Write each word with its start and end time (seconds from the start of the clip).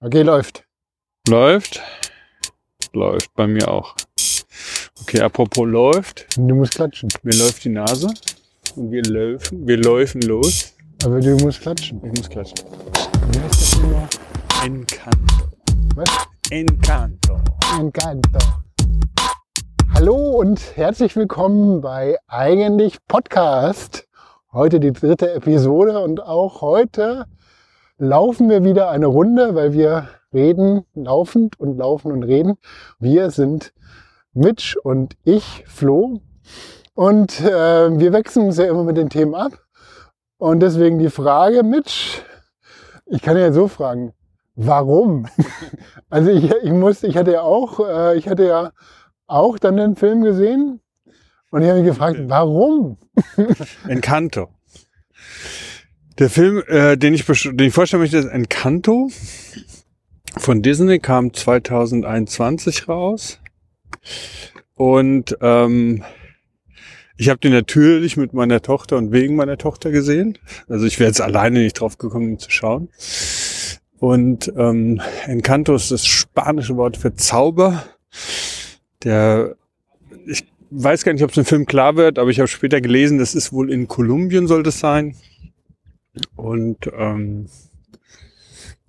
Okay, 0.00 0.22
läuft. 0.22 0.64
Läuft. 1.28 1.80
Läuft 2.92 3.32
bei 3.34 3.46
mir 3.46 3.68
auch. 3.68 3.94
Okay, 5.00 5.20
apropos 5.20 5.66
läuft. 5.66 6.26
Du 6.36 6.54
musst 6.56 6.74
klatschen. 6.74 7.08
Mir 7.22 7.36
läuft 7.36 7.64
die 7.64 7.68
Nase. 7.68 8.08
Und 8.74 8.90
wir 8.90 9.04
laufen, 9.04 9.66
wir 9.66 9.78
laufen 9.78 10.20
los. 10.22 10.74
Aber 11.04 11.20
du 11.20 11.36
musst 11.36 11.60
klatschen. 11.60 12.02
Ich 12.04 12.10
muss 12.10 12.28
klatschen. 12.28 12.66
Wie 13.30 13.38
heißt 13.38 13.60
das 13.62 13.74
immer? 13.74 14.08
Encanto. 14.64 15.48
Was? 15.94 16.26
Encanto. 16.50 17.40
Encanto. 17.78 18.38
Hallo 19.94 20.16
und 20.16 20.76
herzlich 20.76 21.14
willkommen 21.14 21.80
bei 21.80 22.18
Eigentlich 22.26 22.98
Podcast. 23.06 24.08
Heute 24.52 24.80
die 24.80 24.92
dritte 24.92 25.32
Episode 25.32 26.00
und 26.00 26.20
auch 26.20 26.62
heute 26.62 27.26
laufen 27.98 28.48
wir 28.48 28.64
wieder 28.64 28.90
eine 28.90 29.06
Runde, 29.06 29.54
weil 29.54 29.72
wir 29.72 30.08
reden 30.32 30.84
laufend 30.94 31.58
und 31.60 31.78
laufen 31.78 32.12
und 32.12 32.22
reden. 32.24 32.56
Wir 32.98 33.30
sind 33.30 33.72
Mitch 34.32 34.76
und 34.82 35.16
ich, 35.24 35.64
Flo. 35.66 36.20
Und 36.94 37.40
äh, 37.40 37.98
wir 37.98 38.12
wechseln 38.12 38.46
uns 38.46 38.58
ja 38.58 38.66
immer 38.66 38.84
mit 38.84 38.96
den 38.96 39.10
Themen 39.10 39.34
ab. 39.34 39.52
Und 40.38 40.60
deswegen 40.60 40.98
die 40.98 41.10
Frage, 41.10 41.62
Mitch, 41.62 42.22
ich 43.06 43.22
kann 43.22 43.36
ja 43.36 43.52
so 43.52 43.68
fragen, 43.68 44.12
warum? 44.56 45.26
also 46.10 46.30
ich, 46.30 46.50
ich 46.50 46.72
muss, 46.72 47.02
ich 47.02 47.16
hatte 47.16 47.32
ja 47.32 47.42
auch, 47.42 47.80
äh, 47.80 48.16
ich 48.16 48.28
hatte 48.28 48.46
ja 48.46 48.72
auch 49.26 49.58
dann 49.58 49.76
den 49.76 49.96
Film 49.96 50.22
gesehen 50.22 50.80
und 51.50 51.62
ich 51.62 51.68
habe 51.68 51.80
mich 51.80 51.88
gefragt, 51.88 52.18
warum? 52.26 52.98
Encanto. 53.88 54.48
Der 56.18 56.30
Film, 56.30 56.62
äh, 56.68 56.96
den, 56.96 57.12
ich, 57.12 57.24
den 57.26 57.58
ich 57.58 57.74
vorstellen 57.74 58.00
möchte, 58.00 58.18
ist 58.18 58.26
Encanto. 58.26 59.10
Von 60.36 60.62
Disney 60.62 61.00
kam 61.00 61.32
2021 61.32 62.88
raus. 62.88 63.40
Und 64.76 65.36
ähm, 65.40 66.04
ich 67.16 67.28
habe 67.28 67.40
den 67.40 67.52
natürlich 67.52 68.16
mit 68.16 68.32
meiner 68.32 68.62
Tochter 68.62 68.96
und 68.96 69.10
wegen 69.10 69.34
meiner 69.34 69.58
Tochter 69.58 69.90
gesehen. 69.90 70.38
Also 70.68 70.86
ich 70.86 71.00
wäre 71.00 71.08
jetzt 71.08 71.20
alleine 71.20 71.60
nicht 71.60 71.80
drauf 71.80 71.98
gekommen, 71.98 72.30
ihn 72.30 72.38
zu 72.38 72.50
schauen. 72.50 72.88
Und 73.98 74.52
ähm, 74.56 75.00
Encanto 75.26 75.74
ist 75.74 75.90
das 75.90 76.06
spanische 76.06 76.76
Wort 76.76 76.96
für 76.96 77.14
Zauber. 77.14 77.84
Der, 79.02 79.56
ich 80.26 80.44
weiß 80.70 81.02
gar 81.04 81.12
nicht, 81.12 81.24
ob 81.24 81.30
es 81.30 81.36
im 81.36 81.44
Film 81.44 81.66
klar 81.66 81.96
wird, 81.96 82.20
aber 82.20 82.30
ich 82.30 82.38
habe 82.38 82.48
später 82.48 82.80
gelesen, 82.80 83.18
das 83.18 83.34
ist 83.34 83.52
wohl 83.52 83.72
in 83.72 83.88
Kolumbien 83.88 84.46
soll 84.46 84.62
das 84.62 84.78
sein. 84.78 85.16
Und 86.36 86.78
ähm, 86.96 87.46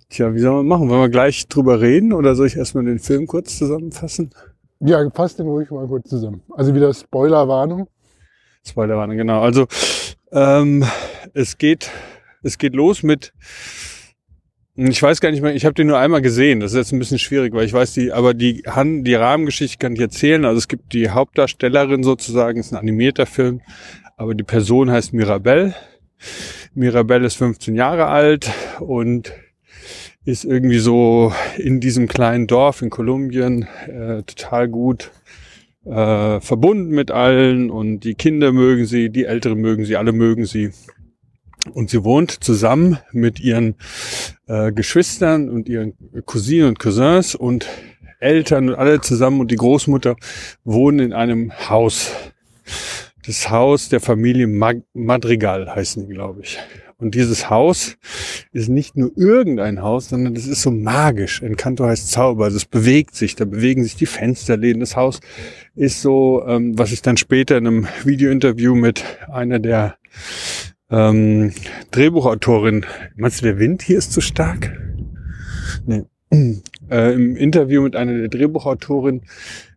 tja, 0.10 0.34
wie 0.34 0.40
soll 0.40 0.64
man 0.64 0.68
machen? 0.68 0.90
Wollen 0.90 1.02
wir 1.02 1.10
gleich 1.10 1.48
drüber 1.48 1.82
reden 1.82 2.14
oder 2.14 2.36
soll 2.36 2.48
ich 2.48 2.56
erstmal 2.56 2.86
den 2.86 3.00
Film 3.00 3.28
kurz 3.28 3.58
zusammenfassen? 3.58 4.32
Ja, 4.80 5.08
passt 5.10 5.40
den 5.40 5.48
ruhig 5.48 5.72
mal 5.72 5.88
kurz 5.88 6.10
zusammen. 6.10 6.42
Also 6.52 6.74
wieder 6.76 6.94
Spoilerwarnung. 6.94 7.88
Spoilerwarnung, 8.66 9.18
genau. 9.18 9.42
Also 9.42 9.68
ähm, 10.32 10.84
es 11.34 11.58
geht, 11.58 11.90
es 12.44 12.58
geht 12.58 12.76
los 12.76 13.04
mit 13.04 13.34
ich 14.78 15.02
weiß 15.02 15.22
gar 15.22 15.32
nicht 15.32 15.42
mehr, 15.42 15.56
ich 15.56 15.64
habe 15.64 15.74
den 15.74 15.88
nur 15.88 15.98
einmal 15.98 16.22
gesehen. 16.22 16.60
Das 16.60 16.74
ist 16.74 16.78
jetzt 16.78 16.92
ein 16.92 17.00
bisschen 17.00 17.20
schwierig, 17.20 17.54
weil 17.54 17.66
ich 17.66 17.72
weiß 17.72 17.94
die, 17.94 18.12
aber 18.12 18.34
die, 18.34 18.64
Han, 18.68 19.06
die 19.06 19.14
Rahmengeschichte 19.16 19.78
kann 19.78 19.94
ich 19.94 20.02
erzählen. 20.02 20.44
Also 20.44 20.58
es 20.58 20.68
gibt 20.68 20.92
die 20.92 21.10
Hauptdarstellerin 21.10 22.04
sozusagen, 22.04 22.60
ist 22.60 22.74
ein 22.74 22.80
animierter 22.80 23.26
Film, 23.26 23.62
aber 24.18 24.36
die 24.36 24.44
Person 24.44 24.92
heißt 24.92 25.14
Mirabelle. 25.14 25.74
Mirabelle 26.76 27.26
ist 27.26 27.38
15 27.38 27.74
Jahre 27.74 28.08
alt 28.08 28.52
und 28.80 29.32
ist 30.26 30.44
irgendwie 30.44 30.80
so 30.80 31.32
in 31.58 31.80
diesem 31.80 32.08
kleinen 32.08 32.48
Dorf 32.48 32.82
in 32.82 32.90
Kolumbien 32.90 33.68
äh, 33.88 34.24
total 34.24 34.68
gut 34.68 35.12
äh, 35.86 36.42
verbunden 36.42 36.90
mit 36.90 37.12
allen 37.12 37.70
und 37.70 38.02
die 38.02 38.16
Kinder 38.16 38.52
mögen 38.52 38.86
sie, 38.86 39.10
die 39.10 39.24
Älteren 39.24 39.60
mögen 39.60 39.86
sie, 39.86 39.96
alle 39.96 40.12
mögen 40.12 40.46
sie. 40.46 40.72
Und 41.74 41.90
sie 41.90 42.04
wohnt 42.04 42.44
zusammen 42.44 43.00
mit 43.12 43.40
ihren 43.40 43.76
äh, 44.48 44.72
Geschwistern 44.72 45.50
und 45.50 45.70
ihren 45.70 45.94
Cousinen 46.26 46.68
und 46.68 46.80
Cousins 46.80 47.36
und 47.36 47.68
Eltern 48.20 48.70
und 48.70 48.76
alle 48.76 49.00
zusammen 49.02 49.40
und 49.40 49.50
die 49.50 49.56
Großmutter 49.56 50.16
wohnen 50.64 51.00
in 51.00 51.14
einem 51.14 51.54
Haus 51.70 52.12
das 53.26 53.50
Haus 53.50 53.90
der 53.90 54.00
Familie 54.00 54.48
Mag 54.48 54.82
Madrigal 54.94 55.74
heißen 55.74 56.08
die, 56.08 56.14
glaube 56.14 56.42
ich. 56.44 56.60
Und 56.98 57.14
dieses 57.14 57.50
Haus 57.50 57.98
ist 58.54 58.70
nicht 58.70 58.96
nur 58.96 59.12
irgendein 59.18 59.82
Haus, 59.82 60.10
sondern 60.10 60.34
das 60.34 60.48
ist 60.48 60.62
so 60.62 60.72
magisch. 60.72 61.42
Encanto 61.42 61.86
heißt 61.86 62.10
Zauber. 62.10 62.50
Das 62.50 62.66
bewegt 62.66 63.16
sich, 63.16 63.36
da 63.36 63.44
bewegen 63.44 63.84
sich 63.84 63.96
die 63.96 64.06
Fensterläden. 64.06 64.80
Das 64.80 64.96
Haus 64.96 65.20
ist 65.76 66.02
so, 66.02 66.46
ähm, 66.48 66.78
was 66.78 66.94
ich 66.94 67.02
dann 67.02 67.18
später 67.18 67.58
in 67.58 67.68
einem 67.68 67.88
Videointerview 68.06 68.76
mit 68.76 69.04
einer 69.30 69.60
der 69.60 69.98
ähm, 70.90 71.52
Drehbuchautorin, 71.92 72.86
meinst 73.18 73.42
du, 73.42 73.46
der 73.46 73.60
Wind 73.60 73.82
hier 73.82 73.98
ist 73.98 74.14
zu 74.14 74.22
stark? 74.22 74.72
Nee. 75.86 76.04
Äh, 76.88 77.16
Im 77.16 77.36
Interview 77.36 77.82
mit 77.82 77.96
einer 77.96 78.16
der 78.16 78.28
Drehbuchautorin 78.28 79.24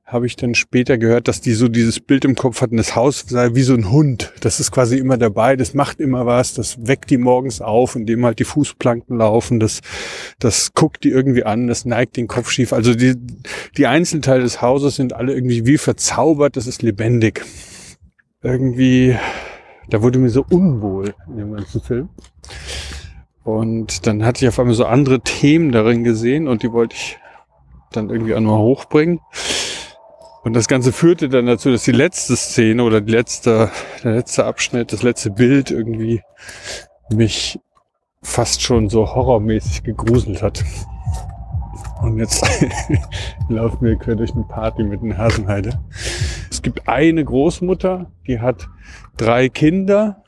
habe 0.09 0.27
ich 0.27 0.37
dann 0.37 0.55
später 0.55 0.97
gehört, 0.97 1.29
dass 1.29 1.43
die 1.43 1.53
so 1.53 1.69
dieses 1.69 2.01
Bild 2.01 2.25
im 2.25 2.35
Kopf 2.35 2.63
hatten, 2.63 2.79
das 2.79 2.97
Haus 2.97 3.27
sei 3.29 3.55
wie 3.55 3.63
so 3.63 3.75
ein 3.75 3.91
Hund. 3.91 4.33
Das 4.41 4.59
ist 4.59 4.71
quasi 4.71 4.97
immer 4.97 5.19
dabei, 5.19 5.55
das 5.55 5.75
macht 5.75 6.01
immer 6.01 6.25
was, 6.25 6.55
das 6.55 6.87
weckt 6.87 7.11
die 7.11 7.19
morgens 7.19 7.61
auf, 7.61 7.95
indem 7.95 8.25
halt 8.25 8.39
die 8.39 8.45
Fußplanken 8.45 9.19
laufen, 9.19 9.61
das, 9.61 9.81
das 10.39 10.73
guckt 10.73 11.05
die 11.05 11.11
irgendwie 11.11 11.45
an, 11.45 11.67
das 11.67 11.85
neigt 11.85 12.17
den 12.17 12.27
Kopf 12.27 12.51
schief. 12.51 12.73
Also 12.73 12.95
die, 12.95 13.17
die 13.77 13.87
Einzelteile 13.87 14.43
des 14.43 14.63
Hauses 14.63 14.97
sind 14.97 15.13
alle 15.13 15.35
irgendwie 15.35 15.67
wie 15.67 15.77
verzaubert, 15.77 16.57
das 16.57 16.67
ist 16.67 16.81
lebendig. 16.81 17.45
Irgendwie, 18.43 19.15
da 19.91 20.01
wurde 20.01 20.19
mir 20.19 20.31
so 20.31 20.43
unwohl 20.49 21.13
in 21.29 21.37
dem 21.37 21.53
ganzen 21.53 21.83
Film. 21.83 22.09
Und 23.45 24.07
dann 24.07 24.25
hatte 24.25 24.43
ich 24.43 24.49
auf 24.49 24.59
einmal 24.59 24.75
so 24.75 24.87
andere 24.87 25.21
Themen 25.21 25.71
darin 25.71 26.03
gesehen 26.03 26.49
und 26.49 26.63
die 26.63 26.73
wollte 26.73 26.97
ich 26.97 27.19
dann 27.93 28.09
irgendwie 28.09 28.35
auch 28.35 28.41
mal 28.41 28.57
hochbringen. 28.57 29.21
Und 30.45 30.55
das 30.55 30.69
Ganze 30.69 30.93
führte 30.93 31.29
dann 31.29 31.47
dazu, 31.47 31.71
dass 31.71 31.85
die 31.85 31.93
letzte 31.93 32.37
Szene 32.37 32.83
oder 32.83 33.01
die 33.01 33.13
letzte, 33.13 33.71
der 34.05 34.15
letzte 34.15 34.45
Abschnitt, 34.45 34.93
das 34.93 35.03
letzte 35.03 35.31
Bild 35.31 35.71
irgendwie 35.71 36.23
mich 37.11 37.59
fast 38.23 38.63
schon 38.63 38.89
so 38.89 39.15
horrormäßig 39.15 39.83
gegruselt 39.83 40.43
hat. 40.43 40.65
Und 42.03 42.19
jetzt 42.19 42.45
laufen 43.49 43.85
wir 43.85 43.97
quer 43.97 44.15
durch 44.15 44.33
eine 44.33 44.45
Party 44.45 44.85
mit 44.85 45.03
einer 45.03 45.19
Hasenheide. 45.19 45.81
Es 46.51 46.63
gibt 46.63 46.89
eine 46.89 47.25
Großmutter, 47.25 48.11
die 48.27 48.41
hat 48.41 48.69
drei 49.17 49.49
Kinder 49.49 50.23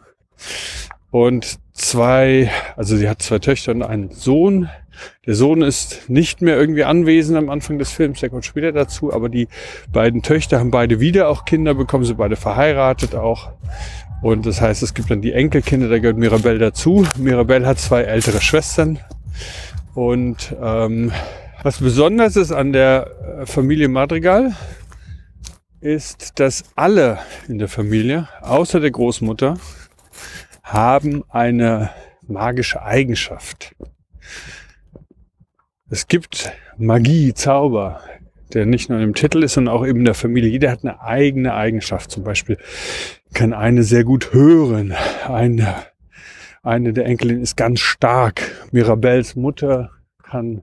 und 1.11 1.59
zwei, 1.73 2.51
also 2.77 2.97
sie 2.97 3.09
hat 3.09 3.23
zwei 3.23 3.39
Töchter 3.39 3.73
und 3.73 3.83
einen 3.83 4.11
Sohn. 4.11 4.69
Der 5.27 5.35
Sohn 5.35 5.63
ist 5.63 6.09
nicht 6.09 6.43
mehr 6.43 6.57
irgendwie 6.57 6.85
anwesend 6.85 7.39
am 7.39 7.51
Anfang 7.51 7.79
des 7.79 7.91
Films, 7.91 8.21
der 8.21 8.31
kommt 8.31 8.45
später 8.45 8.73
dazu, 8.73 9.13
aber 9.13 9.29
die 9.29 9.49
beiden 9.93 10.23
Töchter 10.23 10.59
haben 10.59 10.71
beide 10.71 11.01
wieder 11.01 11.29
auch 11.29 11.45
Kinder 11.45 11.75
bekommen, 11.75 12.05
sie 12.05 12.15
beide 12.15 12.37
verheiratet 12.37 13.15
auch. 13.15 13.53
Und 14.23 14.45
das 14.47 14.61
heißt, 14.61 14.83
es 14.83 14.95
gibt 14.95 15.11
dann 15.11 15.23
die 15.23 15.33
Enkelkinder, 15.33 15.89
da 15.89 15.99
gehört 15.99 16.19
Mirabelle 16.19 16.59
dazu. 16.59 17.07
Mirabelle 17.17 17.67
hat 17.67 17.79
zwei 17.79 18.03
ältere 18.03 18.41
Schwestern. 18.41 18.99
Und 19.95 20.55
ähm, 20.63 21.11
was 21.63 21.79
besonders 21.79 22.37
ist 22.37 22.53
an 22.53 22.73
der 22.73 23.41
äh, 23.41 23.47
Familie 23.47 23.89
Madrigal, 23.89 24.55
ist, 25.81 26.39
dass 26.39 26.65
alle 26.77 27.19
in 27.49 27.59
der 27.59 27.69
Familie, 27.69 28.29
außer 28.43 28.81
der 28.81 28.91
Großmutter, 28.91 29.59
haben 30.63 31.25
eine 31.31 31.91
magische 32.27 32.83
Eigenschaft. 32.83 33.75
Es 35.93 36.07
gibt 36.07 36.53
Magie, 36.79 37.35
Zauber, 37.35 38.01
der 38.55 38.65
nicht 38.65 38.89
nur 38.89 39.01
im 39.01 39.15
Titel 39.15 39.43
ist, 39.43 39.55
sondern 39.55 39.75
auch 39.75 39.85
eben 39.85 39.99
in 39.99 40.05
der 40.05 40.15
Familie. 40.15 40.49
Jeder 40.49 40.71
hat 40.71 40.85
eine 40.85 41.01
eigene 41.01 41.53
Eigenschaft. 41.55 42.13
Zum 42.13 42.23
Beispiel 42.23 42.59
kann 43.35 43.53
eine 43.53 43.83
sehr 43.83 44.05
gut 44.05 44.33
hören. 44.33 44.95
Eine, 45.27 45.75
eine 46.63 46.93
der 46.93 47.07
Enkelin 47.07 47.43
ist 47.43 47.57
ganz 47.57 47.81
stark. 47.81 48.69
Mirabels 48.71 49.35
Mutter 49.35 49.91
kann 50.23 50.63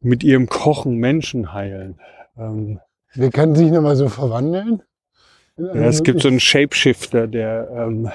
mit 0.00 0.22
ihrem 0.22 0.46
Kochen 0.46 0.96
Menschen 0.96 1.54
heilen. 1.54 1.98
Ähm, 2.36 2.80
Wer 3.14 3.30
kann 3.30 3.54
sich 3.54 3.70
nochmal 3.70 3.96
so 3.96 4.10
verwandeln? 4.10 4.82
Ja, 5.56 5.72
es 5.72 6.02
gibt 6.02 6.20
so 6.20 6.28
einen 6.28 6.40
Shapeshifter, 6.40 7.26
der 7.26 7.70
ähm, 7.70 8.10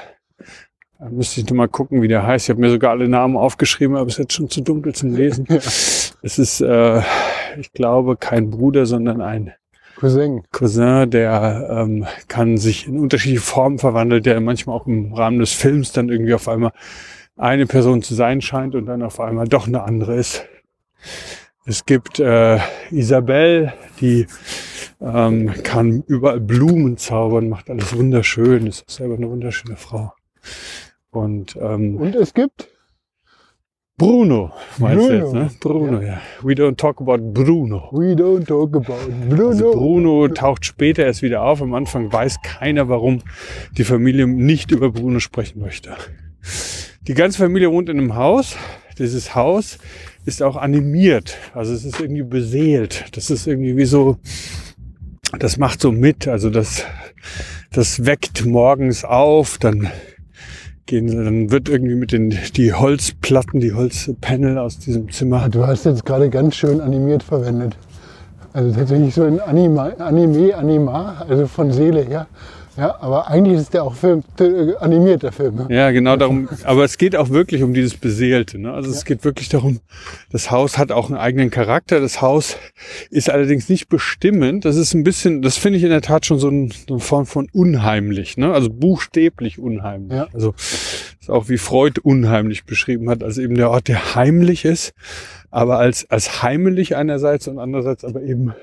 da 1.01 1.09
müsste 1.09 1.41
ich 1.41 1.47
noch 1.47 1.55
mal 1.55 1.67
gucken, 1.67 2.03
wie 2.03 2.07
der 2.07 2.27
heißt. 2.27 2.45
Ich 2.45 2.49
habe 2.51 2.61
mir 2.61 2.69
sogar 2.69 2.91
alle 2.91 3.07
Namen 3.07 3.35
aufgeschrieben, 3.35 3.95
aber 3.95 4.05
es 4.05 4.13
ist 4.13 4.19
jetzt 4.19 4.33
schon 4.33 4.49
zu 4.51 4.61
dunkel 4.61 4.93
zum 4.93 5.15
Lesen. 5.15 5.47
Es 6.23 6.37
ist, 6.37 6.61
äh, 6.61 7.01
ich 7.59 7.73
glaube, 7.73 8.15
kein 8.15 8.51
Bruder, 8.51 8.85
sondern 8.85 9.21
ein 9.21 9.53
Cousin. 9.95 10.43
Cousin, 10.51 11.09
der 11.09 11.67
ähm, 11.71 12.05
kann 12.27 12.57
sich 12.57 12.85
in 12.85 12.99
unterschiedliche 12.99 13.41
Formen 13.41 13.79
verwandeln, 13.79 14.21
der 14.21 14.39
manchmal 14.39 14.75
auch 14.75 14.85
im 14.85 15.13
Rahmen 15.13 15.39
des 15.39 15.51
Films 15.51 15.93
dann 15.93 16.09
irgendwie 16.09 16.35
auf 16.35 16.47
einmal 16.47 16.73
eine 17.35 17.65
Person 17.65 18.03
zu 18.03 18.13
sein 18.13 18.39
scheint 18.39 18.75
und 18.75 18.85
dann 18.85 19.01
auf 19.01 19.19
einmal 19.19 19.47
doch 19.47 19.65
eine 19.65 19.81
andere 19.81 20.13
ist. 20.13 20.45
Es 21.65 21.87
gibt 21.87 22.19
äh, 22.19 22.59
Isabel, 22.91 23.73
die 23.99 24.27
ähm, 25.01 25.51
kann 25.63 26.03
überall 26.05 26.39
Blumen 26.39 26.97
zaubern, 26.97 27.49
macht 27.49 27.71
alles 27.71 27.95
wunderschön, 27.97 28.67
ist 28.67 28.87
selber 28.87 29.15
eine 29.15 29.27
wunderschöne 29.27 29.75
Frau. 29.75 30.13
Und, 31.11 31.57
ähm, 31.61 31.97
Und 31.97 32.15
es 32.15 32.33
gibt 32.33 32.69
Bruno, 33.97 34.51
meinst 34.79 35.03
du 35.03 35.07
Bruno. 35.09 35.23
jetzt, 35.23 35.33
ne? 35.33 35.49
Bruno, 35.59 36.01
ja. 36.01 36.21
We 36.41 36.53
don't 36.53 36.75
talk 36.75 36.99
about 37.01 37.19
Bruno. 37.19 37.89
We 37.91 38.15
Don't 38.15 38.47
Talk 38.47 38.75
About 38.75 38.95
Bruno. 39.29 39.49
Also 39.49 39.71
Bruno 39.73 40.27
taucht 40.29 40.65
später 40.65 41.05
erst 41.05 41.21
wieder 41.21 41.43
auf. 41.43 41.61
Am 41.61 41.75
Anfang 41.75 42.11
weiß 42.11 42.41
keiner, 42.41 42.89
warum 42.89 43.21
die 43.77 43.83
Familie 43.83 44.25
nicht 44.25 44.71
über 44.71 44.89
Bruno 44.89 45.19
sprechen 45.19 45.61
möchte. 45.61 45.95
Die 47.01 47.13
ganze 47.13 47.37
Familie 47.37 47.71
wohnt 47.71 47.89
in 47.89 47.99
einem 47.99 48.15
Haus. 48.15 48.55
Dieses 48.97 49.35
Haus 49.35 49.77
ist 50.25 50.41
auch 50.41 50.55
animiert. 50.55 51.37
Also 51.53 51.73
es 51.73 51.85
ist 51.85 51.99
irgendwie 51.99 52.23
beseelt. 52.23 53.05
Das 53.11 53.29
ist 53.29 53.45
irgendwie 53.45 53.77
wie 53.77 53.85
so, 53.85 54.17
das 55.37 55.57
macht 55.57 55.79
so 55.79 55.91
mit. 55.91 56.27
Also 56.27 56.49
das, 56.49 56.85
das 57.71 58.03
weckt 58.03 58.45
morgens 58.47 59.03
auf, 59.05 59.59
dann 59.59 59.91
gehen, 60.85 61.07
dann 61.07 61.51
wird 61.51 61.69
irgendwie 61.69 61.95
mit 61.95 62.11
den, 62.11 62.37
die 62.55 62.73
Holzplatten, 62.73 63.59
die 63.59 63.73
Holzpanel 63.73 64.57
aus 64.57 64.79
diesem 64.79 65.11
Zimmer 65.11 65.49
Du 65.49 65.65
hast 65.65 65.85
jetzt 65.85 66.05
gerade 66.05 66.29
ganz 66.29 66.55
schön 66.55 66.81
animiert 66.81 67.23
verwendet. 67.23 67.77
Also 68.53 68.71
tatsächlich 68.73 69.13
so 69.13 69.23
ein 69.23 69.39
Anima, 69.39 69.91
Anime, 69.99 70.55
Anima, 70.55 71.25
also 71.27 71.47
von 71.47 71.71
Seele 71.71 72.01
her. 72.01 72.11
Ja, 72.11 72.27
aber 72.77 73.27
eigentlich 73.27 73.57
ist 73.57 73.73
der 73.73 73.83
auch 73.83 73.95
Film, 73.95 74.23
äh, 74.39 74.75
animiert, 74.79 75.23
der 75.23 75.31
Film. 75.31 75.55
ne? 75.55 75.67
Ja, 75.69 75.91
genau 75.91 76.15
darum. 76.15 76.47
Aber 76.63 76.83
es 76.83 76.97
geht 76.97 77.15
auch 77.15 77.29
wirklich 77.29 77.63
um 77.63 77.73
dieses 77.73 77.95
Beseelte. 77.97 78.59
Ne? 78.59 78.71
Also 78.73 78.89
es 78.89 79.05
geht 79.05 79.23
wirklich 79.25 79.49
darum, 79.49 79.79
das 80.31 80.51
Haus 80.51 80.77
hat 80.77 80.91
auch 80.91 81.09
einen 81.09 81.19
eigenen 81.19 81.49
Charakter. 81.49 81.99
Das 81.99 82.21
Haus 82.21 82.57
ist 83.09 83.29
allerdings 83.29 83.67
nicht 83.69 83.89
bestimmend. 83.89 84.65
Das 84.65 84.77
ist 84.77 84.93
ein 84.93 85.03
bisschen, 85.03 85.41
das 85.41 85.57
finde 85.57 85.77
ich 85.77 85.83
in 85.83 85.89
der 85.89 86.01
Tat 86.01 86.25
schon 86.25 86.39
so, 86.39 86.49
ein, 86.49 86.71
so 86.87 86.95
eine 86.95 86.99
Form 86.99 87.25
von 87.25 87.47
unheimlich. 87.51 88.37
Ne? 88.37 88.53
Also 88.53 88.69
buchstäblich 88.69 89.59
unheimlich. 89.59 90.13
Ja. 90.17 90.27
Also 90.33 90.53
ist 91.21 91.29
auch 91.29 91.49
wie 91.49 91.57
Freud 91.57 91.99
unheimlich 92.01 92.65
beschrieben 92.65 93.09
hat, 93.09 93.23
als 93.23 93.37
eben 93.37 93.55
der 93.55 93.69
Ort, 93.69 93.87
der 93.87 94.15
heimlich 94.15 94.65
ist, 94.65 94.93
aber 95.51 95.77
als, 95.77 96.09
als 96.09 96.41
heimelig 96.41 96.95
einerseits 96.95 97.47
und 97.47 97.59
andererseits 97.59 98.03
aber 98.03 98.23
eben 98.23 98.53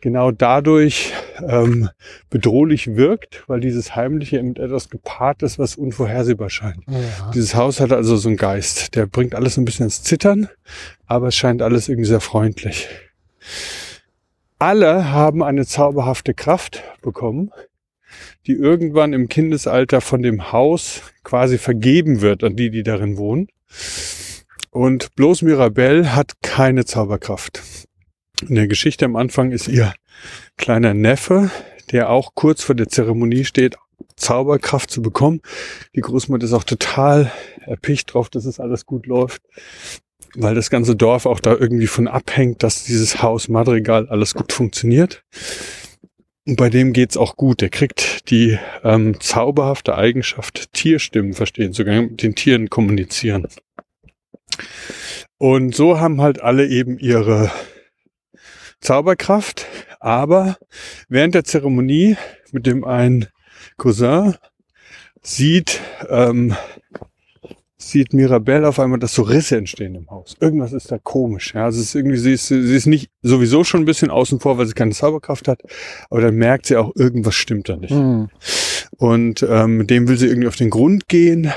genau 0.00 0.30
dadurch 0.30 1.12
ähm, 1.46 1.88
bedrohlich 2.30 2.96
wirkt, 2.96 3.44
weil 3.48 3.60
dieses 3.60 3.96
Heimliche 3.96 4.42
mit 4.42 4.58
etwas 4.58 4.90
gepaart 4.90 5.42
ist, 5.42 5.58
was 5.58 5.76
unvorhersehbar 5.76 6.50
scheint. 6.50 6.84
Ja. 6.88 7.30
Dieses 7.34 7.54
Haus 7.54 7.80
hat 7.80 7.92
also 7.92 8.16
so 8.16 8.28
einen 8.28 8.36
Geist, 8.36 8.94
der 8.94 9.06
bringt 9.06 9.34
alles 9.34 9.56
ein 9.56 9.64
bisschen 9.64 9.86
ins 9.86 10.02
Zittern, 10.02 10.48
aber 11.06 11.28
es 11.28 11.36
scheint 11.36 11.62
alles 11.62 11.88
irgendwie 11.88 12.08
sehr 12.08 12.20
freundlich. 12.20 12.88
Alle 14.58 15.10
haben 15.10 15.42
eine 15.42 15.66
zauberhafte 15.66 16.34
Kraft 16.34 16.82
bekommen, 17.00 17.50
die 18.46 18.52
irgendwann 18.52 19.12
im 19.12 19.28
Kindesalter 19.28 20.00
von 20.00 20.22
dem 20.22 20.52
Haus 20.52 21.02
quasi 21.22 21.58
vergeben 21.58 22.20
wird 22.20 22.42
an 22.42 22.56
die, 22.56 22.70
die 22.70 22.82
darin 22.82 23.16
wohnen. 23.16 23.48
Und 24.70 25.14
bloß 25.14 25.42
Mirabelle 25.42 26.14
hat 26.14 26.32
keine 26.42 26.84
Zauberkraft. 26.84 27.62
In 28.46 28.54
der 28.54 28.68
Geschichte 28.68 29.04
am 29.04 29.16
Anfang 29.16 29.50
ist 29.50 29.68
ihr 29.68 29.92
kleiner 30.56 30.94
Neffe, 30.94 31.50
der 31.90 32.10
auch 32.10 32.34
kurz 32.34 32.62
vor 32.62 32.74
der 32.74 32.88
Zeremonie 32.88 33.44
steht, 33.44 33.76
Zauberkraft 34.16 34.90
zu 34.90 35.02
bekommen. 35.02 35.40
Die 35.94 36.00
Großmutter 36.00 36.44
ist 36.44 36.52
auch 36.52 36.64
total 36.64 37.32
erpicht 37.60 38.12
drauf, 38.12 38.28
dass 38.30 38.44
es 38.44 38.60
alles 38.60 38.86
gut 38.86 39.06
läuft, 39.06 39.42
weil 40.34 40.54
das 40.54 40.70
ganze 40.70 40.96
Dorf 40.96 41.26
auch 41.26 41.40
da 41.40 41.52
irgendwie 41.52 41.86
von 41.86 42.08
abhängt, 42.08 42.62
dass 42.62 42.84
dieses 42.84 43.22
Haus 43.22 43.48
Madrigal 43.48 44.08
alles 44.08 44.34
gut 44.34 44.52
funktioniert. 44.52 45.24
Und 46.46 46.56
bei 46.56 46.70
dem 46.70 46.92
geht's 46.92 47.16
auch 47.16 47.36
gut. 47.36 47.60
Der 47.60 47.68
kriegt 47.68 48.30
die 48.30 48.58
ähm, 48.82 49.20
zauberhafte 49.20 49.96
Eigenschaft, 49.96 50.72
Tierstimmen 50.72 51.34
verstehen, 51.34 51.72
sogar 51.72 52.00
mit 52.02 52.22
den 52.22 52.34
Tieren 52.34 52.70
kommunizieren. 52.70 53.46
Und 55.36 55.74
so 55.74 56.00
haben 56.00 56.20
halt 56.20 56.40
alle 56.40 56.66
eben 56.66 56.98
ihre 56.98 57.50
Zauberkraft, 58.80 59.66
aber 60.00 60.56
während 61.08 61.34
der 61.34 61.44
Zeremonie 61.44 62.16
mit 62.52 62.66
dem 62.66 62.84
ein 62.84 63.26
Cousin 63.76 64.34
sieht, 65.22 65.80
ähm, 66.08 66.54
sieht 67.76 68.12
Mirabelle 68.12 68.68
auf 68.68 68.78
einmal, 68.78 68.98
dass 68.98 69.14
so 69.14 69.22
Risse 69.22 69.56
entstehen 69.56 69.94
im 69.94 70.10
Haus. 70.10 70.36
Irgendwas 70.40 70.72
ist 70.72 70.90
da 70.90 70.98
komisch. 70.98 71.54
Ja? 71.54 71.64
Also 71.64 71.80
es 71.80 71.86
ist 71.88 71.94
irgendwie, 71.94 72.18
sie 72.18 72.32
ist, 72.32 72.48
sie 72.48 72.76
ist 72.76 72.86
nicht 72.86 73.10
sowieso 73.22 73.64
schon 73.64 73.82
ein 73.82 73.86
bisschen 73.86 74.10
außen 74.10 74.40
vor, 74.40 74.58
weil 74.58 74.66
sie 74.66 74.74
keine 74.74 74.92
Zauberkraft 74.92 75.48
hat, 75.48 75.62
aber 76.10 76.20
dann 76.20 76.34
merkt 76.34 76.66
sie 76.66 76.76
auch, 76.76 76.94
irgendwas 76.96 77.34
stimmt 77.34 77.68
da 77.68 77.76
nicht. 77.76 77.90
Hm. 77.90 78.28
Und 78.96 79.46
ähm, 79.48 79.78
mit 79.78 79.90
dem 79.90 80.08
will 80.08 80.18
sie 80.18 80.26
irgendwie 80.26 80.48
auf 80.48 80.56
den 80.56 80.70
Grund 80.70 81.08
gehen, 81.08 81.52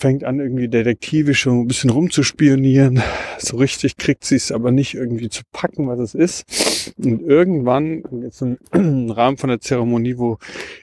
fängt 0.00 0.24
an, 0.24 0.40
irgendwie 0.40 0.68
detektivisch 0.68 1.40
schon 1.40 1.60
ein 1.60 1.68
bisschen 1.68 1.90
rumzuspionieren. 1.90 3.02
So 3.38 3.58
richtig 3.58 3.96
kriegt 3.96 4.24
sie 4.24 4.36
es 4.36 4.50
aber 4.50 4.70
nicht 4.70 4.94
irgendwie 4.94 5.28
zu 5.28 5.42
packen, 5.52 5.86
was 5.88 6.00
es 6.00 6.14
ist. 6.14 6.94
Und 6.98 7.22
irgendwann, 7.22 8.02
jetzt 8.22 8.42
im 8.42 8.58
Rahmen 9.10 9.36
von 9.36 9.50
der 9.50 9.60
Zeremonie, 9.60 10.16
wo 10.18 10.38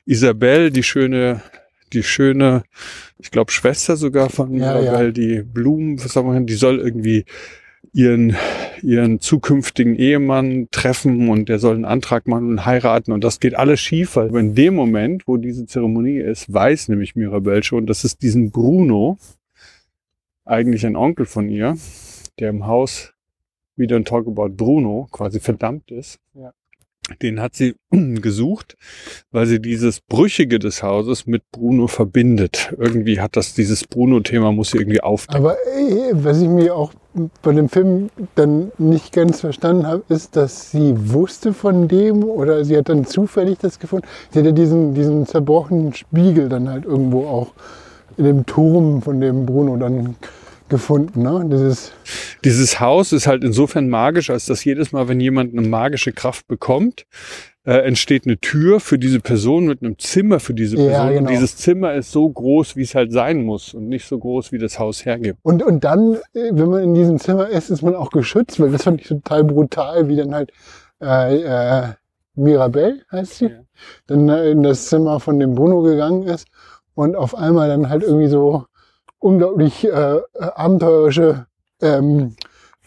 Isabelle, 0.05 0.71
die 0.71 0.83
schöne, 0.83 1.41
die 1.93 2.03
schöne, 2.03 2.63
ich 3.17 3.31
glaube 3.31 3.51
Schwester 3.51 3.97
sogar 3.97 4.29
von 4.29 4.53
Ja, 4.53 4.79
Isabelle, 4.79 5.05
ja. 5.07 5.11
die 5.11 5.41
Blumen, 5.41 6.03
was 6.03 6.13
sagen 6.13 6.31
wir, 6.31 6.39
die 6.41 6.53
soll 6.53 6.79
irgendwie 6.79 7.25
ihren, 7.93 8.35
ihren 8.81 9.19
zukünftigen 9.19 9.95
Ehemann 9.95 10.67
treffen 10.71 11.29
und 11.29 11.49
der 11.49 11.59
soll 11.59 11.75
einen 11.75 11.85
Antrag 11.85 12.27
machen 12.27 12.49
und 12.49 12.65
heiraten 12.65 13.11
und 13.11 13.23
das 13.23 13.39
geht 13.39 13.55
alles 13.55 13.79
schief, 13.79 14.15
weil 14.15 14.35
in 14.35 14.55
dem 14.55 14.75
Moment, 14.75 15.27
wo 15.27 15.37
diese 15.37 15.65
Zeremonie 15.65 16.19
ist, 16.19 16.51
weiß 16.51 16.89
nämlich 16.89 17.15
Mirabelle 17.15 17.63
schon, 17.63 17.85
dass 17.85 18.03
es 18.03 18.17
diesen 18.17 18.51
Bruno, 18.51 19.17
eigentlich 20.45 20.85
ein 20.85 20.95
Onkel 20.95 21.25
von 21.25 21.49
ihr, 21.49 21.77
der 22.39 22.49
im 22.49 22.65
Haus 22.65 23.13
We 23.75 23.85
Don't 23.85 24.05
Talk 24.05 24.27
About 24.27 24.49
Bruno 24.49 25.07
quasi 25.11 25.39
verdammt 25.39 25.91
ist. 25.91 26.19
Ja. 26.33 26.51
Den 27.21 27.39
hat 27.39 27.55
sie 27.55 27.75
gesucht, 27.91 28.75
weil 29.31 29.45
sie 29.45 29.61
dieses 29.61 30.01
Brüchige 30.01 30.59
des 30.59 30.83
Hauses 30.83 31.25
mit 31.25 31.43
Bruno 31.51 31.87
verbindet. 31.87 32.73
Irgendwie 32.77 33.21
hat 33.21 33.37
das 33.37 33.53
dieses 33.53 33.85
Bruno-Thema 33.85 34.51
muss 34.51 34.71
sie 34.71 34.79
irgendwie 34.79 35.01
aufdecken. 35.01 35.45
Aber 35.45 35.53
äh, 35.53 36.11
was 36.13 36.41
ich 36.41 36.49
mir 36.49 36.75
auch 36.75 36.93
bei 37.41 37.51
dem 37.51 37.69
Film 37.69 38.09
dann 38.35 38.71
nicht 38.77 39.13
ganz 39.13 39.41
verstanden 39.41 39.87
habe, 39.87 40.03
ist, 40.09 40.35
dass 40.35 40.71
sie 40.71 40.93
wusste 40.95 41.53
von 41.53 41.87
dem 41.87 42.23
oder 42.23 42.63
sie 42.65 42.77
hat 42.77 42.89
dann 42.89 43.05
zufällig 43.05 43.59
das 43.59 43.79
gefunden. 43.79 44.07
Sie 44.31 44.39
hat 44.39 44.45
ja 44.45 44.51
diesen, 44.51 44.93
diesen 44.93 45.25
zerbrochenen 45.25 45.93
Spiegel 45.93 46.49
dann 46.49 46.69
halt 46.69 46.85
irgendwo 46.85 47.27
auch 47.27 47.53
in 48.17 48.25
dem 48.25 48.45
Turm 48.45 49.01
von 49.01 49.21
dem 49.21 49.45
Bruno 49.45 49.77
dann 49.77 50.15
gefunden. 50.69 51.21
Ne? 51.21 51.45
Dieses, 51.51 51.91
Dieses 52.43 52.79
Haus 52.79 53.13
ist 53.13 53.27
halt 53.27 53.43
insofern 53.43 53.89
magisch, 53.89 54.29
als 54.29 54.45
dass 54.45 54.63
jedes 54.63 54.91
Mal, 54.91 55.07
wenn 55.07 55.19
jemand 55.19 55.57
eine 55.57 55.67
magische 55.67 56.11
Kraft 56.11 56.47
bekommt, 56.47 57.05
äh, 57.67 57.79
entsteht 57.85 58.25
eine 58.25 58.39
Tür 58.39 58.79
für 58.79 58.97
diese 58.97 59.19
Person 59.19 59.65
mit 59.65 59.81
einem 59.83 59.99
Zimmer 59.99 60.39
für 60.39 60.53
diese 60.53 60.77
Ja, 60.77 60.85
Person. 60.87 61.07
genau. 61.09 61.19
Und 61.19 61.29
dieses 61.29 61.57
Zimmer 61.57 61.93
ist 61.95 62.11
so 62.13 62.29
groß, 62.29 62.77
wie 62.77 62.83
es 62.83 62.95
halt 62.95 63.11
sein 63.11 63.43
muss 63.43 63.73
und 63.73 63.89
nicht 63.89 64.07
so 64.07 64.17
groß, 64.17 64.53
wie 64.53 64.57
das 64.57 64.79
Haus 64.79 65.03
hergibt. 65.05 65.37
und, 65.43 65.61
und 65.63 65.83
dann, 65.83 66.13
äh, 66.33 66.49
wenn 66.53 66.69
man 66.69 66.81
in 66.83 66.93
diesem 66.93 67.19
Zimmer 67.19 67.49
ist, 67.49 67.69
ist 67.69 67.81
man 67.81 67.93
auch 67.93 68.09
geschützt, 68.11 68.59
weil 68.61 68.71
das 68.71 68.83
fand 68.83 69.01
ich 69.01 69.07
total 69.09 69.43
brutal, 69.43 70.07
wie 70.07 70.15
dann 70.15 70.33
halt 70.33 70.51
äh, 71.01 71.41
äh, 71.41 71.83
Mirabelle 72.35 73.01
heißt 73.11 73.35
sie, 73.39 73.45
Ja. 73.47 73.59
dann 74.07 74.29
äh, 74.29 74.49
in 74.51 74.63
das 74.63 74.85
Zimmer 74.87 75.19
von 75.19 75.37
dem 75.39 75.53
Bruno 75.55 75.81
gegangen 75.81 76.23
ist 76.23 76.47
und 76.95 77.15
auf 77.17 77.35
einmal 77.35 77.67
dann 77.67 77.89
halt 77.89 78.01
irgendwie 78.03 78.27
so 78.27 78.63
unglaublich 79.19 79.83
äh, 79.83 79.89
äh, 79.89 80.21
abenteuerische 80.37 81.47
ähm, 81.81 82.35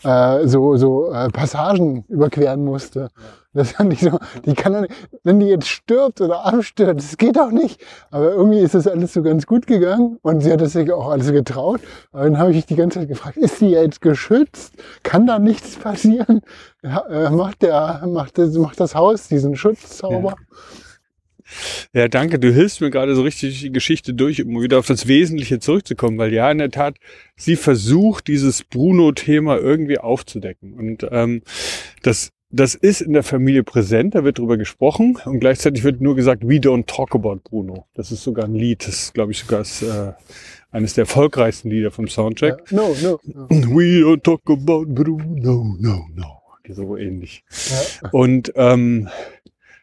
äh, 0.02 0.47
so, 0.47 0.76
so 0.76 1.12
äh, 1.12 1.28
Passagen 1.28 2.04
überqueren 2.09 2.64
musste. 2.64 3.11
Das 3.52 3.73
fand 3.73 3.92
ich 3.92 4.00
so, 4.00 4.16
die 4.45 4.54
kann 4.54 4.73
doch 4.73 4.83
nicht, 4.83 4.95
wenn 5.25 5.40
die 5.40 5.47
jetzt 5.47 5.66
stirbt 5.66 6.21
oder 6.21 6.47
abstürzt, 6.47 7.11
das 7.11 7.16
geht 7.16 7.37
doch 7.37 7.50
nicht. 7.50 7.85
Aber 8.12 8.30
irgendwie 8.30 8.61
ist 8.61 8.75
das 8.75 8.87
alles 8.87 9.12
so 9.12 9.23
ganz 9.23 9.45
gut 9.45 9.66
gegangen 9.66 10.19
und 10.23 10.40
sie 10.40 10.52
hat 10.52 10.61
es 10.61 10.75
sich 10.75 10.92
auch 10.92 11.11
alles 11.11 11.33
getraut. 11.33 11.80
Aber 12.12 12.25
dann 12.25 12.38
habe 12.38 12.52
ich 12.52 12.66
die 12.66 12.76
ganze 12.76 13.00
Zeit 13.00 13.09
gefragt, 13.09 13.37
ist 13.37 13.59
sie 13.59 13.71
jetzt 13.71 14.00
geschützt? 14.00 14.75
Kann 15.02 15.26
da 15.26 15.40
nichts 15.40 15.76
passieren? 15.76 16.42
Ja, 16.83 17.04
äh, 17.09 17.30
macht, 17.30 17.62
der, 17.62 18.04
macht, 18.07 18.38
das, 18.38 18.54
macht 18.54 18.78
das 18.78 18.95
Haus 18.95 19.26
diesen 19.26 19.57
Schutzzauber? 19.57 20.30
Ja, 20.30 20.57
danke. 21.92 22.38
Du 22.38 22.52
hilfst 22.52 22.80
mir 22.80 22.90
gerade 22.90 23.14
so 23.14 23.23
richtig 23.23 23.61
die 23.61 23.73
Geschichte 23.73 24.14
durch, 24.14 24.45
um 24.45 24.62
wieder 24.62 24.78
auf 24.78 24.87
das 24.87 25.07
Wesentliche 25.07 25.59
zurückzukommen, 25.59 26.19
weil 26.19 26.33
ja, 26.33 26.50
in 26.50 26.59
der 26.59 26.71
Tat, 26.71 26.97
sie 27.37 27.57
versucht, 27.57 28.28
dieses 28.28 28.64
Bruno-Thema 28.64 29.59
irgendwie 29.59 29.99
aufzudecken. 29.99 30.75
Und 30.75 31.07
ähm, 31.11 31.42
das 32.02 32.33
das 32.50 32.75
ist 32.75 33.00
in 33.00 33.12
der 33.12 33.23
Familie 33.23 33.62
präsent, 33.62 34.14
da 34.14 34.25
wird 34.25 34.38
drüber 34.38 34.57
gesprochen 34.57 35.16
und 35.25 35.38
gleichzeitig 35.38 35.85
wird 35.85 36.00
nur 36.00 36.16
gesagt, 36.16 36.42
we 36.42 36.57
don't 36.57 36.87
talk 36.87 37.14
about 37.14 37.40
Bruno. 37.45 37.87
Das 37.95 38.11
ist 38.11 38.25
sogar 38.25 38.47
ein 38.47 38.54
Lied, 38.54 38.87
das 38.87 39.02
ist, 39.02 39.14
glaube 39.14 39.33
ich, 39.33 39.38
sogar 39.38 39.61
das, 39.61 39.83
äh, 39.83 40.12
eines 40.73 40.95
der 40.95 41.02
erfolgreichsten 41.02 41.71
Lieder 41.71 41.90
vom 41.90 42.09
Soundtrack. 42.09 42.71
Ja. 42.71 42.76
No, 42.76 42.97
no, 43.00 43.21
no. 43.25 43.49
We 43.49 44.04
don't 44.04 44.23
talk 44.23 44.42
about 44.47 44.87
Bruno, 44.87 45.76
no, 45.78 46.09
no. 46.14 46.40
So 46.69 46.97
ähnlich. 46.97 47.42
Ja. 48.02 48.11
Und 48.11 48.52
ähm, 48.54 49.09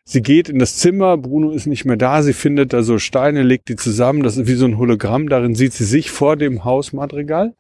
sie 0.07 0.21
geht 0.21 0.47
in 0.47 0.57
das 0.57 0.77
Zimmer, 0.77 1.17
Bruno 1.17 1.51
ist 1.51 1.67
nicht 1.67 1.83
mehr 1.83 1.97
da, 1.97 2.23
sie 2.23 2.31
findet 2.33 2.71
da 2.71 2.81
so 2.81 2.97
Steine, 2.97 3.43
legt 3.43 3.67
die 3.67 3.75
zusammen, 3.75 4.23
das 4.23 4.37
ist 4.37 4.47
wie 4.47 4.55
so 4.55 4.65
ein 4.65 4.77
Hologramm, 4.77 5.27
darin 5.27 5.53
sieht 5.53 5.73
sie 5.73 5.83
sich 5.83 6.09
vor 6.09 6.37
dem 6.37 6.63
Hausmadrigal. 6.63 7.53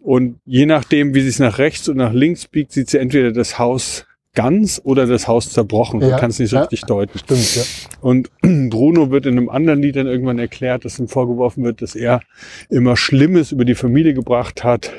Und 0.00 0.38
je 0.44 0.66
nachdem, 0.66 1.14
wie 1.14 1.20
sie 1.20 1.28
es 1.28 1.40
nach 1.40 1.58
rechts 1.58 1.88
und 1.88 1.96
nach 1.96 2.12
links 2.12 2.46
biegt, 2.46 2.70
sieht 2.72 2.88
sie 2.88 2.98
entweder 2.98 3.32
das 3.32 3.58
Haus 3.58 4.06
ganz 4.34 4.80
oder 4.84 5.06
das 5.06 5.26
Haus 5.26 5.50
zerbrochen. 5.50 6.00
Ja, 6.00 6.10
Du 6.10 6.16
kannst 6.16 6.38
nicht 6.38 6.50
so 6.50 6.56
ja. 6.56 6.62
richtig 6.62 6.82
deuten. 6.82 7.18
Stimmt, 7.18 7.56
ja. 7.56 7.62
Und 8.00 8.30
Bruno 8.70 9.10
wird 9.10 9.26
in 9.26 9.36
einem 9.36 9.48
anderen 9.48 9.82
Lied 9.82 9.96
dann 9.96 10.06
irgendwann 10.06 10.38
erklärt, 10.38 10.84
dass 10.84 11.00
ihm 11.00 11.08
vorgeworfen 11.08 11.64
wird, 11.64 11.82
dass 11.82 11.96
er 11.96 12.20
immer 12.68 12.96
Schlimmes 12.96 13.50
über 13.50 13.64
die 13.64 13.74
Familie 13.74 14.14
gebracht 14.14 14.62
hat. 14.62 14.92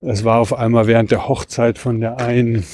Es 0.00 0.24
war 0.24 0.38
auf 0.38 0.54
einmal 0.54 0.86
während 0.86 1.10
der 1.10 1.28
Hochzeit 1.28 1.78
von 1.78 2.00
der 2.00 2.18
einen 2.18 2.64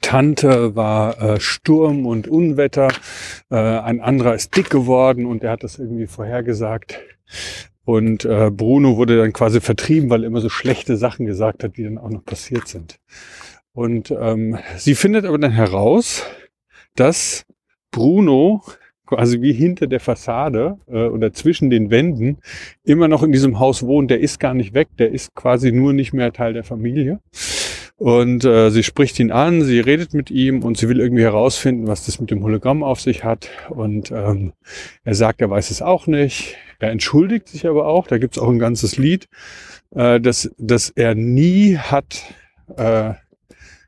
Tante 0.00 0.76
war 0.76 1.20
äh, 1.20 1.40
Sturm 1.40 2.06
und 2.06 2.28
Unwetter. 2.28 2.88
Äh, 3.50 3.56
ein 3.56 4.00
anderer 4.00 4.34
ist 4.34 4.56
dick 4.56 4.70
geworden 4.70 5.26
und 5.26 5.42
er 5.42 5.52
hat 5.52 5.64
das 5.64 5.78
irgendwie 5.78 6.06
vorhergesagt. 6.06 7.00
Und 7.84 8.24
äh, 8.24 8.50
Bruno 8.50 8.96
wurde 8.96 9.18
dann 9.18 9.32
quasi 9.32 9.60
vertrieben, 9.60 10.10
weil 10.10 10.22
er 10.22 10.28
immer 10.28 10.40
so 10.40 10.48
schlechte 10.48 10.96
Sachen 10.96 11.26
gesagt 11.26 11.64
hat, 11.64 11.76
die 11.76 11.84
dann 11.84 11.98
auch 11.98 12.10
noch 12.10 12.24
passiert 12.24 12.68
sind. 12.68 13.00
Und 13.72 14.10
ähm, 14.10 14.58
sie 14.76 14.94
findet 14.94 15.24
aber 15.24 15.38
dann 15.38 15.52
heraus, 15.52 16.24
dass 16.94 17.44
Bruno 17.90 18.62
quasi 19.06 19.40
wie 19.40 19.52
hinter 19.52 19.88
der 19.88 19.98
Fassade 19.98 20.78
äh, 20.86 21.06
oder 21.06 21.32
zwischen 21.32 21.68
den 21.68 21.90
Wänden 21.90 22.38
immer 22.84 23.08
noch 23.08 23.24
in 23.24 23.32
diesem 23.32 23.58
Haus 23.58 23.82
wohnt. 23.82 24.10
Der 24.10 24.20
ist 24.20 24.38
gar 24.38 24.54
nicht 24.54 24.72
weg, 24.72 24.88
der 24.98 25.10
ist 25.10 25.34
quasi 25.34 25.72
nur 25.72 25.92
nicht 25.92 26.12
mehr 26.12 26.32
Teil 26.32 26.52
der 26.52 26.64
Familie. 26.64 27.18
Und 28.00 28.46
äh, 28.46 28.70
sie 28.70 28.82
spricht 28.82 29.20
ihn 29.20 29.30
an, 29.30 29.60
sie 29.60 29.78
redet 29.78 30.14
mit 30.14 30.30
ihm 30.30 30.62
und 30.62 30.78
sie 30.78 30.88
will 30.88 31.00
irgendwie 31.00 31.22
herausfinden, 31.22 31.86
was 31.86 32.06
das 32.06 32.18
mit 32.18 32.30
dem 32.30 32.42
Hologramm 32.42 32.82
auf 32.82 32.98
sich 32.98 33.24
hat. 33.24 33.50
Und 33.68 34.10
ähm, 34.10 34.54
er 35.04 35.14
sagt, 35.14 35.42
er 35.42 35.50
weiß 35.50 35.70
es 35.70 35.82
auch 35.82 36.06
nicht. 36.06 36.56
Er 36.78 36.92
entschuldigt 36.92 37.48
sich 37.48 37.66
aber 37.66 37.86
auch. 37.86 38.06
Da 38.06 38.16
gibt's 38.16 38.38
auch 38.38 38.48
ein 38.48 38.58
ganzes 38.58 38.96
Lied, 38.96 39.28
äh, 39.94 40.18
dass, 40.18 40.50
dass 40.56 40.88
er 40.88 41.14
nie 41.14 41.76
hat 41.76 42.22
äh, 42.74 43.12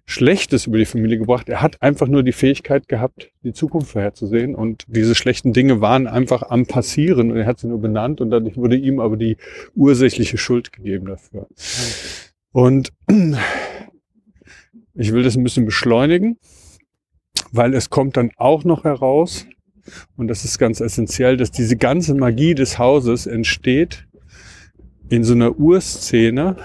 Schlechtes 0.05 0.67
über 0.67 0.77
die 0.77 0.85
Familie 0.85 1.17
gebracht. 1.17 1.49
Er 1.49 1.63
hat 1.63 1.81
einfach 1.81 2.07
nur 2.07 2.23
die 2.23 2.33
Fähigkeit 2.33 2.89
gehabt, 2.89 3.31
die 3.45 3.55
Zukunft 3.55 3.93
vorherzusehen. 3.93 4.55
Und 4.55 4.85
diese 4.89 5.15
schlechten 5.15 5.55
Dinge 5.55 5.81
waren 5.81 6.07
einfach 6.07 6.43
am 6.51 6.67
Passieren. 6.67 7.31
Und 7.31 7.39
er 7.39 7.47
hat 7.47 7.61
sie 7.61 7.67
nur 7.67 7.81
benannt 7.81 8.21
und 8.21 8.29
dadurch 8.29 8.59
wurde 8.59 8.77
ihm 8.77 9.01
aber 9.01 9.17
die 9.17 9.39
ursächliche 9.75 10.37
Schuld 10.37 10.71
gegeben 10.71 11.07
dafür. 11.07 11.47
Und 12.53 12.93
ich 14.95 15.13
will 15.13 15.23
das 15.23 15.37
ein 15.37 15.45
bisschen 15.45 15.65
beschleunigen, 15.65 16.37
weil 17.51 17.75
es 17.75 17.91
kommt 17.91 18.17
dann 18.17 18.31
auch 18.37 18.65
noch 18.65 18.85
heraus, 18.85 19.47
und 20.17 20.29
das 20.29 20.45
ist 20.45 20.59
ganz 20.59 20.81
essentiell, 20.81 21.37
dass 21.37 21.51
diese 21.51 21.77
ganze 21.77 22.15
Magie 22.15 22.55
des 22.55 22.79
Hauses 22.79 23.27
entsteht 23.27 24.07
in 25.09 25.25
so 25.25 25.35
einer 25.35 25.59
Urszene, 25.59 26.57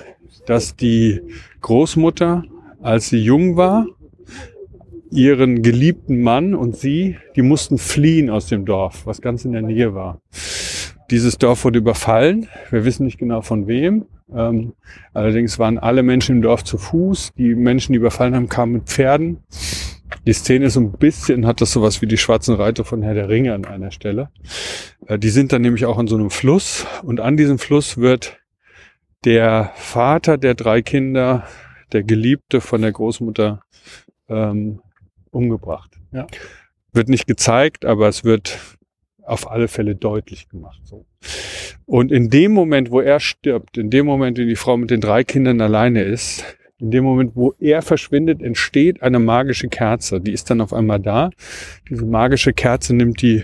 dass 0.45 0.75
die 0.75 1.21
Großmutter, 1.61 2.43
als 2.81 3.09
sie 3.09 3.17
jung 3.17 3.57
war, 3.57 3.87
ihren 5.09 5.61
geliebten 5.63 6.21
Mann 6.21 6.53
und 6.53 6.75
sie, 6.77 7.17
die 7.35 7.41
mussten 7.41 7.77
fliehen 7.77 8.29
aus 8.29 8.47
dem 8.47 8.65
Dorf, 8.65 9.05
was 9.05 9.21
ganz 9.21 9.45
in 9.45 9.53
der 9.53 9.61
Nähe 9.61 9.93
war. 9.93 10.21
Dieses 11.09 11.37
Dorf 11.37 11.63
wurde 11.63 11.79
überfallen. 11.79 12.47
Wir 12.69 12.85
wissen 12.85 13.05
nicht 13.05 13.17
genau 13.17 13.41
von 13.41 13.67
wem. 13.67 14.05
Ähm, 14.33 14.73
allerdings 15.13 15.57
waren 15.59 15.77
alle 15.77 16.03
Menschen 16.03 16.37
im 16.37 16.41
Dorf 16.41 16.63
zu 16.63 16.77
Fuß. 16.77 17.31
Die 17.37 17.55
Menschen, 17.55 17.93
die 17.93 17.97
überfallen 17.97 18.35
haben, 18.35 18.49
kamen 18.49 18.73
mit 18.73 18.83
Pferden. 18.83 19.43
Die 20.25 20.33
Szene 20.33 20.65
ist 20.65 20.73
so 20.73 20.81
ein 20.81 20.91
bisschen, 20.91 21.45
hat 21.45 21.61
das 21.61 21.71
sowas 21.71 22.01
wie 22.01 22.07
die 22.07 22.17
schwarzen 22.17 22.55
Reiter 22.55 22.83
von 22.83 23.01
Herr 23.01 23.13
der 23.13 23.29
Ringe 23.29 23.53
an 23.53 23.65
einer 23.65 23.91
Stelle. 23.91 24.29
Äh, 25.05 25.19
die 25.19 25.29
sind 25.29 25.53
dann 25.53 25.61
nämlich 25.61 25.85
auch 25.85 25.97
an 25.97 26.07
so 26.07 26.15
einem 26.15 26.29
Fluss 26.29 26.85
und 27.03 27.19
an 27.19 27.37
diesem 27.37 27.59
Fluss 27.59 27.97
wird 27.97 28.37
der 29.25 29.71
Vater 29.75 30.37
der 30.37 30.53
drei 30.55 30.81
Kinder, 30.81 31.47
der 31.91 32.03
Geliebte 32.03 32.61
von 32.61 32.81
der 32.81 32.91
Großmutter, 32.91 33.61
ähm, 34.29 34.81
umgebracht. 35.31 35.97
Ja. 36.11 36.27
Wird 36.91 37.09
nicht 37.09 37.27
gezeigt, 37.27 37.85
aber 37.85 38.07
es 38.07 38.23
wird 38.23 38.76
auf 39.27 39.49
alle 39.51 39.67
Fälle 39.67 39.95
deutlich 39.95 40.49
gemacht. 40.49 40.79
So. 40.83 41.05
Und 41.85 42.11
in 42.11 42.29
dem 42.29 42.53
Moment, 42.53 42.91
wo 42.91 43.01
er 43.01 43.19
stirbt, 43.19 43.77
in 43.77 43.89
dem 43.89 44.05
Moment, 44.05 44.39
in 44.39 44.47
die 44.47 44.55
Frau 44.55 44.77
mit 44.77 44.89
den 44.89 45.01
drei 45.01 45.23
Kindern 45.23 45.61
alleine 45.61 46.03
ist, 46.03 46.43
in 46.79 46.91
dem 46.91 47.03
Moment, 47.03 47.31
wo 47.35 47.53
er 47.59 47.81
verschwindet, 47.81 48.41
entsteht 48.41 49.01
eine 49.01 49.19
magische 49.19 49.67
Kerze. 49.67 50.21
Die 50.21 50.31
ist 50.31 50.49
dann 50.49 50.61
auf 50.61 50.73
einmal 50.73 50.99
da. 50.99 51.31
Diese 51.89 52.05
magische 52.05 52.53
Kerze 52.53 52.95
nimmt 52.95 53.21
die 53.21 53.43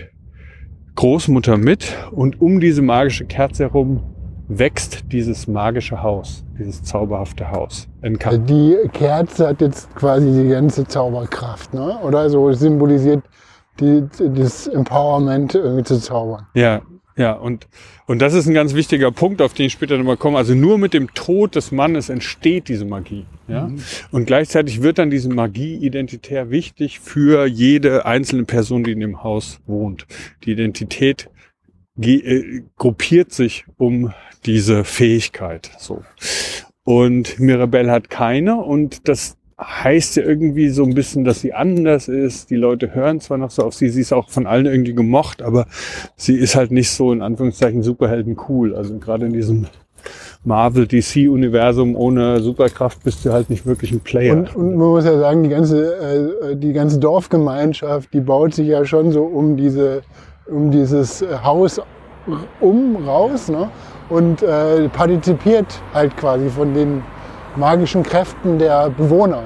Großmutter 0.94 1.56
mit 1.56 1.96
und 2.12 2.40
um 2.40 2.60
diese 2.60 2.80
magische 2.80 3.24
Kerze 3.24 3.64
herum 3.64 4.04
wächst 4.46 5.10
dieses 5.10 5.48
magische 5.48 6.02
Haus, 6.02 6.44
dieses 6.58 6.82
zauberhafte 6.82 7.50
Haus. 7.50 7.88
Die 8.02 8.76
Kerze 8.92 9.48
hat 9.48 9.60
jetzt 9.60 9.92
quasi 9.96 10.30
die 10.30 10.50
ganze 10.50 10.86
Zauberkraft, 10.86 11.74
ne? 11.74 11.98
Oder 12.02 12.28
so 12.30 12.52
symbolisiert 12.52 13.24
die, 13.80 14.04
das 14.18 14.66
Empowerment 14.66 15.54
irgendwie 15.54 15.84
zu 15.84 16.00
zaubern. 16.00 16.46
Ja, 16.54 16.82
ja, 17.16 17.32
und, 17.32 17.68
und 18.06 18.20
das 18.20 18.34
ist 18.34 18.46
ein 18.46 18.54
ganz 18.54 18.74
wichtiger 18.74 19.12
Punkt, 19.12 19.40
auf 19.40 19.54
den 19.54 19.66
ich 19.66 19.72
später 19.72 19.96
nochmal 19.96 20.16
komme. 20.16 20.36
Also 20.36 20.54
nur 20.54 20.78
mit 20.78 20.94
dem 20.94 21.14
Tod 21.14 21.54
des 21.54 21.70
Mannes 21.70 22.08
entsteht 22.08 22.68
diese 22.68 22.84
Magie. 22.84 23.26
Ja? 23.46 23.70
Und 24.10 24.26
gleichzeitig 24.26 24.82
wird 24.82 24.98
dann 24.98 25.10
diese 25.10 25.28
Magie 25.28 25.76
identitär 25.76 26.50
wichtig 26.50 26.98
für 26.98 27.46
jede 27.46 28.04
einzelne 28.04 28.44
Person, 28.44 28.82
die 28.82 28.92
in 28.92 29.00
dem 29.00 29.22
Haus 29.22 29.60
wohnt. 29.66 30.06
Die 30.44 30.52
Identität 30.52 31.30
äh, 32.00 32.62
gruppiert 32.76 33.32
sich 33.32 33.64
um 33.76 34.12
diese 34.44 34.82
Fähigkeit. 34.82 35.70
So. 35.78 36.02
Und 36.82 37.38
Mirabelle 37.38 37.92
hat 37.92 38.10
keine 38.10 38.56
und 38.56 39.08
das 39.08 39.36
heißt 39.60 40.16
ja 40.16 40.24
irgendwie 40.24 40.68
so 40.68 40.84
ein 40.84 40.94
bisschen, 40.94 41.24
dass 41.24 41.40
sie 41.40 41.52
anders 41.52 42.08
ist. 42.08 42.50
Die 42.50 42.56
Leute 42.56 42.94
hören 42.94 43.20
zwar 43.20 43.38
noch 43.38 43.50
so 43.50 43.62
auf 43.62 43.74
sie, 43.74 43.88
sie 43.88 44.00
ist 44.00 44.12
auch 44.12 44.28
von 44.28 44.46
allen 44.46 44.66
irgendwie 44.66 44.94
gemocht, 44.94 45.42
aber 45.42 45.66
sie 46.16 46.36
ist 46.36 46.56
halt 46.56 46.70
nicht 46.72 46.90
so 46.90 47.12
in 47.12 47.22
Anführungszeichen 47.22 47.82
Superhelden 47.82 48.36
cool. 48.48 48.74
Also 48.74 48.98
gerade 48.98 49.26
in 49.26 49.32
diesem 49.32 49.66
Marvel 50.44 50.86
DC 50.86 51.28
Universum 51.28 51.96
ohne 51.96 52.40
Superkraft 52.40 53.02
bist 53.04 53.24
du 53.24 53.32
halt 53.32 53.48
nicht 53.48 53.64
wirklich 53.64 53.92
ein 53.92 54.00
Player. 54.00 54.36
Und, 54.36 54.54
und 54.56 54.76
man 54.76 54.88
muss 54.88 55.04
ja 55.04 55.18
sagen, 55.18 55.42
die 55.42 55.48
ganze, 55.48 55.94
äh, 56.50 56.56
die 56.56 56.72
ganze 56.72 56.98
Dorfgemeinschaft, 56.98 58.12
die 58.12 58.20
baut 58.20 58.54
sich 58.54 58.68
ja 58.68 58.84
schon 58.84 59.12
so 59.12 59.22
um 59.22 59.56
diese, 59.56 60.02
um 60.46 60.70
dieses 60.70 61.24
Haus 61.42 61.80
um 62.60 62.96
raus, 63.06 63.48
ne? 63.48 63.70
Und 64.08 64.42
äh, 64.42 64.88
partizipiert 64.90 65.80
halt 65.92 66.16
quasi 66.16 66.48
von 66.48 66.74
den 66.74 67.02
magischen 67.56 68.02
Kräften 68.02 68.58
der 68.58 68.90
Bewohner. 68.90 69.44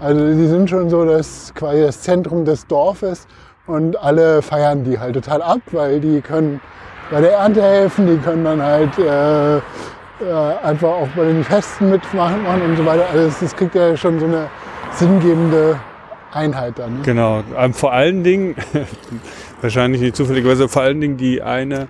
Also 0.00 0.26
die 0.26 0.46
sind 0.46 0.70
schon 0.70 0.88
so 0.90 1.04
das 1.04 1.52
quasi 1.54 1.82
das 1.82 2.00
Zentrum 2.02 2.44
des 2.44 2.66
Dorfes 2.66 3.26
und 3.66 3.96
alle 4.00 4.42
feiern 4.42 4.84
die 4.84 4.98
halt 4.98 5.14
total 5.14 5.42
ab, 5.42 5.60
weil 5.72 6.00
die 6.00 6.20
können 6.20 6.60
bei 7.10 7.20
der 7.20 7.32
Ernte 7.32 7.62
helfen, 7.62 8.06
die 8.06 8.16
können 8.18 8.44
dann 8.44 8.62
halt 8.62 8.96
äh, 8.98 9.56
äh, 9.56 9.60
einfach 10.62 10.88
auch 10.88 11.08
bei 11.16 11.24
den 11.24 11.44
Festen 11.44 11.90
mitmachen 11.90 12.42
machen 12.42 12.62
und 12.62 12.76
so 12.76 12.84
weiter. 12.84 13.04
Alles, 13.12 13.40
das 13.40 13.54
kriegt 13.56 13.74
ja 13.74 13.96
schon 13.96 14.18
so 14.20 14.26
eine 14.26 14.48
sinngebende 14.92 15.78
Einheit 16.32 16.78
dann. 16.78 16.94
Ne? 16.94 17.00
Genau. 17.04 17.42
Ähm, 17.56 17.72
vor 17.72 17.92
allen 17.92 18.22
Dingen, 18.22 18.56
wahrscheinlich 19.60 20.00
nicht 20.00 20.16
zufälligerweise, 20.16 20.68
vor 20.68 20.82
allen 20.82 21.00
Dingen 21.00 21.16
die 21.16 21.42
eine 21.42 21.88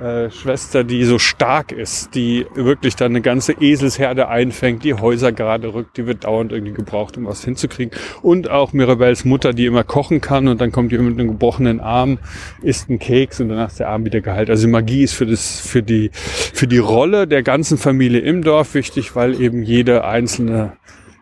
äh, 0.00 0.30
Schwester, 0.30 0.84
die 0.84 1.04
so 1.04 1.18
stark 1.18 1.72
ist, 1.72 2.14
die 2.14 2.46
wirklich 2.54 2.96
dann 2.96 3.12
eine 3.12 3.20
ganze 3.20 3.52
Eselsherde 3.52 4.28
einfängt, 4.28 4.84
die 4.84 4.94
Häuser 4.94 5.32
gerade 5.32 5.74
rückt, 5.74 5.96
die 5.96 6.06
wird 6.06 6.24
dauernd 6.24 6.52
irgendwie 6.52 6.74
gebraucht, 6.74 7.16
um 7.16 7.26
was 7.26 7.44
hinzukriegen. 7.44 7.96
Und 8.22 8.50
auch 8.50 8.72
Mirabelles 8.72 9.24
Mutter, 9.24 9.52
die 9.52 9.66
immer 9.66 9.84
kochen 9.84 10.20
kann 10.20 10.48
und 10.48 10.60
dann 10.60 10.72
kommt 10.72 10.92
die 10.92 10.98
mit 10.98 11.18
einem 11.18 11.28
gebrochenen 11.28 11.80
Arm, 11.80 12.18
isst 12.62 12.88
einen 12.88 12.98
Keks 12.98 13.40
und 13.40 13.48
danach 13.48 13.68
ist 13.68 13.80
der 13.80 13.88
Arm 13.88 14.04
wieder 14.04 14.20
geheilt. 14.20 14.50
Also 14.50 14.68
Magie 14.68 15.02
ist 15.02 15.14
für 15.14 15.26
das, 15.26 15.60
für 15.60 15.82
die, 15.82 16.10
für 16.12 16.66
die 16.66 16.78
Rolle 16.78 17.26
der 17.26 17.42
ganzen 17.42 17.78
Familie 17.78 18.20
im 18.20 18.42
Dorf 18.42 18.74
wichtig, 18.74 19.16
weil 19.16 19.40
eben 19.40 19.62
jede 19.62 20.04
einzelne 20.04 20.76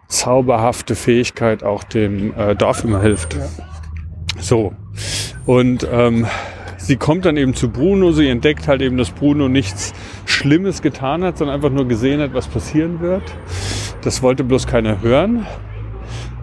zauberhafte 0.08 0.94
Fähigkeit 0.94 1.62
auch 1.62 1.84
dem 1.84 2.34
äh, 2.38 2.54
Dorf 2.54 2.84
immer 2.84 3.00
hilft. 3.00 3.36
So. 4.38 4.72
Und 5.46 5.86
ähm, 5.90 6.26
sie 6.84 6.96
kommt 6.96 7.24
dann 7.24 7.36
eben 7.36 7.54
zu 7.54 7.70
Bruno, 7.70 8.12
sie 8.12 8.28
entdeckt 8.28 8.68
halt 8.68 8.82
eben, 8.82 8.96
dass 8.96 9.10
Bruno 9.10 9.48
nichts 9.48 9.92
Schlimmes 10.26 10.82
getan 10.82 11.24
hat, 11.24 11.38
sondern 11.38 11.56
einfach 11.56 11.70
nur 11.70 11.88
gesehen 11.88 12.20
hat, 12.20 12.34
was 12.34 12.46
passieren 12.46 13.00
wird. 13.00 13.22
Das 14.02 14.22
wollte 14.22 14.44
bloß 14.44 14.66
keiner 14.66 15.00
hören. 15.00 15.46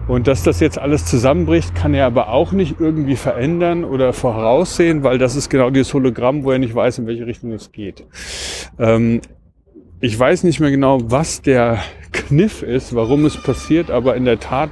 Und 0.08 0.26
dass 0.26 0.42
das 0.42 0.58
jetzt 0.58 0.78
alles 0.78 1.04
zusammenbricht, 1.04 1.76
kann 1.76 1.94
er 1.94 2.06
aber 2.06 2.28
auch 2.28 2.50
nicht 2.50 2.80
irgendwie 2.80 3.14
verändern 3.14 3.84
oder 3.84 4.12
voraussehen, 4.12 5.04
weil 5.04 5.18
das 5.18 5.36
ist 5.36 5.48
genau 5.48 5.70
dieses 5.70 5.94
Hologramm, 5.94 6.42
wo 6.42 6.50
er 6.50 6.58
nicht 6.58 6.74
weiß, 6.74 6.98
in 6.98 7.06
welche 7.06 7.24
Richtung 7.24 7.52
es 7.52 7.70
geht. 7.70 8.04
Ähm, 8.80 9.20
ich 10.00 10.18
weiß 10.18 10.42
nicht 10.42 10.58
mehr 10.58 10.72
genau, 10.72 10.98
was 11.04 11.40
der 11.40 11.78
Kniff 12.10 12.62
ist, 12.62 12.96
warum 12.96 13.24
es 13.24 13.36
passiert, 13.36 13.92
aber 13.92 14.16
in 14.16 14.24
der 14.24 14.40
Tat 14.40 14.70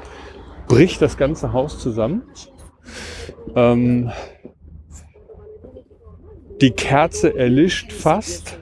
bricht 0.67 1.01
das 1.01 1.17
ganze 1.17 1.53
Haus 1.53 1.79
zusammen. 1.79 2.23
Ähm, 3.55 4.11
die 6.61 6.71
Kerze 6.71 7.37
erlischt 7.37 7.93
fast. 7.93 8.59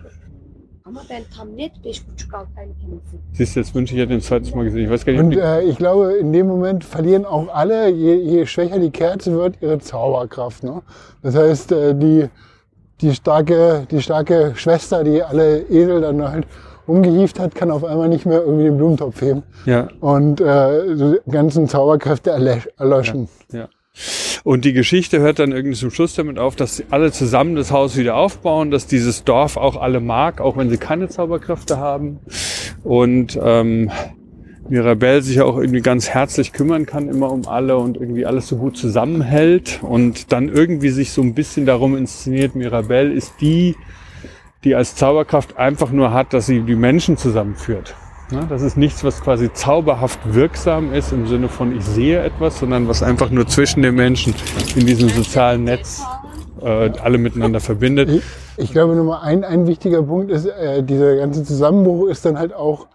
Ama 0.85 1.02
ben 1.09 1.25
tam 1.37 1.55
net 1.55 1.73
5.5-6 1.85 2.57
aylık 2.57 2.81
temizim. 2.81 3.19
Siehst 3.33 3.57
du, 3.57 3.61
jetzt 3.61 3.75
wünsche 3.75 3.95
ich, 3.95 4.00
hätte 4.00 4.12
den 4.12 4.21
zweites 4.23 4.55
Mal 4.55 4.64
gesehen. 4.64 4.85
Ich 4.85 4.90
weiß 4.90 5.05
gar 5.05 5.12
nicht, 5.12 5.23
Und 5.23 5.33
äh, 5.37 5.62
ich 5.62 5.76
glaube, 5.76 6.12
in 6.14 6.33
dem 6.33 6.47
Moment 6.47 6.83
verlieren 6.83 7.26
auch 7.26 7.49
alle, 7.52 7.90
je, 7.90 8.14
je 8.14 8.47
schwächer 8.47 8.78
die 8.78 8.90
Kerze 8.90 9.33
wird, 9.33 9.57
ihre 9.61 9.78
Zauberkraft. 9.81 10.64
Ne? 10.64 10.81
Das 11.23 11.35
heißt, 11.35 11.73
äh, 11.73 11.95
die, 11.95 12.28
die, 13.02 13.14
starke, 13.14 13.87
die 13.90 14.00
starke 14.00 14.52
Schwester, 14.55 15.05
die 15.05 15.23
alle 15.23 15.61
Esel 15.69 16.00
dann 16.00 16.26
halt 16.26 16.47
umgehieft 16.87 17.38
hat, 17.38 17.55
kann 17.55 17.71
auf 17.71 17.85
einmal 17.85 18.09
nicht 18.09 18.25
mehr 18.25 18.40
irgendwie 18.40 18.64
den 18.64 18.78
Blumentopf 18.78 19.21
heben 19.21 19.43
ja, 19.67 19.88
und 20.00 20.40
äh, 20.40 20.97
die 20.97 21.31
ganzen 21.31 21.69
Zauberkräfte 21.69 22.33
erlö- 22.35 22.67
erlöschen. 22.78 23.28
ja. 23.52 23.69
Und 24.45 24.64
die 24.64 24.73
Geschichte 24.73 25.21
hört 25.21 25.38
dann 25.38 25.52
irgendwie 25.52 25.76
zum 25.76 25.90
Schluss 25.90 26.14
damit 26.14 26.38
auf, 26.38 26.57
dass 26.57 26.76
sie 26.76 26.85
alle 26.90 27.12
zusammen 27.12 27.57
das 27.57 27.71
Haus 27.71 27.97
wieder 27.97 28.16
aufbauen, 28.16 28.71
dass 28.71 28.87
dieses 28.87 29.25
Dorf 29.25 29.57
auch 29.57 29.76
alle 29.80 30.00
mag, 30.00 30.40
auch 30.40 30.57
wenn 30.57 30.71
sie 30.71 30.78
keine 30.78 31.09
Zauberkräfte 31.09 31.78
haben. 31.78 32.21
Und 32.85 33.38
ähm, 33.42 33.90
Mirabelle 34.68 35.23
sich 35.23 35.40
auch 35.40 35.57
irgendwie 35.57 35.80
ganz 35.80 36.11
herzlich 36.11 36.52
kümmern 36.52 36.85
kann 36.85 37.09
immer 37.09 37.33
um 37.33 37.49
alle 37.49 37.78
und 37.78 37.97
irgendwie 37.97 38.26
alles 38.26 38.49
so 38.49 38.57
gut 38.57 38.76
zusammenhält 38.76 39.80
und 39.83 40.30
dann 40.30 40.49
irgendwie 40.49 40.90
sich 40.90 41.12
so 41.12 41.23
ein 41.23 41.33
bisschen 41.35 41.64
darum 41.64 41.97
inszeniert, 41.97 42.54
Mirabelle 42.54 43.11
ist 43.12 43.33
die, 43.40 43.76
die 44.64 44.75
als 44.75 44.95
Zauberkraft 44.95 45.57
einfach 45.57 45.90
nur 45.90 46.12
hat, 46.12 46.35
dass 46.35 46.47
sie 46.47 46.61
die 46.61 46.75
Menschen 46.75 47.16
zusammenführt. 47.16 47.95
Ja, 48.31 48.45
das 48.45 48.61
ist 48.61 48.77
nichts, 48.77 49.05
was 49.05 49.23
quasi 49.23 49.51
zauberhaft 49.53 50.35
wirksam 50.35 50.93
ist 50.93 51.13
im 51.13 51.27
Sinne 51.27 51.49
von 51.49 51.75
ich 51.75 51.85
sehe 51.85 52.23
etwas, 52.23 52.59
sondern 52.59 52.87
was 52.87 53.03
einfach 53.03 53.31
nur 53.31 53.47
zwischen 53.47 53.83
den 53.83 53.95
Menschen 53.95 54.35
in 54.77 54.87
diesem 54.87 55.09
sozialen 55.09 55.65
Netz 55.65 56.03
äh, 56.61 56.91
alle 57.03 57.17
miteinander 57.17 57.61
verbindet. 57.61 58.11
Ich, 58.11 58.25
ich 58.59 58.73
glaube, 58.73 58.95
Nummer 58.95 59.23
ein, 59.23 59.45
ein 59.45 59.67
wichtiger 59.67 60.03
Punkt 60.03 60.31
ist, 60.31 60.45
äh, 60.45 60.83
dieser 60.83 61.17
ganze 61.17 61.43
Zusammenbruch 61.43 62.09
ist 62.09 62.27
dann 62.27 62.39
halt 62.39 62.53
auch 62.53 62.89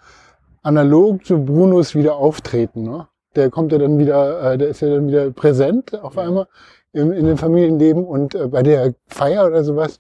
analog 0.61 1.25
zu 1.25 1.43
Brunos 1.43 1.95
wieder 1.95 2.15
auftreten. 2.15 2.83
Ne? 2.83 3.07
Der 3.35 3.49
kommt 3.49 3.71
ja 3.71 3.79
dann 3.79 3.97
wieder, 3.97 4.53
äh, 4.53 4.57
der 4.59 4.67
ist 4.67 4.81
ja 4.81 4.89
dann 4.89 5.07
wieder 5.07 5.31
präsent 5.31 5.99
auf 5.99 6.17
einmal 6.17 6.47
im, 6.91 7.11
in 7.11 7.25
dem 7.25 7.37
Familienleben 7.37 8.05
und 8.05 8.35
äh, 8.35 8.47
bei 8.47 8.61
der 8.61 8.93
Feier 9.07 9.47
oder 9.47 9.63
sowas 9.63 9.97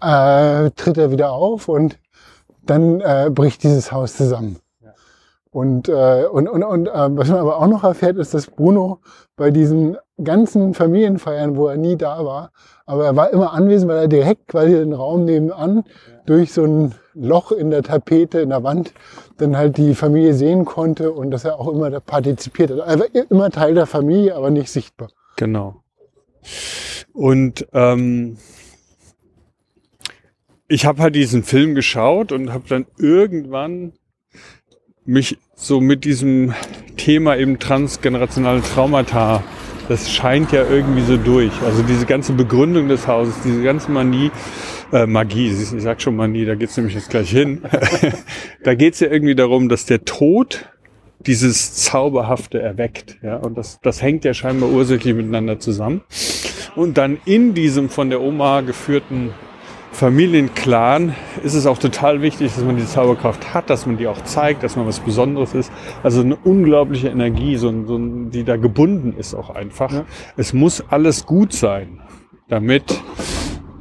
äh, 0.00 0.70
tritt 0.72 0.98
er 0.98 1.12
wieder 1.12 1.30
auf 1.30 1.68
und 1.68 1.96
dann 2.66 3.00
äh, 3.00 3.30
bricht 3.32 3.62
dieses 3.62 3.92
Haus 3.92 4.16
zusammen. 4.16 4.56
Ja. 4.80 4.94
Und, 5.50 5.88
äh, 5.88 6.26
und, 6.30 6.48
und, 6.48 6.62
und 6.62 6.86
äh, 6.88 7.16
was 7.16 7.28
man 7.28 7.38
aber 7.38 7.58
auch 7.58 7.66
noch 7.66 7.84
erfährt, 7.84 8.16
ist, 8.16 8.34
dass 8.34 8.46
Bruno 8.46 9.00
bei 9.36 9.50
diesen 9.50 9.96
ganzen 10.22 10.74
Familienfeiern, 10.74 11.56
wo 11.56 11.68
er 11.68 11.76
nie 11.76 11.96
da 11.96 12.24
war, 12.24 12.52
aber 12.86 13.06
er 13.06 13.16
war 13.16 13.30
immer 13.30 13.52
anwesend, 13.52 13.90
weil 13.90 13.98
er 13.98 14.08
direkt 14.08 14.48
quasi 14.48 14.72
den 14.72 14.92
Raum 14.92 15.24
nebenan 15.24 15.84
durch 16.26 16.52
so 16.52 16.64
ein 16.64 16.94
Loch 17.14 17.52
in 17.52 17.70
der 17.70 17.82
Tapete, 17.82 18.40
in 18.40 18.50
der 18.50 18.62
Wand, 18.62 18.92
dann 19.38 19.56
halt 19.56 19.76
die 19.76 19.94
Familie 19.94 20.34
sehen 20.34 20.64
konnte 20.64 21.12
und 21.12 21.30
dass 21.30 21.44
er 21.44 21.58
auch 21.58 21.68
immer 21.68 21.90
da 21.90 22.00
partizipiert 22.00 22.70
hat. 22.70 22.78
Er 22.78 22.98
war 22.98 23.06
immer 23.30 23.50
Teil 23.50 23.74
der 23.74 23.86
Familie, 23.86 24.34
aber 24.34 24.50
nicht 24.50 24.70
sichtbar. 24.70 25.08
Genau. 25.36 25.82
Und 27.12 27.66
ähm, 27.72 28.38
ich 30.72 30.86
habe 30.86 31.02
halt 31.02 31.14
diesen 31.14 31.42
Film 31.42 31.74
geschaut 31.74 32.32
und 32.32 32.50
habe 32.50 32.64
dann 32.66 32.86
irgendwann 32.96 33.92
mich 35.04 35.36
so 35.54 35.82
mit 35.82 36.06
diesem 36.06 36.54
Thema 36.96 37.36
eben 37.36 37.58
transgenerationale 37.58 38.62
Traumata, 38.62 39.44
das 39.88 40.10
scheint 40.10 40.50
ja 40.50 40.64
irgendwie 40.66 41.02
so 41.02 41.18
durch. 41.18 41.52
Also 41.62 41.82
diese 41.82 42.06
ganze 42.06 42.32
Begründung 42.32 42.88
des 42.88 43.06
Hauses, 43.06 43.34
diese 43.44 43.62
ganze 43.62 43.90
Manie, 43.90 44.30
äh, 44.92 45.04
Magie, 45.04 45.48
ich 45.48 45.82
sag 45.82 46.00
schon 46.00 46.16
Manie, 46.16 46.46
da 46.46 46.54
geht's 46.54 46.76
nämlich 46.78 46.94
jetzt 46.94 47.10
gleich 47.10 47.28
hin. 47.28 47.60
da 48.64 48.74
geht's 48.74 49.00
ja 49.00 49.08
irgendwie 49.08 49.34
darum, 49.34 49.68
dass 49.68 49.84
der 49.84 50.06
Tod 50.06 50.70
dieses 51.26 51.74
Zauberhafte 51.74 52.62
erweckt. 52.62 53.18
Ja? 53.22 53.36
Und 53.36 53.58
das, 53.58 53.78
das 53.82 54.00
hängt 54.00 54.24
ja 54.24 54.32
scheinbar 54.32 54.70
ursächlich 54.70 55.14
miteinander 55.14 55.60
zusammen. 55.60 56.00
Und 56.76 56.96
dann 56.96 57.18
in 57.26 57.52
diesem 57.52 57.90
von 57.90 58.08
der 58.08 58.22
Oma 58.22 58.62
geführten 58.62 59.34
Familienclan 59.92 61.14
ist 61.44 61.54
es 61.54 61.66
auch 61.66 61.78
total 61.78 62.22
wichtig, 62.22 62.52
dass 62.54 62.64
man 62.64 62.76
die 62.76 62.86
Zauberkraft 62.86 63.52
hat, 63.52 63.68
dass 63.70 63.86
man 63.86 63.98
die 63.98 64.06
auch 64.08 64.22
zeigt, 64.24 64.62
dass 64.62 64.74
man 64.74 64.86
was 64.86 65.00
Besonderes 65.00 65.54
ist. 65.54 65.70
Also 66.02 66.22
eine 66.22 66.34
unglaubliche 66.36 67.08
Energie, 67.08 67.56
so, 67.56 67.68
ein- 67.68 67.86
so, 67.86 67.96
ein- 67.96 68.30
die 68.30 68.42
da 68.42 68.56
gebunden 68.56 69.14
ist 69.16 69.34
auch 69.34 69.50
einfach. 69.50 69.92
Ja. 69.92 70.04
Es 70.36 70.52
muss 70.54 70.82
alles 70.88 71.26
gut 71.26 71.52
sein, 71.52 72.00
damit 72.48 73.00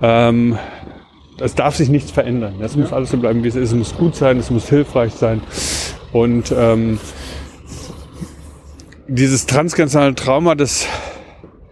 ähm, 0.01 0.57
es 1.39 1.55
darf 1.55 1.75
sich 1.75 1.89
nichts 1.89 2.11
verändern. 2.11 2.55
Es 2.61 2.75
muss 2.75 2.91
alles 2.91 3.09
so 3.11 3.17
bleiben, 3.17 3.43
wie 3.43 3.47
es 3.47 3.55
ist. 3.55 3.69
Es 3.71 3.75
muss 3.75 3.95
gut 3.95 4.15
sein, 4.15 4.37
es 4.37 4.51
muss 4.51 4.67
hilfreich 4.69 5.13
sein. 5.13 5.41
Und 6.11 6.53
ähm, 6.55 6.99
dieses 9.07 9.45
transgenerationale 9.45 10.15
Trauma, 10.15 10.55
das 10.55 10.85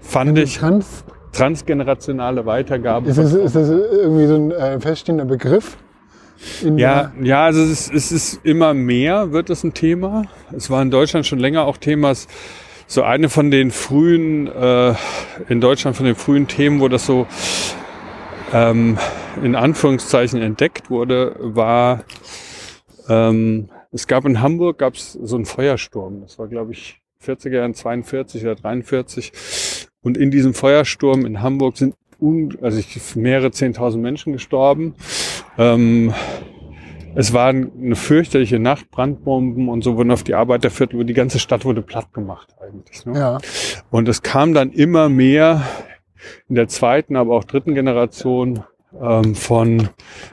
fand 0.02 0.38
ich 0.40 0.58
Trans, 0.58 1.04
transgenerationale 1.40 2.46
Weitergabe. 2.46 3.10
ist, 3.10 3.18
das, 3.18 3.34
ist 3.34 3.56
das 3.56 3.70
irgendwie 3.70 4.28
so 4.28 4.36
ein 4.36 4.52
äh, 4.52 4.80
feststehender 4.80 5.26
Begriff? 5.26 5.78
Ja, 6.64 7.12
ja, 7.22 7.46
also 7.46 7.62
es 7.62 7.90
ist, 7.90 7.94
es 7.94 8.12
ist 8.12 8.46
immer 8.46 8.74
mehr, 8.74 9.32
wird 9.32 9.50
es 9.50 9.64
ein 9.64 9.74
Thema. 9.74 10.24
Es 10.56 10.70
war 10.70 10.82
in 10.82 10.90
Deutschland 10.90 11.26
schon 11.26 11.40
länger 11.40 11.66
auch 11.66 11.78
Themas. 11.78 12.28
So 12.88 13.04
eine 13.04 13.30
von 13.30 13.52
den 13.52 13.72
frühen, 13.72 14.48
äh, 14.48 14.94
in 15.48 15.62
Deutschland 15.62 15.96
von 15.96 16.06
den 16.06 16.16
frühen 16.16 16.48
Themen, 16.48 16.80
wo 16.80 16.88
das 16.88 17.06
so 17.06 17.28
ähm, 18.54 18.98
in 19.44 19.56
Anführungszeichen 19.56 20.42
entdeckt 20.42 20.90
wurde, 20.90 21.36
war, 21.40 22.04
ähm, 23.08 23.70
es 23.92 24.08
gab 24.08 24.26
in 24.26 24.42
Hamburg 24.42 24.78
gab 24.80 24.96
es 24.96 25.14
so 25.14 25.36
einen 25.36 25.46
Feuersturm. 25.46 26.22
Das 26.22 26.40
war, 26.40 26.48
glaube 26.48 26.72
ich, 26.72 27.02
40er 27.24 27.58
Jahren 27.58 27.74
42 27.74 28.44
oder 28.44 28.56
43. 28.56 29.32
Und 30.02 30.18
in 30.18 30.32
diesem 30.32 30.54
Feuersturm 30.54 31.26
in 31.26 31.42
Hamburg 31.42 31.78
sind 31.78 31.96
un 32.20 32.58
also 32.62 32.80
ich, 32.80 33.16
mehrere 33.16 33.48
10.000 33.48 33.98
Menschen 33.98 34.34
gestorben. 34.34 34.96
Ähm, 35.58 36.14
es 37.16 37.34
war 37.34 37.50
eine 37.50 37.96
fürchterliche 37.96 38.60
Nacht, 38.60 38.92
Brandbomben 38.92 39.68
und 39.68 39.84
so 39.84 39.98
wurden 39.98 40.12
auf 40.12 40.24
die 40.24 40.36
Arbeiterviertel, 40.36 41.04
die 41.06 41.14
ganze 41.14 41.40
Stadt 41.40 41.66
wurde 41.66 41.82
platt 41.82 42.14
gemacht 42.14 42.56
eigentlich. 42.62 43.06
Ne? 43.06 43.18
Ja, 43.18 43.38
Und 43.90 44.08
es 44.08 44.22
kam 44.22 44.54
dann 44.54 44.72
immer 44.72 45.10
mehr 45.10 45.64
in 46.48 46.56
der 46.56 46.68
zweiten, 46.68 47.16
aber 47.16 47.36
auch 47.36 47.46
dritten 47.46 47.74
Generation 47.74 48.64
ähm, 49.02 49.36
von 49.36 49.90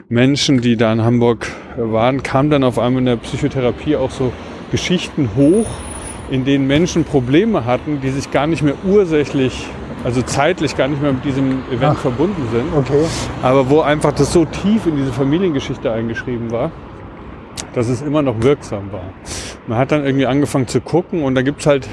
Menschen, 0.07 0.61
die 0.61 0.77
da 0.77 0.93
in 0.93 1.03
Hamburg 1.03 1.47
waren, 1.77 2.23
kam 2.23 2.49
dann 2.49 2.63
auf 2.63 2.77
einmal 2.77 2.99
in 2.99 3.05
der 3.05 3.17
Psychotherapie 3.17 3.95
auch 3.95 4.11
so 4.11 4.31
Geschichten 4.71 5.31
hoch, 5.35 5.67
in 6.29 6.45
denen 6.45 6.67
Menschen 6.67 7.03
Probleme 7.03 7.65
hatten, 7.65 8.01
die 8.01 8.09
sich 8.09 8.31
gar 8.31 8.47
nicht 8.47 8.61
mehr 8.61 8.75
ursächlich, 8.85 9.67
also 10.03 10.21
zeitlich 10.21 10.75
gar 10.75 10.87
nicht 10.87 11.01
mehr 11.01 11.13
mit 11.13 11.25
diesem 11.25 11.63
Event 11.71 11.95
Ach. 11.97 12.01
verbunden 12.01 12.47
sind 12.51 12.73
okay. 12.75 13.05
aber 13.41 13.69
wo 13.69 13.81
einfach 13.81 14.11
das 14.11 14.33
so 14.33 14.45
tief 14.45 14.85
in 14.85 14.97
diese 14.97 15.11
Familiengeschichte 15.11 15.91
eingeschrieben 15.91 16.51
war, 16.51 16.71
dass 17.73 17.89
es 17.89 18.01
immer 18.01 18.21
noch 18.21 18.41
wirksam 18.41 18.91
war. 18.91 19.13
Man 19.67 19.77
hat 19.77 19.91
dann 19.91 20.05
irgendwie 20.05 20.25
angefangen 20.25 20.67
zu 20.67 20.81
gucken 20.81 21.23
und 21.23 21.35
da 21.35 21.41
gibt's 21.41 21.65
halt 21.65 21.87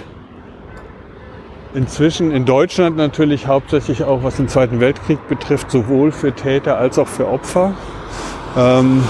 inzwischen 1.75 2.31
in 2.31 2.44
Deutschland 2.44 2.97
natürlich 2.97 3.47
hauptsächlich 3.47 4.05
auch, 4.05 4.23
was 4.23 4.37
den 4.37 4.49
Zweiten 4.49 4.81
Weltkrieg 4.81 5.18
betrifft, 5.29 5.70
sowohl 5.70 6.12
für 6.12 6.33
Täter 6.33 6.79
als 6.79 6.99
auch 6.99 7.09
für 7.09 7.29
Opfer. 7.29 7.75
Ähm, 8.57 9.03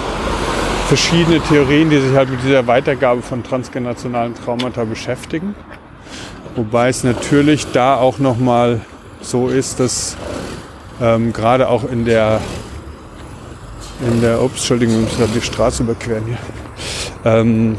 verschiedene 0.96 1.40
Theorien, 1.40 1.90
die 1.90 1.98
sich 1.98 2.14
halt 2.14 2.30
mit 2.30 2.40
dieser 2.44 2.68
Weitergabe 2.68 3.20
von 3.20 3.42
transgenerationalen 3.42 4.36
Traumata 4.36 4.84
beschäftigen. 4.84 5.56
Wobei 6.54 6.88
es 6.88 7.02
natürlich 7.02 7.66
da 7.72 7.96
auch 7.96 8.20
nochmal 8.20 8.80
so 9.20 9.48
ist, 9.48 9.80
dass 9.80 10.16
ähm, 11.02 11.32
gerade 11.32 11.68
auch 11.68 11.82
in 11.82 12.04
der 12.04 12.40
in 14.08 14.20
der 14.20 14.40
ups, 14.40 14.58
Entschuldigung, 14.58 14.94
wir 14.94 15.02
müssen 15.02 15.18
gerade 15.18 15.32
die 15.32 15.40
Straße 15.40 15.82
überqueren 15.82 16.26
hier. 16.26 16.38
Ähm, 17.24 17.76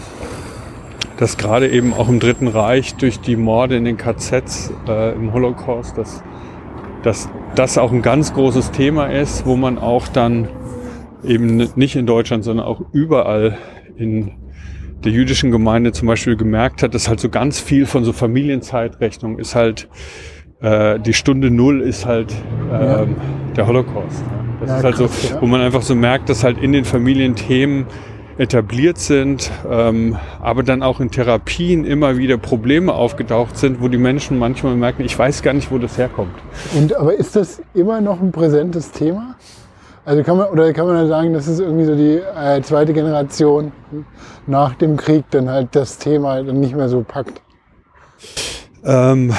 dass 1.15 1.38
gerade 1.38 1.69
eben 1.69 1.93
auch 1.93 2.10
im 2.10 2.19
Dritten 2.19 2.49
Reich 2.49 2.95
durch 2.95 3.21
die 3.21 3.38
Morde 3.38 3.78
in 3.78 3.86
den 3.86 3.95
KZs 3.95 4.73
äh, 4.89 5.13
im 5.13 5.32
Holocaust, 5.32 5.97
dass, 5.97 6.21
dass 7.01 7.30
das 7.56 7.78
auch 7.78 7.93
ein 7.93 8.01
ganz 8.01 8.34
großes 8.34 8.71
Thema 8.71 9.06
ist, 9.06 9.45
wo 9.45 9.56
man 9.56 9.78
auch 9.78 10.10
dann 10.10 10.49
eben 11.28 11.70
nicht 11.76 11.96
in 11.96 12.06
Deutschland, 12.06 12.44
sondern 12.44 12.66
auch 12.66 12.82
überall 12.92 13.58
in 13.98 14.32
der 15.04 15.12
jüdischen 15.12 15.52
Gemeinde 15.52 15.92
zum 15.92 16.08
Beispiel 16.08 16.36
gemerkt 16.36 16.82
hat, 16.84 16.94
dass 16.94 17.08
halt 17.08 17.20
so 17.20 17.30
ganz 17.30 17.60
viel 17.60 17.86
von 17.86 18.04
so 18.04 18.14
Familienzeitrechnung 18.14 19.38
ist 19.38 19.56
halt, 19.56 19.88
äh, 20.62 21.00
die 21.00 21.14
Stunde 21.14 21.52
Null 21.52 21.82
ist 21.82 22.06
halt 22.06 22.34
ähm, 22.72 23.16
der 23.56 23.68
Holocaust. 23.68 24.26
Ne? 24.32 24.46
Das 24.62 24.70
Ja, 24.70 24.78
ist 24.78 24.84
halt 24.84 24.96
krass, 24.96 25.22
so, 25.22 25.36
ja. 25.36 25.42
wo 25.42 25.46
man 25.46 25.62
einfach 25.62 25.82
so 25.82 25.96
merkt, 25.96 26.30
dass 26.30 26.44
halt 26.44 26.58
in 26.58 26.72
den 26.72 26.86
Familien 26.86 27.36
Themen 27.36 27.86
etabliert 28.38 28.98
sind, 28.98 29.50
ähm, 29.70 30.18
aber 30.42 30.64
dann 30.64 30.84
auch 30.84 31.00
in 31.00 31.10
Therapien 31.10 31.86
immer 31.86 32.18
wieder 32.18 32.38
Probleme 32.38 32.94
aufgetaucht 32.94 33.58
sind, 33.58 33.82
wo 33.82 33.88
die 33.88 33.98
Menschen 33.98 34.38
manchmal 34.40 34.76
merken, 34.76 35.04
ich 35.04 35.18
weiß 35.18 35.42
gar 35.42 35.54
nicht, 35.54 35.72
wo 35.72 35.78
das 35.78 35.98
herkommt. 35.98 36.34
Und 36.74 36.96
aber 36.96 37.14
ist 37.14 37.36
das 37.36 37.62
immer 37.74 38.02
noch 38.02 38.22
ein 38.22 38.32
präsentes 38.32 38.92
Thema? 38.92 39.36
Also 40.06 40.22
kann 40.22 40.38
man 40.38 40.50
oder 40.50 40.72
kann 40.72 40.86
man 40.86 40.98
dann 40.98 41.08
sagen, 41.08 41.34
das 41.34 41.48
ist 41.48 41.60
irgendwie 41.60 41.86
so 41.86 41.96
die 41.96 42.22
äh, 42.38 42.62
zweite 42.62 42.94
Generation 42.94 43.72
nach 44.46 44.76
dem 44.76 44.98
Krieg 44.98 45.26
dann 45.32 45.50
halt 45.50 45.70
das 45.72 45.98
Thema 45.98 46.44
dann 46.44 46.60
nicht 46.60 46.76
mehr 46.76 46.89
so 46.89 47.02
packt. 47.02 47.41
Ähm, 48.84 49.34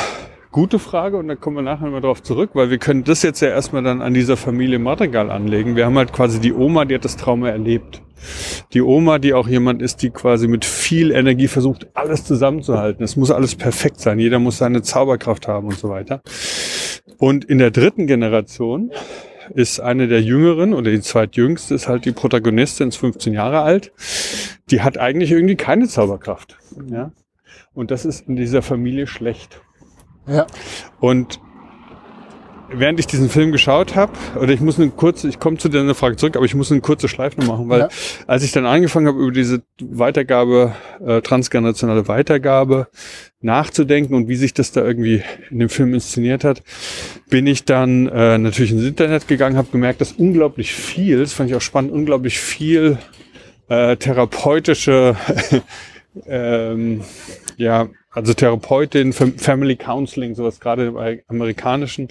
gute 0.50 0.80
Frage 0.80 1.18
und 1.18 1.28
da 1.28 1.36
kommen 1.36 1.56
wir 1.56 1.62
nachher 1.62 1.86
mal 1.86 2.00
drauf 2.00 2.20
zurück, 2.20 2.50
weil 2.54 2.68
wir 2.68 2.78
können 2.78 3.04
das 3.04 3.22
jetzt 3.22 3.40
ja 3.40 3.48
erstmal 3.48 3.84
dann 3.84 4.02
an 4.02 4.12
dieser 4.12 4.36
Familie 4.36 4.80
Madrigal 4.80 5.30
anlegen. 5.30 5.76
Wir 5.76 5.86
haben 5.86 5.96
halt 5.96 6.12
quasi 6.12 6.40
die 6.40 6.52
Oma, 6.52 6.84
die 6.84 6.96
hat 6.96 7.04
das 7.04 7.16
Trauma 7.16 7.48
erlebt. 7.48 8.02
Die 8.72 8.82
Oma, 8.82 9.20
die 9.20 9.34
auch 9.34 9.46
jemand 9.46 9.82
ist, 9.82 10.02
die 10.02 10.10
quasi 10.10 10.48
mit 10.48 10.64
viel 10.64 11.12
Energie 11.12 11.46
versucht, 11.46 11.86
alles 11.94 12.24
zusammenzuhalten. 12.24 13.04
Es 13.04 13.14
muss 13.14 13.30
alles 13.30 13.54
perfekt 13.54 14.00
sein. 14.00 14.18
Jeder 14.18 14.40
muss 14.40 14.58
seine 14.58 14.82
Zauberkraft 14.82 15.46
haben 15.46 15.68
und 15.68 15.78
so 15.78 15.90
weiter. 15.90 16.22
Und 17.18 17.44
in 17.44 17.58
der 17.58 17.70
dritten 17.70 18.08
Generation 18.08 18.90
ist 19.54 19.80
eine 19.80 20.08
der 20.08 20.22
Jüngeren 20.22 20.74
oder 20.74 20.90
die 20.90 21.00
zweitjüngste 21.00 21.74
ist 21.74 21.88
halt 21.88 22.04
die 22.04 22.12
Protagonistin, 22.12 22.88
ist 22.88 22.96
15 22.96 23.32
Jahre 23.32 23.60
alt. 23.60 23.92
Die 24.70 24.82
hat 24.82 24.98
eigentlich 24.98 25.30
irgendwie 25.30 25.56
keine 25.56 25.88
Zauberkraft. 25.88 26.58
Ja? 26.90 27.12
Und 27.74 27.90
das 27.90 28.04
ist 28.04 28.26
in 28.28 28.36
dieser 28.36 28.62
Familie 28.62 29.06
schlecht. 29.06 29.60
Ja, 30.26 30.46
Und 30.98 31.40
während 32.68 32.98
ich 33.00 33.06
diesen 33.06 33.28
Film 33.28 33.52
geschaut 33.52 33.94
habe, 33.94 34.12
oder 34.40 34.52
ich 34.52 34.60
muss 34.60 34.78
eine 34.78 34.90
kurze, 34.90 35.28
ich 35.28 35.38
komme 35.38 35.56
zu 35.58 35.68
deiner 35.68 35.94
Frage 35.94 36.16
zurück, 36.16 36.36
aber 36.36 36.44
ich 36.44 36.54
muss 36.54 36.70
eine 36.72 36.80
kurze 36.80 37.08
Schleife 37.08 37.40
noch 37.40 37.46
machen, 37.48 37.68
weil 37.68 37.80
Ja. 37.80 37.88
als 38.26 38.42
ich 38.42 38.52
dann 38.52 38.66
angefangen 38.66 39.06
habe, 39.06 39.18
über 39.20 39.32
diese 39.32 39.62
Weitergabe, 39.80 40.74
äh, 41.04 41.20
transgenerationale 41.20 42.08
Weitergabe 42.08 42.88
nachzudenken 43.40 44.14
und 44.14 44.28
wie 44.28 44.36
sich 44.36 44.54
das 44.54 44.72
da 44.72 44.84
irgendwie 44.84 45.22
in 45.50 45.58
dem 45.60 45.68
Film 45.68 45.94
inszeniert 45.94 46.44
hat, 46.44 46.62
bin 47.30 47.46
ich 47.46 47.64
dann 47.64 48.08
äh, 48.08 48.38
natürlich 48.38 48.72
ins 48.72 48.84
Internet 48.84 49.28
gegangen, 49.28 49.56
habe 49.56 49.68
gemerkt, 49.70 50.00
dass 50.00 50.12
unglaublich 50.12 50.72
viel, 50.74 51.18
das 51.20 51.32
fand 51.32 51.50
ich 51.50 51.56
auch 51.56 51.60
spannend, 51.60 51.92
unglaublich 51.92 52.38
viel 52.38 52.98
äh, 53.68 53.96
therapeutische 53.96 55.16
ähm, 56.26 57.02
ja, 57.56 57.88
also 58.10 58.32
Therapeutin, 58.34 59.12
Fam- 59.12 59.38
Family 59.38 59.76
Counseling, 59.76 60.34
sowas 60.34 60.60
gerade 60.60 60.86
im 60.86 60.96
amerikanischen 61.28 62.08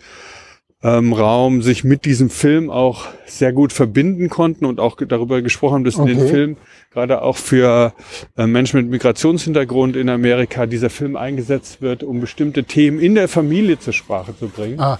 ähm, 0.86 1.14
Raum 1.14 1.64
sich 1.64 1.84
mit 1.84 2.06
diesem 2.06 2.30
Film 2.30 2.70
auch 2.70 3.08
sehr 3.26 3.52
gut 3.54 3.74
verbinden 3.74 4.30
konnten 4.30 4.66
und 4.66 4.80
auch 4.80 4.98
darüber 4.98 5.42
gesprochen 5.42 5.74
haben, 5.76 5.84
dass 5.84 5.96
in 5.96 6.06
den 6.06 6.20
Okay. 6.20 6.30
Film 6.30 6.58
gerade 6.92 7.24
auch 7.24 7.38
für 7.38 7.94
äh, 8.38 8.46
Menschen 8.46 8.80
mit 8.80 8.90
Migrationshintergrund 8.92 9.96
in 9.96 10.10
Amerika 10.10 10.68
dieser 10.68 10.92
Film 10.92 11.16
eingesetzt 11.16 11.82
wird, 11.82 12.04
um 12.04 12.22
bestimmte 12.22 12.66
Themen 12.66 13.00
in 13.00 13.16
der 13.16 13.28
Familie 13.28 13.80
zur 13.80 13.94
Sprache 13.94 14.38
zu 14.38 14.48
bringen 14.48 14.80
ah, 14.80 15.00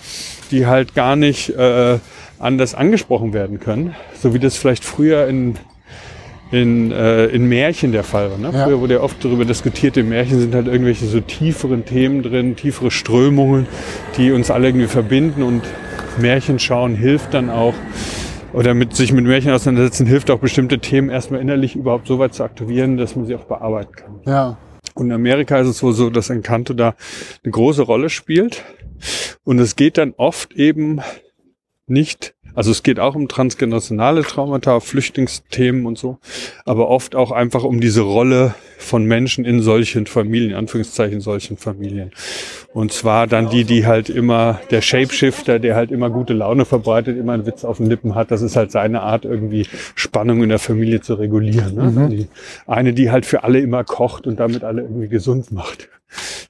die 0.50 0.66
halt 0.66 0.96
gar 0.96 1.16
nicht 1.16 1.50
äh, 1.50 2.00
anders 2.40 2.74
angesprochen 2.74 3.34
werden 3.34 3.60
können, 3.60 3.96
so 4.20 4.34
wie 4.34 4.40
das 4.40 4.58
vielleicht 4.58 4.84
früher 4.84 5.28
in 5.28 5.56
in, 6.52 6.92
äh, 6.92 7.26
in 7.28 7.48
Märchen 7.48 7.92
der 7.92 8.04
Fall 8.04 8.32
war. 8.32 8.38
Ne? 8.38 8.52
Ja. 8.54 8.66
Früher 8.66 8.80
wurde 8.80 8.96
ja 8.96 9.00
oft 9.02 9.24
darüber 9.24 9.46
diskutiert, 9.46 9.98
in 9.98 10.10
Märchen 10.10 10.40
sind 10.40 10.54
halt 10.54 10.68
irgendwelche 10.68 11.06
so 11.06 11.20
tieferen 11.20 11.86
Themen 11.86 12.24
drin, 12.24 12.56
tiefere 12.56 12.92
Strömungen, 12.92 13.68
die 14.18 14.32
uns 14.32 14.52
alle 14.52 14.68
irgendwie 14.68 14.88
verbinden 14.88 15.44
und 15.44 15.64
Märchen 16.18 16.60
schauen 16.60 16.96
hilft 16.96 17.34
dann 17.34 17.50
auch, 17.50 17.74
oder 18.54 18.74
mit 18.74 18.96
sich 18.96 19.12
mit 19.12 19.26
Märchen 19.26 19.52
auseinandersetzen, 19.52 20.06
hilft 20.06 20.32
auch 20.32 20.40
bestimmte 20.40 20.80
Themen 20.80 21.10
erstmal 21.10 21.42
innerlich 21.42 21.76
überhaupt 21.76 22.08
so 22.08 22.20
weit 22.20 22.34
zu 22.34 22.44
aktivieren, 22.44 22.96
dass 22.98 23.16
man 23.16 23.26
sie 23.26 23.36
auch 23.36 23.44
bearbeiten 23.44 23.94
kann. 23.94 24.22
ja, 24.26 24.58
Und 24.94 25.08
in 25.08 25.12
Amerika 25.12 25.60
ist 25.60 25.68
es 25.68 25.84
wohl 25.84 25.94
so, 25.94 26.10
dass 26.10 26.30
Encanto 26.30 26.74
da 26.74 26.96
eine 27.44 27.52
große 27.52 27.82
Rolle 27.82 28.10
spielt. 28.10 28.64
Und 29.44 29.60
es 29.60 29.76
geht 29.76 29.98
dann 29.98 30.14
oft 30.16 30.54
eben 30.54 31.02
nicht, 31.88 32.35
also 32.56 32.72
es 32.72 32.84
geht 32.84 33.00
auch 33.00 33.16
um 33.16 33.28
transgenerationale 33.28 34.24
Traumata, 34.24 34.80
Flüchtlingsthemen 34.80 35.86
und 35.86 35.98
so, 35.98 36.18
aber 36.66 36.90
oft 36.90 37.16
auch 37.16 37.32
einfach 37.32 37.64
um 37.64 37.82
diese 37.82 38.02
Rolle 38.02 38.56
von 38.78 39.06
Menschen 39.06 39.46
in 39.46 39.62
solchen 39.62 40.06
Familien, 40.06 40.56
Anführungszeichen 40.56 41.22
solchen 41.22 41.58
Familien. 41.58 42.12
Und 42.74 42.92
zwar 42.92 43.28
dann 43.28 43.50
die, 43.50 43.64
die 43.64 43.86
halt 43.86 44.10
immer, 44.10 44.60
der 44.70 44.82
Shapeshifter, 44.82 45.60
der 45.60 45.76
halt 45.76 45.92
immer 45.92 46.10
gute 46.10 46.34
Laune 46.34 46.66
verbreitet, 46.66 47.18
immer 47.18 47.34
einen 47.34 47.46
Witz 47.46 47.64
auf 47.64 47.78
den 47.78 47.88
Lippen 47.88 48.16
hat, 48.16 48.32
das 48.32 48.42
ist 48.42 48.56
halt 48.56 48.72
seine 48.72 49.02
Art, 49.02 49.26
irgendwie 49.26 49.68
Spannung 49.96 50.44
in 50.44 50.50
der 50.50 50.60
Familie 50.60 51.02
zu 51.02 51.16
regulieren. 51.16 51.76
Ne? 51.76 52.10
Die 52.10 52.28
eine, 52.68 52.94
die 52.94 53.12
halt 53.12 53.26
für 53.26 53.44
alle 53.44 53.60
immer 53.60 53.84
kocht 53.84 54.28
und 54.28 54.40
damit 54.40 54.64
alle 54.64 54.82
irgendwie 54.84 55.08
gesund 55.08 55.52
macht. 55.52 55.90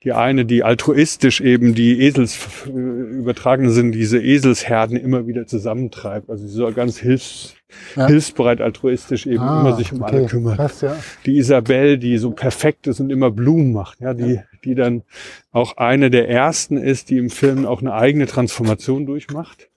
Die 0.04 0.12
eine, 0.12 0.46
die 0.46 0.63
altruistisch 0.63 1.41
eben 1.41 1.74
die 1.74 2.02
Esels 2.02 2.38
äh, 2.68 2.70
übertragene 2.70 3.72
sind, 3.72 3.94
diese 3.94 4.22
Eselsherden 4.22 4.98
immer 4.98 5.26
wieder 5.28 5.48
zusammentreibt. 5.48 6.30
Also 6.30 6.46
sie 6.48 6.54
soll 6.54 6.74
ganz 6.74 7.00
hilfs, 7.00 7.56
Ja. 7.96 8.08
hilfsbereit, 8.08 8.62
altruistisch 8.62 9.26
eben 9.26 9.39
ah, 9.44 9.62
immer 9.62 9.76
sich 9.76 9.91
um 9.91 10.04
alle 10.04 10.20
okay, 10.22 10.28
kümmert 10.28 10.58
Krass, 10.58 10.82
ja. 10.82 10.96
die 11.26 11.38
Isabel, 11.38 11.98
die 11.98 12.18
so 12.18 12.32
perfekt 12.32 12.88
ist 12.88 13.00
und 13.00 13.10
immer 13.10 13.32
Blumen 13.32 13.74
macht, 13.74 14.02
ja, 14.02 14.13
die, 14.13 14.41
die 14.63 14.76
dann 14.76 15.04
auch 15.52 15.78
eine 15.78 16.12
der 16.12 16.30
ersten 16.30 16.78
ist, 16.78 17.10
die 17.10 17.18
im 17.18 17.30
Film 17.30 17.65
auch 17.65 17.82
eine 17.82 17.94
eigene 17.94 18.28
Transformation 18.28 19.06
durchmacht. 19.06 19.70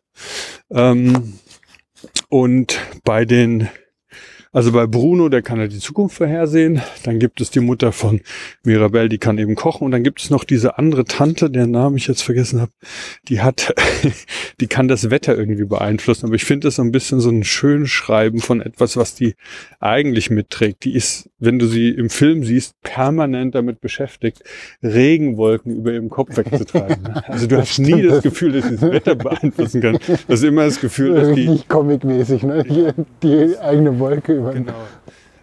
Ähm, 0.71 1.35
und 2.29 2.79
bei 3.05 3.25
den, 3.25 3.69
also 4.53 4.73
bei 4.73 4.87
Bruno, 4.87 5.29
der 5.29 5.43
kann 5.43 5.59
ja 5.59 5.67
die 5.67 5.79
Zukunft 5.79 6.17
vorhersehen. 6.17 6.81
Dann 7.05 7.19
gibt 7.19 7.41
es 7.41 7.51
die 7.51 7.61
Mutter 7.61 7.93
von 7.93 8.21
Mirabelle, 8.65 9.09
die 9.09 9.19
kann 9.19 9.39
eben 9.39 9.55
kochen. 9.55 9.85
Und 9.85 9.91
dann 9.91 10.03
gibt 10.03 10.21
es 10.21 10.31
noch 10.31 10.45
diese 10.45 10.79
andere 10.79 11.05
Tante, 11.05 11.51
deren 11.51 11.71
Namen 11.71 11.97
ich 11.97 12.07
jetzt 12.07 12.23
vergessen 12.23 12.61
habe, 12.61 12.73
die 13.29 13.41
hat, 13.41 13.75
die 14.61 14.67
kann 14.67 14.89
das 14.89 15.11
Wetter 15.11 15.37
irgendwie 15.37 15.65
beeinflussen. 15.65 16.27
Aber 16.27 16.35
ich 16.35 16.45
finde 16.45 16.69
das 16.69 16.77
so 16.77 16.83
ein 16.83 16.93
bisschen 16.93 17.21
so 17.21 17.31
ein 17.31 17.45
Schönschreiben 17.45 18.41
von 18.41 18.63
etwas, 18.63 18.97
was 18.97 19.15
die 19.15 19.35
eigentlich 19.81 20.31
mitträgt. 20.31 20.85
Die 20.85 20.95
ist, 20.95 21.29
wenn 21.39 21.59
du 21.59 21.67
sie 21.67 21.91
im 21.91 22.09
Film 22.09 22.45
siehst, 22.45 22.81
permanent 22.83 23.55
damit 23.55 23.81
beschäftigt, 23.81 24.43
Regenwolken 24.83 25.77
über 25.77 25.93
ihrem 25.93 26.09
Kopf 26.09 26.37
wegzutreiben. 26.37 26.99
Also 27.29 27.47
du 27.47 27.59
hast 27.59 27.79
nie 27.79 28.03
das 28.03 28.23
Gefühl, 28.23 28.53
dass 28.53 28.65
sie 28.65 28.77
das 28.77 28.91
Wetter 28.91 29.15
beeinflussen 29.15 29.81
kann. 29.81 29.99
Du 30.07 30.33
hast 30.33 30.43
immer 30.43 30.65
das 30.65 30.81
Gefühl, 30.81 31.15
dass 31.15 31.35
die 31.35 31.49
Richtig 31.49 31.69
comicmäßig, 31.69 32.43
ne? 32.43 32.65
Die, 32.65 32.89
die 33.23 33.59
eigene 33.59 33.99
Wolke 33.99 34.38
über. 34.38 34.53
Genau. 34.53 34.72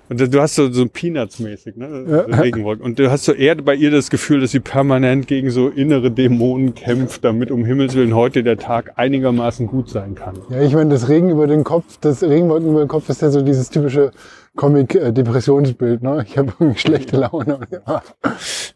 Und 0.08 0.20
du 0.20 0.40
hast 0.40 0.54
so, 0.54 0.72
so 0.72 0.86
Peanuts-mäßig, 0.86 1.78
ne? 1.78 2.06
So 2.08 2.42
Regenwolken. 2.42 2.86
Und 2.86 3.00
du 3.00 3.10
hast 3.10 3.26
so 3.26 3.34
eher 3.34 3.56
bei 3.56 3.74
ihr 3.74 3.90
das 3.90 4.12
Gefühl, 4.12 4.40
dass 4.40 4.52
sie 4.52 4.60
permanent 4.60 5.26
gegen 5.26 5.50
so 5.50 5.70
innere 5.70 6.12
Dämonen 6.12 6.76
kämpft, 6.76 7.24
damit 7.24 7.50
um 7.50 7.66
Himmels 7.66 7.96
Willen 7.96 8.16
heute 8.16 8.44
der 8.44 8.58
Tag 8.58 8.94
einigermaßen 8.98 9.66
gut 9.66 9.90
sein 9.90 10.14
kann. 10.14 10.36
Ja, 10.50 10.62
ich 10.62 10.74
meine, 10.74 10.92
das 10.92 11.10
Regen 11.10 11.32
über 11.32 11.48
den 11.48 11.64
Kopf, 11.64 11.98
das 12.02 12.22
Regenwolken 12.22 12.70
über 12.70 12.82
den 12.82 12.88
Kopf 12.88 13.10
ist 13.10 13.24
ja 13.24 13.32
so 13.32 13.42
dieses 13.42 13.72
typische 13.72 14.12
Comic-Depressionsbild, 14.56 16.04
ne? 16.04 16.24
Ich 16.28 16.38
habe 16.38 16.54
irgendwie 16.60 16.80
schlechte 16.80 17.18
Laune. 17.18 17.62
Ja. 17.72 18.04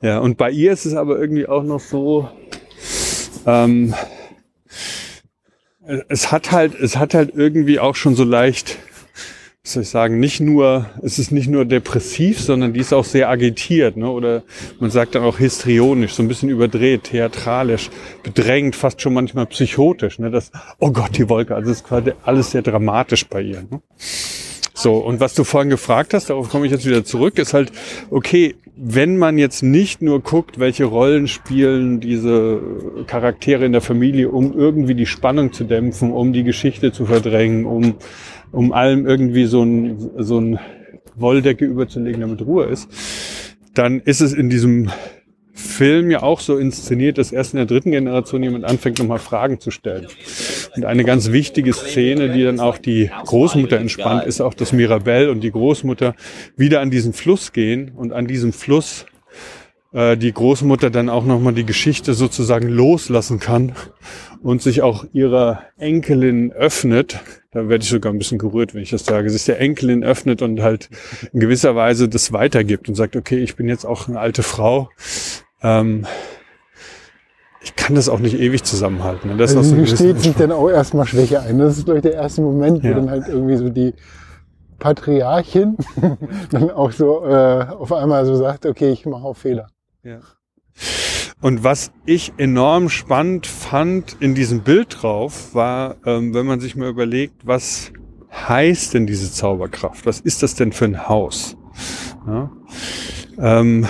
Ja, 0.01 0.19
und 0.19 0.38
bei 0.38 0.49
ihr 0.49 0.71
ist 0.71 0.88
es 0.88 0.95
aber 0.95 1.19
irgendwie 1.19 1.47
auch 1.47 1.63
noch 1.63 1.79
so, 1.79 2.27
ähm, 3.45 3.93
es 6.08 6.32
hat 6.32 6.51
halt, 6.51 6.73
es 6.79 6.97
hat 6.97 7.13
halt 7.13 7.34
irgendwie 7.36 7.79
auch 7.79 7.95
schon 7.95 8.15
so 8.15 8.23
leicht, 8.23 8.77
was 9.63 9.74
soll 9.74 9.84
ich 9.84 9.89
sagen, 9.89 10.19
nicht 10.19 10.39
nur, 10.39 10.89
es 11.04 11.19
ist 11.19 11.32
nicht 11.32 11.50
nur 11.50 11.65
depressiv, 11.65 12.39
sondern 12.39 12.74
die 12.74 12.80
ist 12.80 12.93
auch 12.93 13.04
sehr 13.04 13.30
agitiert, 13.30 13.98
ne? 13.98 14.10
Oder 14.10 14.43
man 14.80 14.89
sagt 14.89 15.15
dann 15.15 15.24
auch 15.24 15.38
histrionisch, 15.38 16.13
so 16.13 16.24
ein 16.24 16.30
bisschen 16.30 16.50
überdreht, 16.50 17.04
theatralisch, 17.06 17.89
bedrängt, 18.24 18.76
fast 18.76 19.02
schon 19.02 19.13
manchmal 19.13 19.48
psychotisch, 19.48 20.17
ne? 20.17 20.32
Das, 20.32 20.52
oh 20.80 20.91
Gott, 20.91 21.17
die 21.17 21.28
Wolke, 21.28 21.56
also 21.56 21.72
es 21.72 21.78
ist 21.78 21.88
quasi 21.88 22.13
alles 22.24 22.52
sehr 22.52 22.62
dramatisch 22.62 23.28
bei 23.28 23.41
ihr. 23.41 23.62
Ne? 23.69 23.82
So, 24.80 24.96
und 24.96 25.20
was 25.20 25.34
du 25.34 25.44
vorhin 25.44 25.70
gefragt 25.70 26.13
hast, 26.13 26.30
darauf 26.30 26.48
komme 26.48 26.65
ich 26.65 26.72
jetzt 26.72 26.86
wieder 26.86 27.04
zurück, 27.04 27.38
ist 27.38 27.54
halt, 27.54 27.74
okay, 28.12 28.56
wenn 28.78 29.18
man 29.18 29.38
jetzt 29.38 29.62
nicht 29.62 30.02
nur 30.02 30.22
guckt, 30.22 30.58
welche 30.58 30.86
Rollen 30.86 31.28
spielen 31.28 32.00
diese 32.00 32.62
Charaktere 33.06 33.65
in 33.65 33.74
der 33.74 33.82
Familie, 33.82 34.30
um 34.30 34.58
irgendwie 34.58 34.96
die 34.96 35.06
Spannung 35.06 35.52
zu 35.52 35.65
dämpfen, 35.65 36.13
um 36.13 36.32
die 36.32 36.46
Geschichte 36.46 36.94
zu 36.94 37.06
verdrängen, 37.06 37.65
um, 37.65 37.96
um 38.54 38.72
allem 38.72 39.06
irgendwie 39.06 39.48
so 39.48 39.63
ein, 39.63 40.12
so 40.18 40.39
ein 40.39 40.60
Wolldecke 41.18 41.65
überzulegen, 41.65 42.22
damit 42.22 42.42
Ruhe 42.42 42.68
ist, 42.68 42.88
dann 43.74 44.00
ist 44.00 44.22
es 44.22 44.32
in 44.32 44.50
diesem 44.50 44.89
Film 45.60 46.10
ja 46.10 46.24
auch 46.24 46.39
so 46.39 46.58
inszeniert, 46.58 47.17
dass 47.17 47.32
erst 47.32 47.54
in 47.54 47.58
der 47.58 47.65
dritten 47.65 47.91
Generation 47.91 48.41
jemand 48.41 48.65
anfängt, 48.65 49.00
nochmal 49.00 49.19
Fragen 49.19 49.60
zu 49.60 49.72
stellen. 49.72 50.08
Und 50.76 50.86
eine 50.86 51.04
ganz 51.04 51.32
wichtige 51.32 51.74
Szene, 51.74 52.30
die 52.30 52.43
dann 52.43 52.60
auch 52.60 52.78
die 52.78 53.12
Großmutter 53.26 53.78
entspannt, 53.78 54.26
ist 54.26 54.41
auch, 54.41 54.54
dass 54.54 54.72
Mirabelle 54.72 55.32
und 55.32 55.41
die 55.41 55.52
Großmutter 55.52 56.15
wieder 56.56 56.82
an 56.82 56.89
diesen 56.89 57.13
Fluss 57.13 57.52
gehen 57.52 57.91
und 57.95 58.13
an 58.13 58.28
diesem 58.28 58.54
Fluss 58.54 59.06
äh, 59.91 60.17
die 60.17 60.32
Großmutter 60.32 60.89
dann 60.89 61.10
auch 61.10 61.26
nochmal 61.26 61.54
die 61.54 61.65
Geschichte 61.65 62.13
sozusagen 62.13 62.67
loslassen 62.67 63.39
kann 63.39 63.74
und 64.41 64.62
sich 64.62 64.82
auch 64.82 65.06
ihrer 65.13 65.63
Enkelin 65.78 66.52
öffnet. 66.52 67.19
Da 67.52 67.67
werde 67.67 67.84
ich 67.84 67.89
sogar 67.89 68.13
ein 68.13 68.19
bisschen 68.19 68.38
gerührt, 68.38 68.74
wenn 68.74 68.84
ich 68.84 68.91
das 68.91 69.06
sage. 69.06 69.30
Sich 69.30 69.45
der 69.45 69.60
Enkelin 69.60 70.04
öffnet 70.04 70.41
und 70.41 70.62
halt 70.62 70.89
in 71.34 71.39
gewisser 71.39 71.76
Weise 71.76 72.08
das 72.08 72.32
weitergibt 72.32 72.88
und 72.88 72.95
sagt, 72.95 73.15
okay, 73.15 73.39
ich 73.39 73.56
bin 73.56 73.67
jetzt 73.67 73.86
auch 73.86 74.08
eine 74.08 74.19
alte 74.19 74.43
Frau. 74.43 74.89
Ähm, 75.62 76.06
ich 77.62 77.76
kann 77.76 77.95
das 77.95 78.08
auch 78.10 78.19
nicht 78.19 78.39
ewig 78.39 78.63
zusammenhalten. 78.63 79.30
Und 79.32 79.38
das 79.38 79.56
Also 79.56 79.69
so 79.72 79.76
bisschen- 79.82 80.17
sich 80.17 80.36
dann 80.36 80.52
auch 80.52 80.69
erstmal 80.69 81.06
Schwäche 81.06 81.41
ein. 81.41 81.58
Das 81.60 81.78
ist, 81.78 81.86
glaube 81.86 82.00
ich, 82.00 82.04
der 82.04 82.13
erste 82.13 82.41
Moment, 82.41 82.84
Ja. 82.84 82.91
wo 82.91 82.95
dann 82.95 83.10
halt 83.10 83.28
irgendwie 83.28 83.58
so 83.58 83.69
die 83.69 83.93
Patriarchin 84.80 85.76
dann 86.52 86.72
auch 86.72 86.91
so 86.91 87.26
äh, 87.26 87.65
auf 87.67 87.91
einmal 87.91 88.26
so 88.26 88.36
sagt, 88.36 88.65
okay, 88.65 88.91
ich 88.91 89.06
mache 89.06 89.24
auch 89.24 89.36
Fehler. 89.36 89.67
Ja. 90.04 90.19
Und 91.41 91.63
was 91.63 91.91
ich 92.06 92.34
enorm 92.38 92.89
spannend 92.89 93.48
fand 93.48 94.17
in 94.22 94.36
diesem 94.36 94.62
Bild 94.62 95.02
drauf, 95.02 95.54
war, 95.54 95.95
ähm, 96.06 96.34
wenn 96.34 96.45
man 96.45 96.60
sich 96.62 96.76
mal 96.78 96.89
überlegt, 96.89 97.45
was 97.45 97.91
heißt 98.32 98.93
denn 98.93 99.06
diese 99.08 99.32
Zauberkraft? 99.32 100.06
Was 100.06 100.19
ist 100.22 100.43
das 100.43 100.56
denn 100.56 100.72
für 100.72 100.86
ein 100.86 101.08
Haus? 101.10 101.56
Ja? 102.28 102.52
Ähm, 103.38 103.86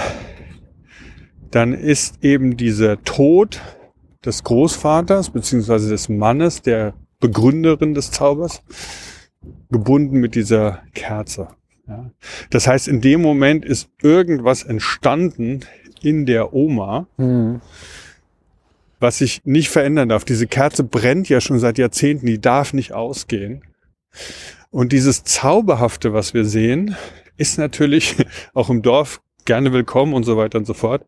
dann 1.51 1.73
ist 1.73 2.23
eben 2.23 2.57
dieser 2.57 3.01
Tod 3.03 3.61
des 4.25 4.43
Großvaters 4.43 5.31
beziehungsweise 5.31 5.89
des 5.89 6.09
Mannes, 6.09 6.61
der 6.61 6.93
Begründerin 7.19 7.93
des 7.93 8.11
Zaubers, 8.11 8.61
gebunden 9.69 10.19
mit 10.19 10.35
dieser 10.35 10.83
Kerze. 10.93 11.49
Ja? 11.87 12.11
Das 12.49 12.67
heißt, 12.67 12.87
in 12.87 13.01
dem 13.01 13.21
Moment 13.21 13.65
ist 13.65 13.89
irgendwas 14.01 14.63
entstanden 14.63 15.61
in 16.01 16.25
der 16.25 16.53
Oma, 16.53 17.07
Hm. 17.17 17.61
was 18.99 19.19
sich 19.19 19.41
nicht 19.45 19.69
verändern 19.69 20.09
darf. 20.09 20.25
Diese 20.25 20.47
Kerze 20.47 20.83
brennt 20.83 21.29
ja 21.29 21.41
schon 21.41 21.59
seit 21.59 21.77
Jahrzehnten, 21.77 22.25
die 22.25 22.39
darf 22.39 22.73
nicht 22.73 22.93
ausgehen. 22.93 23.63
Und 24.71 24.91
dieses 24.91 25.23
Zauberhafte, 25.23 26.13
was 26.13 26.33
wir 26.33 26.45
sehen, 26.45 26.95
ist 27.37 27.57
natürlich 27.57 28.15
auch 28.53 28.69
im 28.69 28.81
Dorf 28.81 29.21
gerne 29.49 29.73
willkommen 29.73 30.13
und 30.13 30.25
so 30.25 30.37
weiter 30.37 30.59
und 30.59 30.65
so 30.65 30.75
fort. 30.75 31.07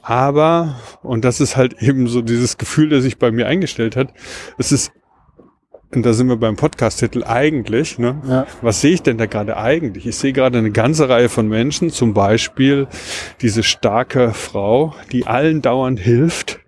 Aber, 0.00 0.80
und 1.02 1.22
das 1.22 1.38
ist 1.38 1.54
halt 1.54 1.82
eben 1.82 2.06
so 2.06 2.22
dieses 2.22 2.56
Gefühl, 2.56 2.88
das 2.88 3.02
sich 3.02 3.18
bei 3.18 3.30
mir 3.30 3.46
eingestellt 3.46 3.94
hat, 3.94 4.14
es 4.56 4.72
ist, 4.72 4.90
und 5.94 6.06
da 6.06 6.14
sind 6.14 6.28
wir 6.28 6.38
beim 6.38 6.56
Podcast-Titel 6.56 7.22
eigentlich, 7.22 7.98
ne? 7.98 8.22
Ja. 8.26 8.46
Was 8.62 8.80
sehe 8.80 8.92
ich 8.92 9.02
denn 9.02 9.18
da 9.18 9.26
gerade 9.26 9.58
eigentlich? 9.58 10.06
Ich 10.06 10.16
sehe 10.16 10.32
gerade 10.32 10.56
eine 10.56 10.70
ganze 10.70 11.10
Reihe 11.10 11.28
von 11.28 11.46
Menschen, 11.46 11.90
zum 11.90 12.14
Beispiel 12.14 12.88
diese 13.42 13.62
starke 13.62 14.32
Frau, 14.32 14.94
die 15.12 15.26
allen 15.26 15.60
dauernd 15.60 16.00
hilft, 16.00 16.60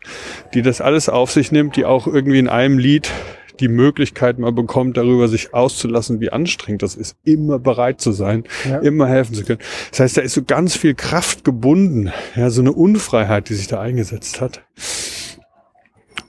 die 0.52 0.60
das 0.60 0.82
alles 0.82 1.08
auf 1.08 1.30
sich 1.30 1.50
nimmt, 1.50 1.76
die 1.76 1.86
auch 1.86 2.06
irgendwie 2.06 2.40
in 2.40 2.48
einem 2.50 2.76
Lied 2.76 3.10
die 3.60 3.68
Möglichkeit 3.68 4.38
mal 4.38 4.52
bekommt, 4.52 4.96
darüber 4.96 5.28
sich 5.28 5.54
auszulassen, 5.54 6.20
wie 6.20 6.30
anstrengend 6.30 6.82
das 6.82 6.94
ist, 6.94 7.16
immer 7.24 7.58
bereit 7.58 8.00
zu 8.00 8.12
sein, 8.12 8.44
Ja. 8.68 8.78
immer 8.78 9.06
helfen 9.08 9.34
zu 9.34 9.44
können. 9.44 9.60
Das 9.90 10.00
heißt, 10.00 10.16
da 10.16 10.20
ist 10.22 10.34
so 10.34 10.42
ganz 10.42 10.76
viel 10.76 10.94
Kraft 10.94 11.44
gebunden, 11.44 12.12
ja, 12.34 12.50
so 12.50 12.60
eine 12.60 12.72
Unfreiheit, 12.72 13.48
die 13.48 13.54
sich 13.54 13.68
da 13.68 13.80
eingesetzt 13.80 14.40
hat. 14.40 14.62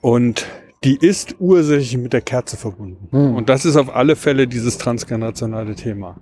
Und 0.02 0.46
die 0.84 0.96
ist 0.96 1.36
ursächlich 1.40 1.98
mit 1.98 2.14
der 2.14 2.22
Kerze 2.22 2.56
verbunden. 2.56 3.08
Hm. 3.12 3.36
Und 3.36 3.50
das 3.50 3.66
ist 3.66 3.76
auf 3.76 3.94
alle 3.96 4.16
Fälle 4.16 4.48
dieses 4.48 4.78
transgenerationale 4.78 5.76
Thema. 5.76 6.18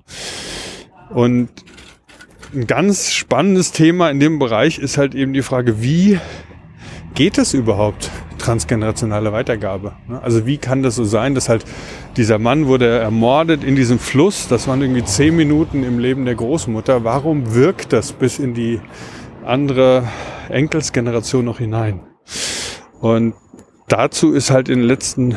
Und 1.10 1.50
ein 2.54 2.68
ganz 2.68 3.12
spannendes 3.12 3.72
Thema 3.72 4.10
in 4.10 4.20
dem 4.20 4.39
Bereich 4.39 4.80
ist 4.80 4.98
halt 4.98 5.13
eben 5.13 5.34
die 5.34 5.41
Frage, 5.41 5.82
wie 5.82 6.20
geht 7.13 7.38
es 7.38 7.54
überhaupt, 7.54 8.10
transgenerationale 8.38 9.32
Weitergabe? 9.32 9.93
ne? 10.08 10.21
Also 10.21 10.45
wie 10.45 10.58
kann 10.58 10.84
das 10.84 10.95
so 10.95 11.04
sein, 11.04 11.36
dass 11.36 11.50
halt 11.50 11.65
dieser 12.17 12.39
Mann 12.39 12.67
wurde 12.67 12.88
ermordet 12.88 13.63
in 13.63 13.76
diesem 13.76 14.00
Fluss, 14.00 14.48
das 14.48 14.67
waren 14.67 14.82
irgendwie 14.82 15.04
zehn 15.04 15.36
Minuten 15.36 15.84
im 15.84 16.00
Leben 16.00 16.26
der 16.26 16.36
Großmutter. 16.36 17.04
Warum 17.04 17.54
wirkt 17.54 17.93
das 17.93 18.12
bis 18.12 18.39
in 18.39 18.54
die 18.54 18.80
andere 19.45 20.04
Enkelsgeneration 20.50 21.45
noch 21.45 21.60
hinein? 21.60 22.02
Und 23.00 23.36
dazu 23.88 24.34
ist 24.34 24.52
halt 24.52 24.69
in 24.69 24.80
den 24.80 24.88
letzten 24.88 25.36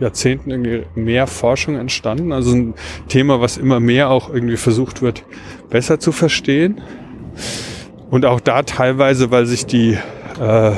Jahrzehnten 0.00 0.50
irgendwie 0.50 0.84
mehr 0.94 1.26
Forschung 1.26 1.76
entstanden. 1.76 2.32
Also 2.32 2.54
ein 2.54 2.74
Thema, 3.08 3.40
was 3.40 3.58
immer 3.58 3.80
mehr 3.80 4.10
auch 4.10 4.32
irgendwie 4.32 4.56
versucht 4.56 5.02
wird, 5.02 5.24
besser 5.68 6.00
zu 6.00 6.12
verstehen. 6.12 6.80
Und 8.10 8.24
auch 8.24 8.40
da 8.40 8.62
teilweise, 8.62 9.30
weil 9.30 9.46
sich 9.46 9.66
die 9.66 9.96
äh, 10.40 10.72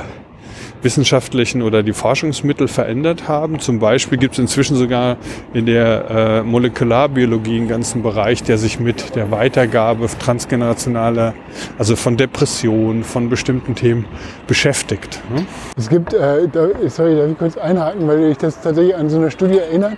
wissenschaftlichen 0.82 1.62
oder 1.62 1.82
die 1.82 1.92
Forschungsmittel 1.92 2.68
verändert 2.68 3.28
haben. 3.28 3.60
Zum 3.60 3.78
Beispiel 3.78 4.18
gibt 4.18 4.34
es 4.34 4.38
inzwischen 4.38 4.76
sogar 4.76 5.16
in 5.54 5.66
der 5.66 6.10
äh, 6.10 6.42
Molekularbiologie 6.42 7.56
einen 7.56 7.68
ganzen 7.68 8.02
Bereich, 8.02 8.42
der 8.42 8.58
sich 8.58 8.80
mit 8.80 9.14
der 9.14 9.30
Weitergabe 9.30 10.06
transgenerationaler, 10.18 11.34
also 11.78 11.96
von 11.96 12.16
Depressionen, 12.16 13.04
von 13.04 13.28
bestimmten 13.28 13.74
Themen 13.74 14.06
beschäftigt. 14.46 15.20
Ne? 15.34 15.46
Es 15.76 15.88
gibt, 15.88 16.14
äh, 16.14 16.48
da, 16.48 16.68
sorry, 16.88 17.16
darf 17.16 17.30
ich 17.30 17.38
kurz 17.38 17.56
einhaken, 17.56 18.06
weil 18.08 18.30
ich 18.30 18.38
das 18.38 18.60
tatsächlich 18.60 18.94
an 18.94 19.08
so 19.08 19.18
eine 19.18 19.30
Studie 19.30 19.58
erinnert, 19.58 19.96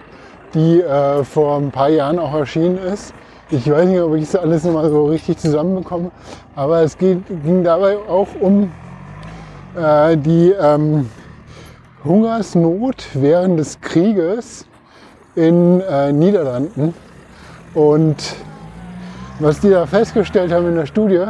die 0.54 0.80
äh, 0.80 1.24
vor 1.24 1.58
ein 1.58 1.70
paar 1.70 1.88
Jahren 1.88 2.18
auch 2.18 2.34
erschienen 2.34 2.78
ist. 2.78 3.12
Ich 3.50 3.70
weiß 3.70 3.88
nicht, 3.88 4.00
ob 4.00 4.14
ich 4.14 4.24
das 4.30 4.36
alles 4.36 4.64
nochmal 4.64 4.88
so 4.88 5.06
richtig 5.06 5.38
zusammenbekomme, 5.38 6.10
aber 6.56 6.82
es 6.82 6.96
geht, 6.96 7.18
ging 7.44 7.62
dabei 7.62 7.96
auch 8.08 8.28
um 8.40 8.70
äh, 9.76 10.16
die 10.16 10.50
ähm, 10.50 11.08
Hungersnot 12.04 13.06
während 13.14 13.58
des 13.58 13.80
Krieges 13.80 14.66
in 15.34 15.80
äh, 15.80 16.12
Niederlanden. 16.12 16.94
Und 17.74 18.37
was 19.40 19.60
die 19.60 19.70
da 19.70 19.87
festgestellt 19.87 20.52
haben 20.52 20.68
in 20.68 20.76
der 20.76 20.87
Studie, 20.87 21.26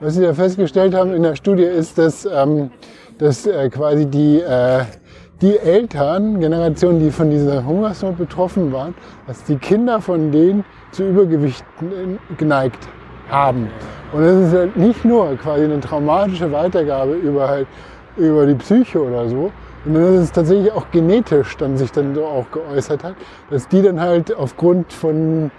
was 0.00 0.14
sie 0.14 0.22
da 0.22 0.32
festgestellt 0.32 0.94
haben 0.94 1.12
in 1.12 1.22
der 1.22 1.36
Studie 1.36 1.64
ist, 1.64 1.98
dass, 1.98 2.26
ähm, 2.26 2.70
dass 3.18 3.46
äh, 3.46 3.68
quasi 3.68 4.06
die, 4.06 4.40
äh, 4.40 4.84
die 5.42 5.58
Eltern, 5.58 6.40
Generationen, 6.40 7.00
die 7.00 7.10
von 7.10 7.30
dieser 7.30 7.64
Hungersnot 7.64 8.16
betroffen 8.16 8.72
waren, 8.72 8.94
dass 9.26 9.44
die 9.44 9.56
Kinder 9.56 10.00
von 10.00 10.32
denen 10.32 10.64
zu 10.92 11.02
Übergewicht 11.06 11.64
geneigt 12.38 12.88
haben. 13.30 13.68
Und 14.12 14.22
das 14.22 14.48
ist 14.48 14.54
halt 14.54 14.76
nicht 14.76 15.04
nur 15.04 15.36
quasi 15.36 15.64
eine 15.64 15.80
traumatische 15.80 16.50
Weitergabe 16.52 17.14
über, 17.14 17.48
halt, 17.48 17.66
über 18.16 18.46
die 18.46 18.54
Psyche 18.54 19.02
oder 19.02 19.28
so, 19.28 19.50
sondern 19.84 20.14
dass 20.14 20.24
es 20.24 20.32
tatsächlich 20.32 20.72
auch 20.72 20.86
genetisch 20.90 21.56
dann 21.56 21.76
sich 21.76 21.92
dann 21.92 22.14
so 22.14 22.24
auch 22.24 22.46
geäußert 22.50 23.04
hat, 23.04 23.14
dass 23.50 23.68
die 23.68 23.82
dann 23.82 24.00
halt 24.00 24.34
aufgrund 24.34 24.92
von 24.92 25.50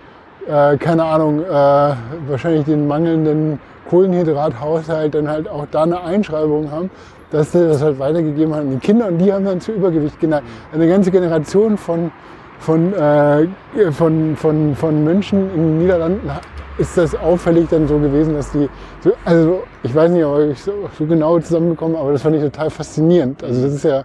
äh, 0.48 0.78
keine 0.78 1.04
Ahnung, 1.04 1.44
äh, 1.44 1.50
wahrscheinlich 1.50 2.66
den 2.66 2.88
mangelnden 2.88 3.60
Kohlenhydrathaushalt 3.90 5.14
dann 5.14 5.28
halt 5.28 5.50
auch 5.50 5.66
da 5.72 5.84
eine 5.84 6.02
Einschreibung 6.02 6.72
haben, 6.72 6.90
dass 7.32 7.52
sie 7.52 7.68
das 7.68 7.82
halt 7.82 8.00
weitergegeben 8.00 8.54
haben 8.54 8.62
an 8.62 8.72
die 8.72 8.78
Kinder 8.78 9.08
und 9.08 9.18
die 9.18 9.32
haben 9.32 9.46
dann 9.46 9.60
zu 9.60 9.74
Übergewicht 9.74 10.20
geneigt. 10.20 10.46
Eine 10.74 10.88
ganze 10.88 11.12
Generation 11.12 11.78
von, 11.78 12.12
von, 12.60 12.94
äh, 12.94 13.48
von, 13.92 14.36
von, 14.36 14.76
von 14.76 15.04
Menschen 15.04 15.54
in 15.54 15.62
den 15.64 15.78
Niederlanden 15.80 16.32
ist 16.78 16.98
das 16.98 17.16
auffällig 17.16 17.68
dann 17.70 17.88
so 17.88 17.98
gewesen, 18.00 18.34
dass 18.36 18.52
die, 18.52 18.70
so, 19.04 19.12
also 19.26 19.64
ich 19.84 19.94
weiß 19.94 20.12
nicht, 20.12 20.24
ob 20.24 20.40
ich 20.40 20.62
so, 20.62 20.74
so 20.98 21.06
genau 21.06 21.40
zusammenbekomme, 21.40 21.98
aber 21.98 22.12
das 22.12 22.22
fand 22.22 22.36
ich 22.36 22.42
total 22.42 22.70
faszinierend. 22.70 23.44
Also 23.44 23.64
das 23.64 23.74
ist 23.74 23.84
ja 23.84 24.04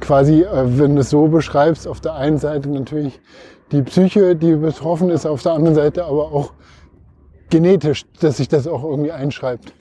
quasi, 0.00 0.42
äh, 0.42 0.78
wenn 0.78 0.94
du 0.94 1.02
es 1.02 1.10
so 1.10 1.28
beschreibst, 1.28 1.86
auf 1.86 2.00
der 2.00 2.14
einen 2.14 2.38
Seite 2.38 2.68
natürlich 2.70 3.20
die 3.72 3.82
Psyche, 3.82 4.34
die 4.34 4.56
betroffen 4.56 5.10
ist, 5.10 5.26
auf 5.26 5.42
der 5.42 5.52
anderen 5.52 5.74
Seite 5.74 6.04
aber 6.04 6.32
auch 6.32 6.52
genetisch, 7.50 8.04
dass 8.20 8.38
sich 8.38 8.48
das 8.48 8.66
auch 8.66 8.84
irgendwie 8.84 9.12
einschreibt. 9.12 9.72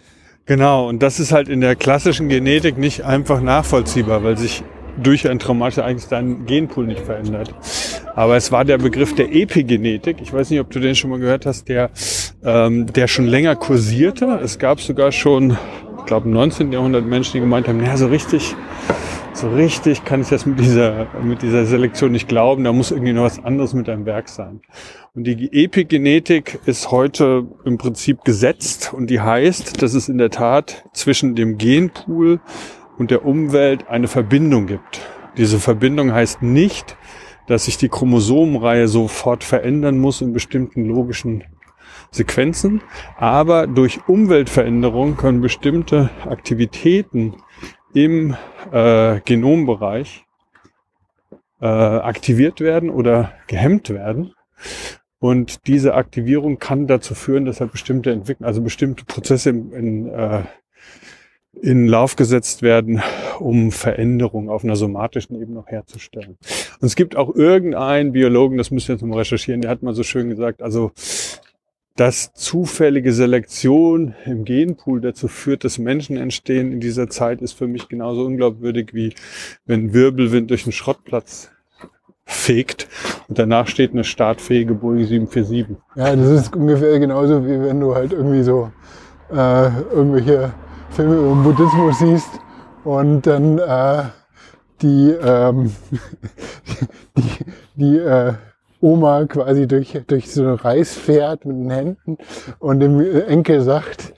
Genau, 0.46 0.90
und 0.90 1.04
das 1.04 1.20
ist 1.20 1.32
halt 1.32 1.48
in 1.48 1.62
der 1.62 1.76
klassischen 1.76 2.28
Genetik 2.28 2.78
nicht 2.78 3.04
einfach 3.04 3.40
nachvollziehbar, 3.40 4.24
weil 4.24 4.38
sich 4.38 4.64
durch 5.04 5.28
ein 5.30 5.40
traumatisches 5.40 5.80
Ereignis 5.80 6.08
dein 6.08 6.46
Genpool 6.46 6.88
nicht 6.88 7.02
verändert. 7.02 7.54
Aber 8.16 8.36
es 8.36 8.52
war 8.52 8.66
der 8.66 8.78
Begriff 8.78 9.16
der 9.16 9.34
Epigenetik. 9.34 10.18
Ich 10.22 10.34
weiß 10.34 10.50
nicht, 10.50 10.60
ob 10.60 10.70
du 10.72 10.80
den 10.80 10.96
schon 10.96 11.10
mal 11.10 11.20
gehört 11.20 11.46
hast, 11.46 11.70
der, 11.70 11.90
ähm, 12.44 12.88
der 12.88 13.08
schon 13.08 13.26
länger 13.26 13.56
kursierte. 13.56 14.40
Es 14.44 14.60
gab 14.60 14.82
sogar 14.82 15.12
schon, 15.12 15.58
ich 16.00 16.06
glaube, 16.06 16.28
im 16.28 16.34
19. 16.34 16.72
Jahrhundert 16.72 17.06
Menschen, 17.06 17.34
die 17.34 17.40
gemeint 17.40 17.68
haben, 17.68 17.78
naja, 17.78 17.98
so 17.98 18.08
richtig, 18.08 18.56
so 19.34 19.50
richtig 19.50 20.04
kann 20.04 20.22
ich 20.22 20.30
das 20.30 20.46
mit 20.46 20.60
dieser, 20.60 21.08
mit 21.24 21.42
dieser 21.42 21.66
Selektion 21.66 22.12
nicht 22.12 22.28
glauben. 22.28 22.64
Da 22.64 22.74
muss 22.74 22.92
irgendwie 22.92 23.14
noch 23.14 23.24
was 23.24 23.44
anderes 23.44 23.74
mit 23.74 23.88
deinem 23.88 24.06
Werk 24.06 24.28
sein. 24.28 24.62
Und 25.16 25.24
die 25.24 25.50
Epigenetik 25.52 26.60
ist 26.66 26.92
heute 26.92 27.48
im 27.66 27.78
Prinzip 27.78 28.24
gesetzt 28.26 28.94
und 28.94 29.10
die 29.10 29.22
heißt, 29.22 29.82
dass 29.82 29.94
es 29.94 30.10
in 30.10 30.18
der 30.18 30.30
Tat 30.30 30.86
zwischen 30.94 31.36
dem 31.36 31.58
Genpool 31.58 32.40
und 33.00 33.10
der 33.10 33.26
Umwelt 33.26 33.88
eine 33.88 34.08
Verbindung 34.08 34.68
gibt. 34.68 35.02
Diese 35.38 35.60
Verbindung 35.60 36.14
heißt 36.14 36.44
nicht, 36.44 36.98
dass 37.48 37.66
sich 37.66 37.78
die 37.78 37.90
Chromosomenreihe 37.90 38.88
sofort 38.88 39.44
verändern 39.44 39.98
muss 39.98 40.22
in 40.22 40.34
bestimmten 40.34 40.86
logischen 40.86 41.44
Sequenzen, 42.12 42.82
aber 43.18 43.66
durch 43.66 44.08
Umweltveränderung 44.08 45.16
können 45.16 45.42
bestimmte 45.42 46.10
Aktivitäten 46.26 47.36
im 47.94 48.36
äh, 48.72 49.20
Genombereich 49.22 50.26
äh, 51.62 51.66
aktiviert 51.66 52.62
werden 52.62 52.90
oder 52.90 53.34
gehemmt 53.48 53.90
werden. 53.90 54.34
Und 55.20 55.68
diese 55.68 55.96
Aktivierung 55.96 56.60
kann 56.60 56.88
dazu 56.88 57.14
führen, 57.14 57.46
dass 57.46 57.60
halt 57.60 57.72
bestimmte 57.72 58.12
Entwicklungen, 58.12 58.48
also 58.48 58.62
bestimmte 58.62 59.06
Prozesse 59.06 59.50
in, 59.50 59.72
in, 59.72 60.08
äh, 60.08 60.44
in 61.54 61.88
Lauf 61.88 62.16
gesetzt 62.16 62.62
werden, 62.62 63.02
um 63.40 63.72
Veränderungen 63.72 64.50
auf 64.50 64.64
einer 64.64 64.76
somatischen 64.76 65.36
Ebene 65.36 65.56
noch 65.60 65.68
herzustellen. 65.68 66.38
Und 66.80 66.86
es 66.86 66.96
gibt 66.96 67.16
auch 67.16 67.36
irgendeinen 67.36 68.12
Biologen, 68.12 68.58
das 68.58 68.72
müssen 68.72 68.90
wir 68.90 68.96
jetzt 68.96 69.04
mal 69.04 69.18
recherchieren, 69.18 69.62
der 69.62 69.72
hat 69.72 69.84
mal 69.84 69.94
so 69.94 70.04
schön 70.04 70.30
gesagt, 70.30 70.62
also 70.62 70.92
dass 71.96 72.32
zufällige 72.32 73.12
Selektion 73.12 74.16
im 74.24 74.46
Genpool 74.46 75.02
dazu 75.02 75.28
führt, 75.28 75.66
dass 75.66 75.80
Menschen 75.80 76.16
entstehen 76.16 76.72
in 76.72 76.80
dieser 76.80 77.10
Zeit, 77.10 77.42
ist 77.42 77.54
für 77.54 77.68
mich 77.68 77.90
genauso 77.90 78.24
unglaubwürdig 78.24 78.94
wie 78.94 79.14
wenn 79.66 79.94
Wirbelwind 79.94 80.50
durch 80.50 80.64
einen 80.64 80.72
Schrottplatz 80.72 81.52
fegt 82.24 82.88
und 83.28 83.38
danach 83.38 83.68
steht 83.68 83.92
eine 83.92 84.06
startfähige 84.06 84.76
Boeing 84.76 85.06
747. 85.06 85.76
Ja, 85.96 86.16
das 86.16 86.30
ist 86.30 86.56
ungefähr 86.56 87.00
genauso 87.00 87.46
wie 87.46 87.60
wenn 87.60 87.82
du 87.82 87.96
halt 87.96 88.14
irgendwie 88.14 88.44
so 88.44 88.72
äh, 89.32 89.68
irgendwelche 89.92 90.54
Filme 90.92 91.16
über 91.16 91.30
den 91.30 91.44
Buddhismus 91.44 92.00
siehst 92.00 92.40
und 92.84 93.22
dann 93.22 93.58
äh, 93.60 94.04
die, 94.82 95.12
ähm, 95.12 95.72
die, 97.18 97.46
die 97.76 97.98
äh, 97.98 98.34
Oma 98.82 99.26
quasi 99.26 99.68
durch, 99.68 100.00
durch 100.08 100.32
so 100.32 100.44
ein 100.44 100.54
Reis 100.56 100.96
fährt 100.96 101.46
mit 101.46 101.58
den 101.58 101.70
Händen 101.70 102.18
und 102.60 102.80
dem 102.80 103.00
Enkel 103.28 103.62
sagt, 103.62 104.14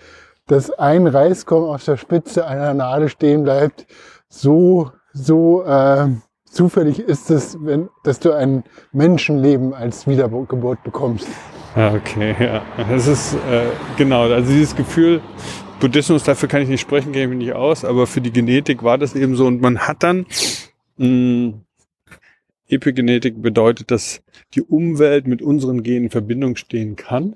dass 0.47 0.71
ein 0.71 1.07
Reiskorn 1.07 1.73
auf 1.73 1.83
der 1.83 1.97
Spitze 1.97 2.45
einer 2.45 2.73
Nadel 2.73 3.09
stehen 3.09 3.43
bleibt, 3.43 3.87
so, 4.29 4.91
so 5.13 5.63
äh, 5.63 6.07
zufällig 6.45 6.99
ist 6.99 7.31
es, 7.31 7.57
wenn, 7.61 7.89
dass 8.03 8.19
du 8.19 8.31
ein 8.31 8.63
Menschenleben 8.91 9.73
als 9.73 10.07
Wiedergeburt 10.07 10.83
bekommst. 10.83 11.27
Okay, 11.75 12.35
ja. 12.37 12.61
Das 12.89 13.07
ist 13.07 13.33
äh, 13.33 13.63
genau, 13.97 14.23
also 14.23 14.51
dieses 14.51 14.75
Gefühl, 14.75 15.21
Buddhismus, 15.81 16.23
dafür 16.23 16.47
kann 16.47 16.61
ich 16.61 16.69
nicht 16.69 16.81
sprechen, 16.81 17.11
kenne 17.11 17.23
ich 17.23 17.29
mich 17.29 17.39
nicht 17.39 17.53
aus, 17.53 17.83
aber 17.83 18.05
für 18.05 18.21
die 18.21 18.31
Genetik 18.31 18.83
war 18.83 18.97
das 18.97 19.15
eben 19.15 19.35
so 19.35 19.47
und 19.47 19.61
man 19.61 19.79
hat 19.79 20.03
dann 20.03 20.27
mh, 20.97 21.55
Epigenetik 22.69 23.41
bedeutet, 23.41 23.91
dass 23.91 24.21
die 24.53 24.61
Umwelt 24.61 25.27
mit 25.27 25.41
unseren 25.41 25.83
Genen 25.83 26.05
in 26.05 26.09
Verbindung 26.11 26.55
stehen 26.55 26.95
kann, 26.95 27.35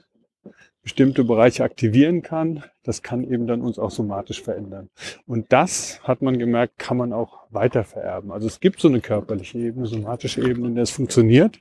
bestimmte 0.84 1.23
Bereiche 1.23 1.63
aktivieren 1.63 2.21
kann. 2.21 2.63
Das 2.84 3.01
kann 3.01 3.23
eben 3.23 3.47
dann 3.47 3.62
uns 3.62 3.79
auch 3.79 3.89
somatisch 3.89 4.43
verändern. 4.43 4.89
Und 5.25 5.51
das, 5.51 5.99
hat 6.03 6.21
man 6.21 6.38
gemerkt, 6.38 6.77
kann 6.77 6.97
man 6.97 7.13
auch 7.13 7.39
weiter 7.49 7.84
vererben. 7.84 8.31
Also 8.31 8.45
es 8.45 8.60
gibt 8.60 8.79
so 8.79 8.88
eine 8.88 9.01
körperliche 9.01 9.58
Ebene, 9.58 9.88
somatische 9.88 10.41
Ebene, 10.41 10.67
in 10.67 10.75
der 10.75 10.84
es 10.84 10.91
funktioniert. 10.91 11.60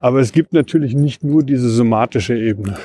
Aber 0.00 0.18
es 0.18 0.32
gibt 0.32 0.52
natürlich 0.52 0.94
nicht 0.94 1.22
nur 1.22 1.44
diese 1.44 1.70
somatische 1.70 2.36
Ebene. 2.36 2.78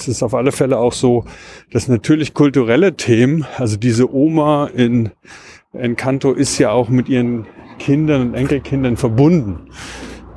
Es 0.00 0.08
ist 0.08 0.22
auf 0.22 0.34
alle 0.34 0.52
Fälle 0.52 0.78
auch 0.78 0.92
so, 0.92 1.24
dass 1.70 1.88
natürlich 1.88 2.34
kulturelle 2.34 2.96
Themen, 2.96 3.46
also 3.58 3.76
diese 3.76 4.12
Oma 4.12 4.66
in 4.74 5.10
Encanto 5.72 6.32
ist 6.32 6.58
ja 6.58 6.70
auch 6.70 6.88
mit 6.88 7.08
ihren 7.08 7.46
Kindern 7.78 8.28
und 8.28 8.34
Enkelkindern 8.34 8.96
verbunden. 8.96 9.70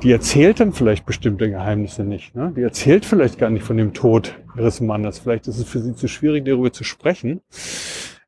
Die 0.02 0.12
erzählt 0.12 0.60
dann 0.60 0.72
vielleicht 0.72 1.06
bestimmte 1.06 1.48
Geheimnisse 1.48 2.04
nicht. 2.04 2.34
Ne? 2.34 2.52
Die 2.54 2.60
erzählt 2.60 3.06
vielleicht 3.06 3.38
gar 3.38 3.48
nicht 3.48 3.64
von 3.64 3.78
dem 3.78 3.94
Tod 3.94 4.34
ihres 4.56 4.80
Mannes. 4.80 5.18
Vielleicht 5.18 5.48
ist 5.48 5.58
es 5.58 5.64
für 5.64 5.80
sie 5.80 5.94
zu 5.94 6.08
schwierig, 6.08 6.44
darüber 6.44 6.72
zu 6.72 6.84
sprechen. 6.84 7.40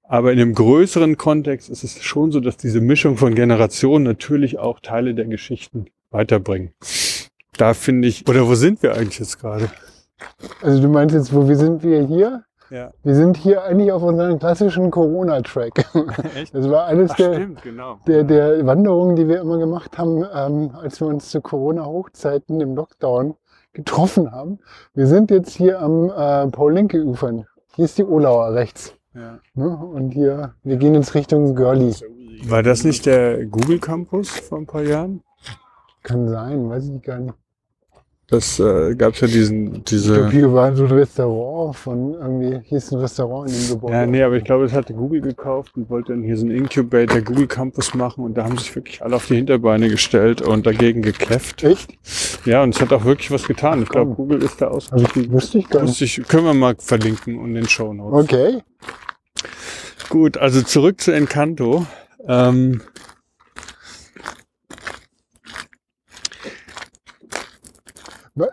Aber 0.02 0.32
in 0.32 0.40
einem 0.40 0.54
größeren 0.54 1.16
Kontext 1.16 1.68
ist 1.68 1.84
es 1.84 2.02
schon 2.02 2.32
so, 2.32 2.40
dass 2.40 2.56
diese 2.56 2.80
Mischung 2.80 3.16
von 3.16 3.34
Generationen 3.34 4.04
natürlich 4.04 4.58
auch 4.58 4.80
Teile 4.80 5.14
der 5.14 5.26
Geschichten 5.26 5.86
weiterbringen. 6.10 6.70
Da 7.56 7.74
finde 7.74 8.08
ich, 8.08 8.26
oder 8.26 8.46
wo 8.46 8.54
sind 8.54 8.82
wir 8.82 8.94
eigentlich 8.94 9.18
jetzt 9.18 9.38
gerade? 9.38 9.70
Also 10.62 10.82
du 10.82 10.88
meinst 10.88 11.14
jetzt, 11.14 11.34
wo 11.34 11.48
wir 11.48 11.56
sind 11.56 11.82
wir 11.82 12.02
hier? 12.02 12.44
Ja. 12.70 12.90
Wir 13.04 13.14
sind 13.14 13.36
hier 13.36 13.62
eigentlich 13.62 13.92
auf 13.92 14.02
unserem 14.02 14.38
klassischen 14.38 14.90
Corona-Track. 14.90 15.84
Echt? 16.34 16.54
Das 16.54 16.68
war 16.68 16.86
eines 16.86 17.12
Ach, 17.12 17.16
der, 17.16 17.34
stimmt, 17.34 17.62
genau. 17.62 18.00
der, 18.06 18.24
der 18.24 18.66
Wanderungen, 18.66 19.14
die 19.14 19.28
wir 19.28 19.40
immer 19.40 19.58
gemacht 19.58 19.98
haben, 19.98 20.24
ähm, 20.34 20.72
als 20.74 21.00
wir 21.00 21.06
uns 21.06 21.30
zu 21.30 21.40
Corona-Hochzeiten 21.40 22.60
im 22.60 22.74
Lockdown 22.74 23.36
getroffen 23.72 24.32
haben. 24.32 24.58
Wir 24.94 25.06
sind 25.06 25.30
jetzt 25.30 25.54
hier 25.54 25.80
am 25.80 26.10
äh, 26.10 26.50
Paul-Linke-Ufern. 26.50 27.46
Hier 27.76 27.84
ist 27.84 27.98
die 27.98 28.04
Olauer 28.04 28.54
rechts. 28.54 28.94
Ja. 29.14 29.38
Ne? 29.54 29.76
Und 29.76 30.10
hier, 30.10 30.54
wir 30.62 30.76
gehen 30.76 30.94
jetzt 30.94 31.14
Richtung 31.14 31.54
Görli. 31.54 31.94
War 32.44 32.62
das 32.62 32.84
nicht 32.84 33.06
der 33.06 33.46
Google 33.46 33.78
Campus 33.78 34.30
vor 34.30 34.58
ein 34.58 34.66
paar 34.66 34.82
Jahren? 34.82 35.22
Kann 36.02 36.28
sein, 36.28 36.68
weiß 36.68 36.88
ich 36.88 37.02
gar 37.02 37.18
nicht. 37.18 37.34
Das 38.28 38.58
äh, 38.58 38.96
gab 38.96 39.14
es 39.14 39.20
ja 39.20 39.28
diesen, 39.28 39.76
Ich 39.76 39.84
diese. 39.84 40.14
glaube, 40.14 40.30
hier 40.32 40.52
war 40.52 40.74
so 40.74 40.84
ein 40.84 40.90
Restaurant 40.90 41.76
von 41.76 42.14
irgendwie, 42.14 42.58
hier 42.64 42.78
ist 42.78 42.92
ein 42.92 42.98
Restaurant 42.98 43.48
in 43.48 43.56
dem 43.56 43.68
Gebäude. 43.68 43.94
Ja, 43.94 44.04
nee, 44.06 44.20
aber 44.20 44.36
ich 44.36 44.42
glaube, 44.42 44.64
das 44.64 44.72
hatte 44.72 44.94
Google 44.94 45.20
gekauft 45.20 45.76
und 45.76 45.88
wollte 45.90 46.12
dann 46.12 46.24
hier 46.24 46.36
so 46.36 46.44
einen 46.44 46.56
Incubator 46.56 47.20
Google 47.20 47.46
Campus 47.46 47.94
machen 47.94 48.24
und 48.24 48.34
da 48.34 48.42
haben 48.42 48.58
sich 48.58 48.74
wirklich 48.74 49.00
alle 49.00 49.14
auf 49.14 49.26
die 49.26 49.36
Hinterbeine 49.36 49.88
gestellt 49.88 50.42
und 50.42 50.66
dagegen 50.66 51.02
gekläfft. 51.02 51.62
Echt? 51.62 51.96
Ja, 52.44 52.64
und 52.64 52.74
es 52.74 52.80
hat 52.80 52.92
auch 52.92 53.04
wirklich 53.04 53.30
was 53.30 53.46
getan. 53.46 53.82
Ich 53.82 53.88
glaube. 53.88 54.14
Google 54.16 54.42
ist 54.42 54.60
da 54.60 54.68
aus. 54.68 54.92
Also 54.92 55.06
ich, 55.14 55.30
wusste 55.30 55.58
ich 55.58 55.68
gar 55.68 55.82
nicht. 55.82 55.90
Wusste 55.90 56.04
ich, 56.04 56.22
können 56.26 56.46
wir 56.46 56.54
mal 56.54 56.74
verlinken 56.78 57.38
und 57.38 57.50
in 57.50 57.54
den 57.54 57.68
Show 57.68 57.94
Notes. 57.94 58.24
Okay. 58.24 58.62
Gut, 60.08 60.36
also 60.36 60.62
zurück 60.62 61.00
zu 61.00 61.12
Encanto. 61.12 61.86
Ähm, 62.26 62.80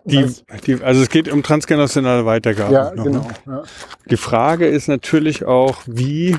die, 0.05 0.23
Was? 0.23 0.43
die, 0.65 0.81
also 0.81 1.01
es 1.01 1.09
geht 1.09 1.29
um 1.29 1.43
transgenerationale 1.43 2.25
Weitergabe. 2.25 2.73
ja, 2.73 2.95
noch, 2.95 3.03
genau. 3.03 3.19
ne? 3.19 3.33
Ja. 3.45 3.63
Die 4.09 4.17
Frage 4.17 4.67
ist 4.67 4.87
natürlich 4.87 5.45
auch, 5.45 5.81
wie, 5.85 6.37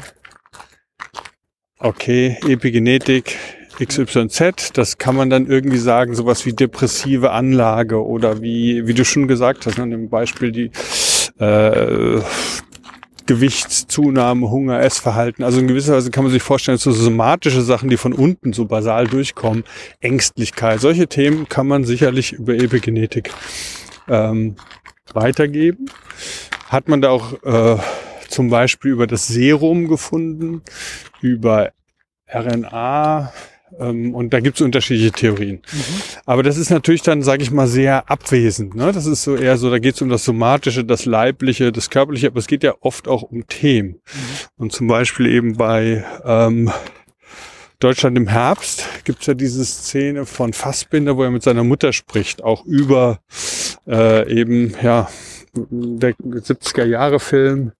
okay, 1.78 2.38
Epigenetik 2.48 3.36
XYZ, 3.78 4.72
das 4.72 4.98
kann 4.98 5.16
man 5.16 5.30
dann 5.30 5.46
irgendwie 5.46 5.78
sagen, 5.78 6.14
sowas 6.14 6.46
wie 6.46 6.52
depressive 6.52 7.32
Anlage 7.32 8.04
oder 8.04 8.40
wie, 8.40 8.86
wie 8.86 8.94
du 8.94 9.04
schon 9.04 9.28
gesagt 9.28 9.66
hast, 9.66 9.78
ne, 9.78 9.92
im 9.94 10.08
Beispiel 10.08 10.52
die 10.52 10.70
äh, 11.38 12.20
Gewichtszunahme, 13.26 14.50
Hunger, 14.50 14.80
Essverhalten. 14.80 15.44
Also 15.44 15.60
in 15.60 15.68
gewisser 15.68 15.94
Weise 15.94 16.10
kann 16.10 16.24
man 16.24 16.32
sich 16.32 16.42
vorstellen, 16.42 16.78
so 16.78 16.92
somatische 16.92 17.62
Sachen, 17.62 17.88
die 17.88 17.96
von 17.96 18.12
unten 18.12 18.52
so 18.52 18.66
basal 18.66 19.06
durchkommen, 19.06 19.64
Ängstlichkeit, 20.00 20.80
solche 20.80 21.06
Themen 21.06 21.48
kann 21.48 21.66
man 21.66 21.84
sicherlich 21.84 22.32
über 22.32 22.54
Epigenetik 22.54 23.30
ähm, 24.08 24.56
weitergeben. 25.12 25.86
Hat 26.68 26.88
man 26.88 27.00
da 27.00 27.10
auch 27.10 27.42
äh, 27.44 27.78
zum 28.28 28.50
Beispiel 28.50 28.90
über 28.90 29.06
das 29.06 29.28
Serum 29.28 29.88
gefunden, 29.88 30.62
über 31.20 31.72
RNA 32.32 33.32
ähm, 33.78 34.14
und 34.14 34.32
da 34.32 34.40
gibt 34.40 34.56
es 34.56 34.62
unterschiedliche 34.62 35.12
Theorien. 35.12 35.60
Aber 36.26 36.42
das 36.42 36.56
ist 36.56 36.70
natürlich 36.70 37.02
dann, 37.02 37.22
sage 37.22 37.42
ich 37.42 37.50
mal, 37.50 37.66
sehr 37.66 38.10
abwesend. 38.10 38.74
Ne? 38.74 38.92
Das 38.92 39.06
ist 39.06 39.22
so 39.22 39.36
eher 39.36 39.56
so, 39.56 39.70
da 39.70 39.78
geht 39.78 39.94
es 39.94 40.02
um 40.02 40.08
das 40.08 40.24
Somatische, 40.24 40.84
das 40.84 41.04
Leibliche, 41.04 41.72
das 41.72 41.90
Körperliche, 41.90 42.28
aber 42.28 42.38
es 42.38 42.46
geht 42.46 42.62
ja 42.62 42.74
oft 42.80 43.08
auch 43.08 43.22
um 43.22 43.46
Themen. 43.46 44.00
Und 44.56 44.72
zum 44.72 44.86
Beispiel 44.86 45.26
eben 45.26 45.56
bei 45.56 46.04
ähm, 46.24 46.70
Deutschland 47.80 48.16
im 48.16 48.28
Herbst 48.28 48.86
gibt 49.04 49.20
es 49.20 49.26
ja 49.26 49.34
diese 49.34 49.64
Szene 49.64 50.26
von 50.26 50.52
Fassbinder, 50.52 51.16
wo 51.16 51.24
er 51.24 51.30
mit 51.30 51.42
seiner 51.42 51.64
Mutter 51.64 51.92
spricht, 51.92 52.42
auch 52.42 52.64
über 52.64 53.20
äh, 53.86 54.32
eben, 54.32 54.74
ja, 54.82 55.10
der 55.54 56.14
70er 56.14 56.84
Jahre 56.84 57.20
Film. 57.20 57.72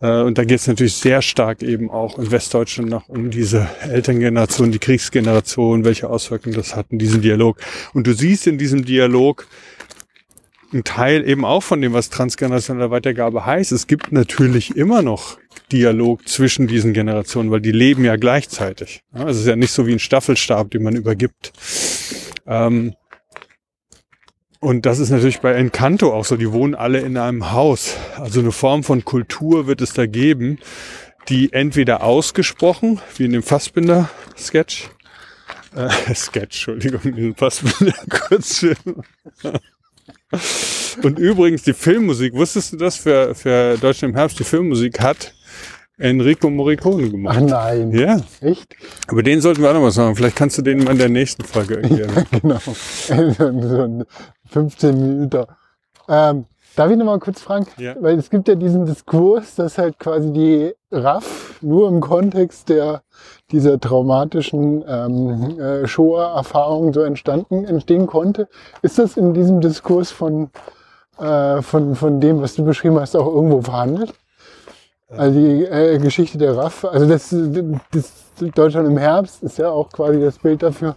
Äh, 0.00 0.22
und 0.22 0.38
da 0.38 0.44
geht 0.44 0.60
es 0.60 0.66
natürlich 0.66 0.94
sehr 0.94 1.22
stark 1.22 1.62
eben 1.62 1.90
auch 1.90 2.18
in 2.18 2.30
Westdeutschland 2.30 2.90
noch 2.90 3.08
um 3.08 3.30
diese 3.30 3.68
Elterngeneration, 3.80 4.72
die 4.72 4.78
Kriegsgeneration, 4.78 5.84
welche 5.84 6.08
Auswirkungen 6.08 6.54
das 6.54 6.76
hat 6.76 6.86
in 6.90 6.98
diesem 6.98 7.22
Dialog. 7.22 7.58
Und 7.94 8.06
du 8.06 8.12
siehst 8.12 8.46
in 8.46 8.58
diesem 8.58 8.84
Dialog 8.84 9.46
ein 10.72 10.84
Teil 10.84 11.26
eben 11.26 11.44
auch 11.44 11.62
von 11.62 11.80
dem, 11.80 11.94
was 11.94 12.10
transgenerationelle 12.10 12.90
Weitergabe 12.90 13.46
heißt. 13.46 13.72
Es 13.72 13.86
gibt 13.86 14.12
natürlich 14.12 14.76
immer 14.76 15.02
noch 15.02 15.38
Dialog 15.72 16.28
zwischen 16.28 16.66
diesen 16.66 16.92
Generationen, 16.92 17.50
weil 17.50 17.60
die 17.60 17.72
leben 17.72 18.04
ja 18.04 18.16
gleichzeitig. 18.16 19.02
Es 19.12 19.38
ist 19.38 19.46
ja 19.46 19.56
nicht 19.56 19.72
so 19.72 19.86
wie 19.86 19.92
ein 19.92 19.98
Staffelstab, 19.98 20.70
den 20.70 20.82
man 20.82 20.94
übergibt. 20.94 21.52
Ähm, 22.46 22.94
und 24.60 24.86
das 24.86 24.98
ist 24.98 25.10
natürlich 25.10 25.40
bei 25.40 25.54
Encanto 25.54 26.12
auch 26.12 26.24
so. 26.24 26.36
Die 26.36 26.52
wohnen 26.52 26.74
alle 26.74 27.00
in 27.00 27.16
einem 27.16 27.52
Haus. 27.52 27.96
Also 28.16 28.40
eine 28.40 28.52
Form 28.52 28.82
von 28.82 29.04
Kultur 29.04 29.66
wird 29.66 29.80
es 29.80 29.92
da 29.92 30.06
geben, 30.06 30.58
die 31.28 31.52
entweder 31.52 32.02
ausgesprochen, 32.02 33.00
wie 33.16 33.26
in 33.26 33.32
dem 33.32 33.42
Fassbinder-Sketch, 33.42 34.88
äh, 35.76 36.14
Sketch, 36.14 36.68
Entschuldigung, 36.68 37.14
diesen 37.14 37.34
Fassbinder-Kurzfilm. 37.36 39.04
Und 41.02 41.18
übrigens 41.18 41.62
die 41.62 41.74
Filmmusik, 41.74 42.34
wusstest 42.34 42.72
du 42.72 42.76
das 42.76 42.96
für, 42.96 43.34
für 43.34 43.78
Deutschland 43.78 44.14
im 44.14 44.18
Herbst? 44.18 44.38
Die 44.38 44.44
Filmmusik 44.44 45.00
hat 45.00 45.34
Enrico 45.98 46.48
Morricone 46.48 47.10
gemacht. 47.10 47.36
Ach 47.38 47.42
nein. 47.42 47.92
Ja, 47.92 48.18
Echt? 48.40 48.74
über 49.10 49.22
den 49.22 49.40
sollten 49.40 49.62
wir 49.62 49.70
auch 49.70 49.74
noch 49.74 49.82
was 49.82 49.96
machen. 49.96 50.14
Vielleicht 50.14 50.36
kannst 50.36 50.56
du 50.58 50.62
den 50.62 50.84
mal 50.84 50.92
in 50.92 50.98
der 50.98 51.08
nächsten 51.08 51.44
Folge 51.44 51.76
erklären. 51.82 52.26
genau. 52.30 52.58
so 52.64 53.82
ein 53.82 54.04
15 54.46 54.96
Minuten. 54.98 55.44
Ähm, 56.08 56.46
darf 56.76 56.90
ich 56.90 56.96
noch 56.96 57.04
mal 57.04 57.18
kurz 57.18 57.40
fragen? 57.40 57.66
Ja. 57.76 57.96
Weil 58.00 58.18
es 58.18 58.30
gibt 58.30 58.48
ja 58.48 58.54
diesen 58.54 58.86
Diskurs, 58.86 59.56
dass 59.56 59.76
halt 59.76 59.98
quasi 59.98 60.32
die 60.32 60.72
RAF 60.90 61.58
nur 61.60 61.88
im 61.88 62.00
Kontext 62.00 62.68
der 62.68 63.02
dieser 63.50 63.80
traumatischen 63.80 64.84
ähm, 64.86 65.58
äh, 65.58 65.86
Shoah-Erfahrung 65.86 66.92
so 66.92 67.00
entstanden 67.02 67.64
entstehen 67.64 68.06
konnte. 68.06 68.48
Ist 68.82 68.98
das 68.98 69.16
in 69.16 69.34
diesem 69.34 69.60
Diskurs 69.60 70.10
von, 70.10 70.50
äh, 71.18 71.60
von, 71.62 71.94
von 71.96 72.20
dem, 72.20 72.40
was 72.40 72.54
du 72.54 72.64
beschrieben 72.64 73.00
hast, 73.00 73.16
auch 73.16 73.26
irgendwo 73.26 73.60
verhandelt? 73.62 74.14
Also 75.16 75.38
die 75.40 75.64
äh, 75.64 75.98
Geschichte 75.98 76.36
der 76.36 76.54
RAF, 76.54 76.84
also 76.84 77.06
das, 77.06 77.34
das 77.92 78.12
Deutschland 78.54 78.88
im 78.88 78.98
Herbst 78.98 79.42
ist 79.42 79.56
ja 79.56 79.70
auch 79.70 79.88
quasi 79.90 80.20
das 80.20 80.38
Bild 80.38 80.62
dafür, 80.62 80.96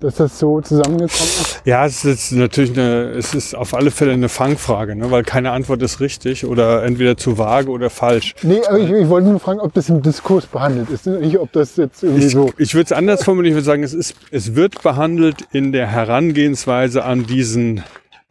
dass 0.00 0.16
das 0.16 0.38
so 0.38 0.60
zusammengekommen 0.60 1.08
ist. 1.08 1.62
Ja, 1.64 1.86
es 1.86 2.04
ist 2.04 2.32
natürlich 2.32 2.72
eine, 2.72 3.12
es 3.12 3.34
ist 3.34 3.54
auf 3.54 3.72
alle 3.72 3.90
Fälle 3.90 4.12
eine 4.12 4.28
Fangfrage, 4.28 4.96
ne? 4.96 5.10
weil 5.10 5.22
keine 5.22 5.52
Antwort 5.52 5.80
ist 5.80 6.00
richtig 6.00 6.44
oder 6.44 6.82
entweder 6.84 7.16
zu 7.16 7.38
vage 7.38 7.70
oder 7.70 7.88
falsch. 7.88 8.34
Nee, 8.42 8.60
aber 8.68 8.78
ich, 8.78 8.90
ich 8.90 9.08
wollte 9.08 9.28
nur 9.28 9.40
fragen, 9.40 9.60
ob 9.60 9.72
das 9.72 9.88
im 9.88 10.02
Diskurs 10.02 10.44
behandelt 10.44 10.90
ist, 10.90 11.06
nicht 11.06 11.38
ob 11.38 11.50
das 11.52 11.76
jetzt 11.76 12.02
irgendwie 12.02 12.26
Ich, 12.26 12.32
so. 12.32 12.50
ich 12.58 12.74
würde 12.74 12.84
es 12.84 12.92
anders 12.92 13.24
formulieren, 13.24 13.52
ich 13.52 13.56
würde 13.56 13.64
sagen, 13.64 13.82
es, 13.82 13.94
ist, 13.94 14.14
es 14.30 14.54
wird 14.54 14.82
behandelt 14.82 15.46
in 15.52 15.72
der 15.72 15.86
Herangehensweise 15.86 17.02
an 17.02 17.24
diesen 17.26 17.82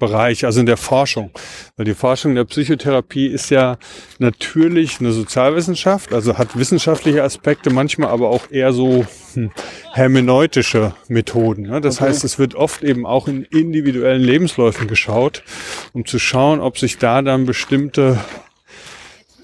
Bereich, 0.01 0.43
also 0.45 0.59
in 0.59 0.65
der 0.65 0.77
Forschung. 0.77 1.29
Weil 1.77 1.85
die 1.85 1.93
Forschung 1.93 2.35
der 2.35 2.43
Psychotherapie 2.43 3.27
ist 3.27 3.51
ja 3.51 3.77
natürlich 4.19 4.99
eine 4.99 5.11
Sozialwissenschaft, 5.11 6.11
also 6.11 6.37
hat 6.37 6.57
wissenschaftliche 6.57 7.23
Aspekte, 7.23 7.69
manchmal 7.69 8.09
aber 8.09 8.29
auch 8.29 8.49
eher 8.51 8.73
so 8.73 9.05
hm, 9.35 9.51
hermeneutische 9.93 10.93
Methoden. 11.07 11.63
Ne? 11.67 11.79
Das 11.79 11.97
Okay. 11.97 12.09
heißt, 12.09 12.23
es 12.23 12.39
wird 12.39 12.55
oft 12.55 12.83
eben 12.83 13.05
auch 13.05 13.27
in 13.27 13.43
individuellen 13.43 14.23
Lebensläufen 14.23 14.87
geschaut, 14.87 15.43
um 15.93 16.05
zu 16.05 16.17
schauen, 16.19 16.59
ob 16.59 16.79
sich 16.79 16.97
da 16.97 17.21
dann 17.21 17.45
bestimmte 17.45 18.17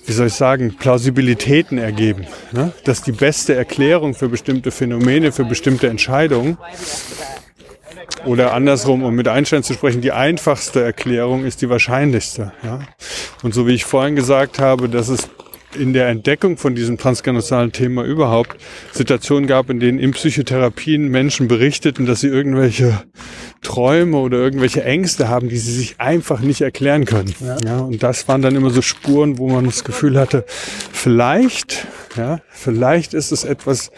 wie 0.07 0.13
soll 0.13 0.27
ich 0.27 0.33
sagen, 0.35 0.77
Plausibilitäten 0.77 1.77
ergeben. 1.77 2.27
Ne? 2.53 2.71
Dass 2.85 3.01
die 3.03 3.11
beste 3.11 3.55
Erklärung 3.55 4.13
für 4.13 4.29
bestimmte 4.29 4.71
Phänomene, 4.71 5.33
für 5.33 5.43
bestimmte 5.43 5.89
Entscheidungen 5.89 6.57
oder 8.25 8.53
andersrum, 8.53 9.03
um 9.03 9.15
mit 9.15 9.27
Einstein 9.27 9.63
zu 9.63 9.73
sprechen, 9.73 10.01
die 10.01 10.11
einfachste 10.11 10.83
Erklärung 10.83 11.45
ist 11.45 11.61
die 11.61 11.69
wahrscheinlichste. 11.69 12.51
Ja? 12.63 12.79
Und 13.43 13.53
so 13.53 13.67
wie 13.67 13.73
ich 13.73 13.85
vorhin 13.85 14.15
gesagt 14.15 14.59
habe, 14.59 14.89
dass 14.89 15.09
es 15.09 15.29
in 15.75 15.93
der 15.93 16.07
Entdeckung 16.07 16.57
von 16.57 16.75
diesem 16.75 16.97
transgenozalen 16.97 17.71
Thema 17.71 18.03
überhaupt 18.03 18.57
Situationen 18.93 19.47
gab, 19.47 19.69
in 19.69 19.79
denen 19.79 19.99
in 19.99 20.11
Psychotherapien 20.11 21.09
Menschen 21.09 21.47
berichteten, 21.47 22.05
dass 22.05 22.21
sie 22.21 22.27
irgendwelche 22.27 23.03
Träume 23.61 24.17
oder 24.17 24.37
irgendwelche 24.37 24.83
Ängste 24.83 25.27
haben, 25.27 25.49
die 25.49 25.57
sie 25.57 25.73
sich 25.73 25.99
einfach 25.99 26.39
nicht 26.39 26.61
erklären 26.61 27.05
können. 27.05 27.33
Ja. 27.63 27.79
und 27.79 28.01
das 28.01 28.27
waren 28.27 28.41
dann 28.41 28.55
immer 28.55 28.69
so 28.69 28.81
Spuren, 28.81 29.37
wo 29.37 29.49
man 29.49 29.65
das 29.65 29.83
Gefühl 29.83 30.17
hatte, 30.17 30.45
vielleicht, 30.47 31.87
ja, 32.15 32.39
vielleicht 32.49 33.13
ist 33.13 33.31
es 33.31 33.43
etwas, 33.43 33.91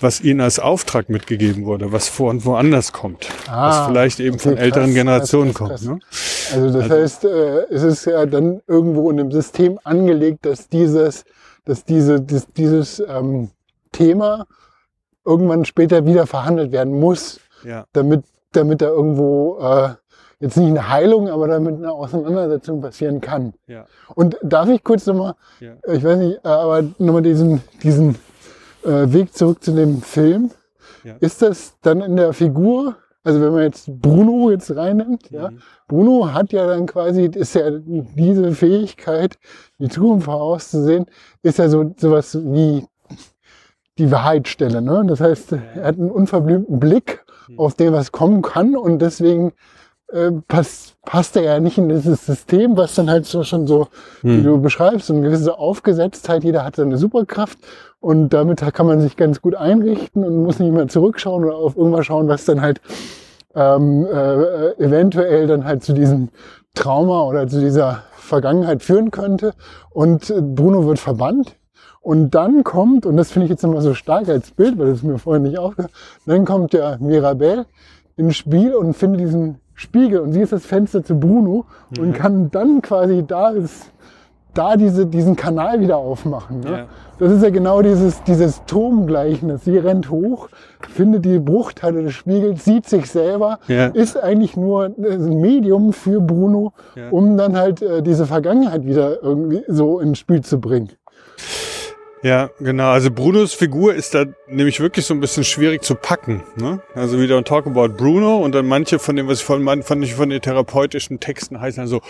was 0.00 0.20
ihnen 0.20 0.40
als 0.40 0.58
Auftrag 0.58 1.08
mitgegeben 1.08 1.64
wurde, 1.64 1.92
was 1.92 2.08
vor 2.08 2.30
und 2.30 2.44
woanders 2.44 2.92
kommt, 2.92 3.28
Ah, 3.48 3.68
was 3.68 3.86
vielleicht 3.88 4.20
eben 4.20 4.34
okay, 4.36 4.48
von 4.50 4.56
älteren 4.58 4.86
krass, 4.86 4.94
Generationen 4.94 5.54
krass, 5.54 5.68
krass, 5.68 5.86
kommt. 5.86 6.00
Ne? 6.02 6.62
Also 6.64 6.78
das 6.80 6.90
heißt, 6.90 7.24
äh, 7.24 7.64
es 7.70 7.82
ist 7.82 8.04
ja 8.06 8.26
dann 8.26 8.60
irgendwo 8.66 9.10
in 9.10 9.16
dem 9.16 9.32
System 9.32 9.78
angelegt, 9.84 10.44
dass 10.46 10.68
dieses, 10.68 11.24
dass 11.64 11.84
diese, 11.84 12.20
dies, 12.20 12.46
dieses 12.56 13.00
ähm, 13.00 13.50
Thema 13.92 14.46
irgendwann 15.24 15.64
später 15.64 16.04
wieder 16.04 16.26
verhandelt 16.26 16.72
werden 16.72 16.98
muss, 16.98 17.40
Ja. 17.64 17.86
damit, 17.92 18.24
damit 18.52 18.82
da 18.82 18.88
irgendwo 18.88 19.58
äh, 19.60 19.88
jetzt 20.40 20.56
nicht 20.58 20.68
eine 20.68 20.88
Heilung, 20.90 21.28
aber 21.30 21.48
damit 21.48 21.76
eine 21.76 21.90
Auseinandersetzung 21.90 22.82
passieren 22.82 23.20
kann. 23.22 23.54
Ja. 23.66 23.86
Und 24.14 24.36
darf 24.42 24.68
ich 24.68 24.84
kurz 24.84 25.06
nochmal, 25.06 25.34
Ja. 25.60 25.72
ich 25.90 26.04
weiß 26.04 26.18
nicht, 26.18 26.40
äh, 26.44 26.48
aber 26.48 26.82
nochmal 26.98 27.22
diesen, 27.22 27.62
diesen 27.82 28.16
äh, 28.84 29.12
Weg 29.12 29.34
zurück 29.34 29.62
zu 29.62 29.72
dem 29.72 30.02
Film. 30.02 30.50
Ja. 31.04 31.16
Ist 31.20 31.42
das 31.42 31.74
dann 31.82 32.00
in 32.00 32.16
der 32.16 32.32
Figur, 32.32 32.96
also 33.22 33.40
wenn 33.40 33.52
man 33.52 33.62
jetzt 33.62 33.88
Bruno 34.00 34.50
jetzt 34.50 34.74
reinnimmt, 34.74 35.30
ja, 35.30 35.50
Mhm. 35.50 35.58
Bruno 35.88 36.32
hat 36.32 36.52
ja 36.52 36.66
dann 36.66 36.86
quasi, 36.86 37.24
ist 37.26 37.54
ja 37.54 37.70
diese 37.70 38.52
Fähigkeit, 38.52 39.38
die 39.78 39.88
Zukunft 39.88 40.24
vorauszusehen, 40.26 41.06
ist 41.42 41.58
ja 41.58 41.68
so 41.68 41.94
sowas 41.98 42.38
wie 42.42 42.86
die 43.98 44.10
Wahrheitsstelle. 44.10 44.82
Ne? 44.82 45.04
Das 45.06 45.20
heißt, 45.20 45.52
er 45.52 45.84
hat 45.84 45.98
einen 45.98 46.10
unverblümten 46.10 46.80
Blick 46.80 47.24
Mhm. 47.46 47.58
auf 47.60 47.74
dem, 47.74 47.92
was 47.92 48.10
kommen 48.10 48.40
kann 48.40 48.74
und 48.74 49.00
deswegen 49.00 49.52
äh, 50.14 50.30
passt, 50.48 50.96
passt 51.02 51.36
er 51.36 51.42
ja 51.42 51.60
nicht 51.60 51.76
in 51.76 51.88
dieses 51.88 52.24
System, 52.24 52.76
was 52.76 52.94
dann 52.94 53.10
halt 53.10 53.26
so 53.26 53.42
schon 53.42 53.66
so, 53.66 53.88
wie 54.22 54.36
Hm. 54.36 54.44
du 54.44 54.60
beschreibst, 54.60 55.08
so 55.08 55.14
eine 55.14 55.22
gewisse 55.22 55.58
Aufgesetztheit, 55.58 56.44
jeder 56.44 56.64
hat 56.64 56.76
seine 56.76 56.96
Superkraft 56.96 57.58
und 58.00 58.30
damit 58.30 58.60
kann 58.74 58.86
man 58.86 59.00
sich 59.00 59.16
ganz 59.16 59.42
gut 59.42 59.54
einrichten 59.54 60.24
und 60.24 60.42
muss 60.44 60.58
nicht 60.58 60.72
mehr 60.72 60.88
zurückschauen 60.88 61.44
oder 61.44 61.56
auf 61.56 61.76
irgendwas 61.76 62.06
schauen, 62.06 62.28
was 62.28 62.44
dann 62.44 62.60
halt 62.60 62.80
ähm, 63.54 64.06
äh, 64.06 64.72
eventuell 64.82 65.46
dann 65.46 65.64
halt 65.64 65.82
zu 65.82 65.92
diesem 65.92 66.28
Trauma 66.74 67.22
oder 67.22 67.46
zu 67.46 67.60
dieser 67.60 68.02
Vergangenheit 68.16 68.82
führen 68.82 69.10
könnte. 69.10 69.54
Und 69.90 70.32
Bruno 70.54 70.86
wird 70.86 70.98
verbannt. 70.98 71.56
Und 72.00 72.34
dann 72.34 72.64
kommt, 72.64 73.06
und 73.06 73.16
das 73.16 73.30
finde 73.30 73.46
ich 73.46 73.50
jetzt 73.50 73.62
nochmal 73.62 73.80
so 73.80 73.94
stark 73.94 74.28
als 74.28 74.50
Bild, 74.50 74.78
weil 74.78 74.88
das 74.88 74.98
ist 74.98 75.04
mir 75.04 75.18
vorher 75.18 75.40
nicht 75.40 75.56
aufgehört, 75.56 75.92
dann 76.26 76.44
kommt 76.44 76.72
der 76.74 76.98
Mirabel 76.98 77.64
ins 78.16 78.36
Spiel 78.36 78.74
und 78.74 78.94
findet 78.94 79.20
diesen 79.22 79.60
Spiegel 79.74 80.20
und 80.20 80.32
sie 80.32 80.40
ist 80.40 80.52
das 80.52 80.64
Fenster 80.64 81.02
zu 81.04 81.18
Bruno 81.18 81.64
und 81.98 82.12
kann 82.14 82.50
dann 82.50 82.80
quasi 82.80 83.24
da, 83.26 83.50
ist, 83.50 83.90
da 84.54 84.76
diese, 84.76 85.06
diesen 85.06 85.34
Kanal 85.36 85.80
wieder 85.80 85.96
aufmachen. 85.96 86.60
Ne? 86.60 86.70
Ja. 86.70 86.86
Das 87.18 87.32
ist 87.32 87.42
ja 87.42 87.50
genau 87.50 87.82
dieses, 87.82 88.22
dieses 88.24 88.64
Turmgleichnis. 88.66 89.64
Sie 89.64 89.76
rennt 89.78 90.10
hoch, 90.10 90.48
findet 90.80 91.24
die 91.24 91.38
Bruchteile 91.38 92.02
des 92.02 92.12
Spiegels, 92.14 92.64
sieht 92.64 92.86
sich 92.88 93.10
selber, 93.10 93.58
Ja. 93.68 93.86
ist 93.86 94.16
eigentlich 94.20 94.56
nur 94.56 94.86
ein 94.98 95.40
Medium 95.40 95.92
für 95.92 96.20
Bruno, 96.20 96.72
Ja. 96.96 97.10
um 97.10 97.36
dann 97.36 97.56
halt 97.56 97.82
äh, 97.82 98.02
diese 98.02 98.26
Vergangenheit 98.26 98.84
wieder 98.84 99.22
irgendwie 99.22 99.62
so 99.68 100.00
ins 100.00 100.18
Spiel 100.18 100.40
zu 100.42 100.60
bringen. 100.60 100.90
Ja, 102.24 102.48
genau. 102.58 102.88
Also 102.90 103.10
Brunos 103.10 103.52
Figur 103.52 103.94
ist 103.94 104.14
da 104.14 104.24
nämlich 104.48 104.80
wirklich 104.80 105.04
so 105.04 105.12
ein 105.12 105.20
bisschen 105.20 105.44
schwierig 105.44 105.82
zu 105.84 105.94
packen. 105.94 106.42
Ne? 106.56 106.80
Also 106.94 107.20
wieder 107.20 107.36
ein 107.36 107.44
Talk 107.44 107.66
about 107.66 107.90
Bruno 107.98 108.38
und 108.38 108.52
dann 108.54 108.64
manche 108.66 108.98
von 108.98 109.14
dem, 109.14 109.28
was 109.28 109.40
ich 109.40 109.44
von, 109.44 109.62
man- 109.62 109.82
fand 109.82 110.02
ich 110.02 110.14
von 110.14 110.30
den 110.30 110.40
therapeutischen 110.40 111.20
Texten 111.20 111.60
heißen 111.60 111.82
dann 111.82 111.86
so, 111.88 112.00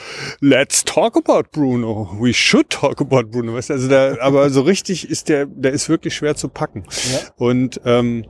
let's 0.40 0.84
talk 0.84 1.16
about 1.16 1.48
Bruno. 1.50 2.16
We 2.20 2.32
should 2.32 2.70
talk 2.70 3.00
about 3.00 3.24
Bruno. 3.24 3.54
Weißt 3.54 3.70
du, 3.70 3.74
also 3.74 3.88
da, 3.88 4.16
aber 4.20 4.50
so 4.50 4.60
richtig 4.62 5.10
ist 5.10 5.28
der, 5.28 5.46
der 5.46 5.72
ist 5.72 5.88
wirklich 5.88 6.14
schwer 6.14 6.36
zu 6.36 6.48
packen. 6.48 6.84
Ja. 7.12 7.18
Und 7.36 7.80
ähm, 7.84 8.24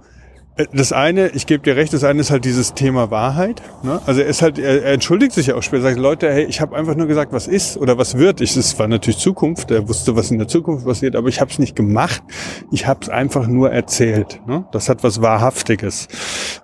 das 0.73 0.93
eine, 0.93 1.29
ich 1.31 1.47
gebe 1.47 1.63
dir 1.63 1.75
recht, 1.75 1.93
das 1.93 2.05
eine 2.05 2.21
ist 2.21 2.31
halt 2.31 2.45
dieses 2.45 2.75
Thema 2.75 3.11
Wahrheit. 3.11 3.61
Ne? 3.83 4.01
Also 4.07 4.21
er 4.21 4.29
ist 4.29 4.41
halt, 4.41 4.59
er, 4.59 4.85
er 4.85 4.93
entschuldigt 4.93 5.33
sich 5.33 5.49
ja 5.49 5.57
auch 5.57 5.63
später, 5.63 5.83
sagt, 5.83 5.99
Leute, 5.99 6.33
hey, 6.33 6.45
ich 6.45 6.61
habe 6.61 6.77
einfach 6.77 6.95
nur 6.95 7.09
gesagt, 7.09 7.33
was 7.33 7.49
ist 7.49 7.77
oder 7.77 7.99
was 7.99 8.19
wird. 8.19 8.41
Ich, 8.41 8.57
es 8.57 8.79
war 8.79 8.87
natürlich 8.87 9.19
Zukunft, 9.19 9.73
er 9.73 9.89
wusste, 9.89 10.15
was 10.15 10.31
in 10.31 10.39
der 10.39 10.47
Zukunft 10.47 10.87
passiert, 10.87 11.17
aber 11.17 11.29
ich 11.29 11.41
habe 11.41 11.51
es 11.51 11.59
nicht 11.59 11.75
gemacht. 11.75 12.23
Ich 12.71 12.87
habe 12.87 13.01
es 13.03 13.09
einfach 13.09 13.49
nur 13.49 13.73
erzählt. 13.73 14.41
Ne? 14.47 14.65
Das 14.71 14.89
hat 14.89 15.03
was 15.03 15.21
Wahrhaftiges. 15.21 16.07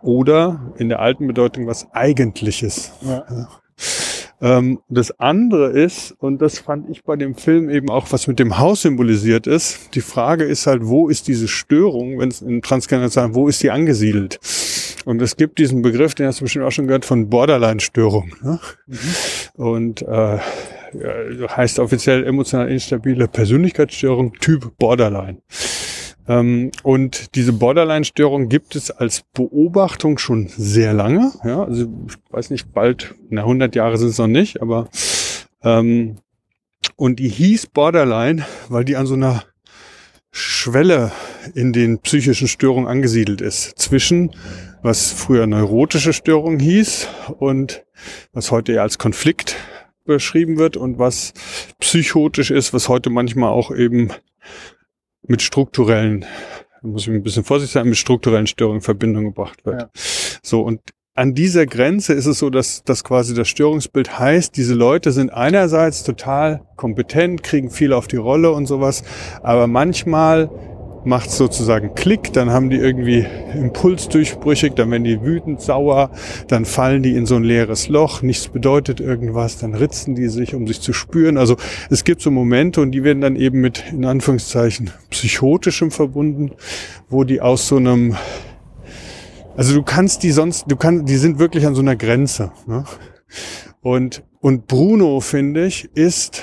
Oder 0.02 0.72
in 0.76 0.88
der 0.88 1.00
alten 1.00 1.26
Bedeutung 1.26 1.66
was 1.66 1.88
Eigentliches. 1.92 2.92
Ja. 3.02 3.24
Ähm, 4.42 4.80
das 4.88 5.18
andere 5.20 5.70
ist, 5.70 6.12
und 6.18 6.40
das 6.40 6.58
fand 6.58 6.88
ich 6.88 7.04
bei 7.04 7.16
dem 7.16 7.34
Film 7.34 7.68
eben 7.68 7.90
auch, 7.90 8.10
was 8.10 8.26
mit 8.26 8.38
dem 8.38 8.58
Haus 8.58 8.82
symbolisiert 8.82 9.46
ist, 9.46 9.94
die 9.94 10.00
Frage 10.00 10.44
ist 10.44 10.66
halt, 10.66 10.86
wo 10.86 11.08
ist 11.08 11.28
diese 11.28 11.48
Störung, 11.48 12.18
wenn 12.18 12.30
es 12.30 12.40
in 12.40 12.62
Transgenerational, 12.62 13.34
wo 13.34 13.48
ist 13.48 13.62
die 13.62 13.70
angesiedelt? 13.70 14.38
Und 15.04 15.20
es 15.22 15.36
gibt 15.36 15.58
diesen 15.58 15.82
Begriff, 15.82 16.14
den 16.14 16.26
hast 16.26 16.40
du 16.40 16.44
bestimmt 16.44 16.64
auch 16.64 16.72
schon 16.72 16.86
gehört, 16.86 17.04
von 17.04 17.28
Borderline-Störung. 17.28 18.34
Ne? 18.42 18.60
Und 19.54 20.02
äh, 20.02 20.38
heißt 21.48 21.78
offiziell 21.78 22.24
emotional 22.24 22.68
instabile 22.68 23.28
Persönlichkeitsstörung 23.28 24.34
Typ 24.34 24.76
Borderline. 24.78 25.38
Ähm, 26.28 26.70
und 26.82 27.34
diese 27.34 27.52
Borderline-Störung 27.52 28.48
gibt 28.48 28.76
es 28.76 28.90
als 28.90 29.24
Beobachtung 29.34 30.18
schon 30.18 30.48
sehr 30.48 30.92
lange. 30.92 31.32
Ja, 31.44 31.64
also 31.64 31.86
ich 32.08 32.14
weiß 32.30 32.50
nicht, 32.50 32.72
bald, 32.72 33.14
na 33.28 33.42
100 33.42 33.74
Jahre 33.74 33.98
sind 33.98 34.08
es 34.08 34.18
noch 34.18 34.26
nicht, 34.26 34.62
aber 34.62 34.88
ähm, 35.62 36.16
und 36.96 37.18
die 37.18 37.28
hieß 37.28 37.68
Borderline, 37.68 38.46
weil 38.68 38.84
die 38.84 38.96
an 38.96 39.06
so 39.06 39.14
einer 39.14 39.44
Schwelle 40.30 41.10
in 41.54 41.72
den 41.72 41.98
psychischen 41.98 42.48
Störungen 42.48 42.88
angesiedelt 42.88 43.40
ist. 43.40 43.78
Zwischen, 43.78 44.30
was 44.82 45.10
früher 45.10 45.46
neurotische 45.46 46.12
Störung 46.12 46.58
hieß 46.58 47.08
und 47.38 47.84
was 48.32 48.50
heute 48.50 48.72
ja 48.72 48.82
als 48.82 48.98
Konflikt 48.98 49.56
beschrieben 50.04 50.58
wird 50.58 50.76
und 50.76 50.98
was 50.98 51.32
psychotisch 51.80 52.50
ist, 52.50 52.72
was 52.72 52.88
heute 52.88 53.10
manchmal 53.10 53.50
auch 53.50 53.74
eben 53.74 54.10
mit 55.30 55.42
strukturellen, 55.42 56.24
muss 56.82 57.02
ich 57.02 57.08
ein 57.08 57.22
bisschen 57.22 57.44
vorsichtig 57.44 57.72
sein, 57.72 57.88
mit 57.88 57.96
strukturellen 57.96 58.46
Störungen 58.46 58.78
in 58.78 58.82
Verbindung 58.82 59.24
gebracht 59.24 59.64
wird. 59.64 59.82
Ja. 59.82 59.90
So, 60.42 60.62
und 60.62 60.80
an 61.14 61.34
dieser 61.34 61.66
Grenze 61.66 62.14
ist 62.14 62.26
es 62.26 62.38
so, 62.38 62.50
dass, 62.50 62.82
dass 62.84 63.04
quasi 63.04 63.34
das 63.34 63.48
Störungsbild 63.48 64.18
heißt, 64.18 64.56
diese 64.56 64.74
Leute 64.74 65.12
sind 65.12 65.30
einerseits 65.30 66.02
total 66.02 66.62
kompetent, 66.76 67.42
kriegen 67.42 67.70
viel 67.70 67.92
auf 67.92 68.08
die 68.08 68.16
Rolle 68.16 68.52
und 68.52 68.66
sowas, 68.66 69.04
aber 69.42 69.66
manchmal 69.66 70.50
macht 71.04 71.30
sozusagen 71.30 71.94
Klick, 71.94 72.32
dann 72.32 72.50
haben 72.50 72.70
die 72.70 72.76
irgendwie 72.76 73.26
Impulsdurchbrüchig, 73.54 74.74
dann 74.74 74.90
werden 74.90 75.04
die 75.04 75.22
wütend, 75.22 75.60
sauer, 75.60 76.10
dann 76.48 76.64
fallen 76.64 77.02
die 77.02 77.14
in 77.14 77.26
so 77.26 77.36
ein 77.36 77.44
leeres 77.44 77.88
Loch, 77.88 78.22
nichts 78.22 78.48
bedeutet 78.48 79.00
irgendwas, 79.00 79.58
dann 79.58 79.74
ritzen 79.74 80.14
die 80.14 80.28
sich, 80.28 80.54
um 80.54 80.66
sich 80.66 80.80
zu 80.80 80.92
spüren. 80.92 81.36
Also 81.36 81.56
es 81.90 82.04
gibt 82.04 82.22
so 82.22 82.30
Momente 82.30 82.80
und 82.80 82.92
die 82.92 83.04
werden 83.04 83.20
dann 83.20 83.36
eben 83.36 83.60
mit, 83.60 83.84
in 83.92 84.04
Anführungszeichen, 84.04 84.90
psychotischem 85.10 85.90
verbunden, 85.90 86.52
wo 87.08 87.24
die 87.24 87.40
aus 87.40 87.68
so 87.68 87.76
einem 87.76 88.16
also 89.56 89.74
du 89.74 89.82
kannst 89.82 90.22
die 90.22 90.30
sonst, 90.30 90.64
du 90.68 90.76
kannst, 90.76 91.08
die 91.08 91.16
sind 91.16 91.38
wirklich 91.38 91.66
an 91.66 91.74
so 91.74 91.82
einer 91.82 91.96
Grenze. 91.96 92.52
Ne? 92.66 92.84
Und, 93.82 94.22
und 94.40 94.66
Bruno, 94.66 95.20
finde 95.20 95.66
ich, 95.66 95.90
ist, 95.94 96.42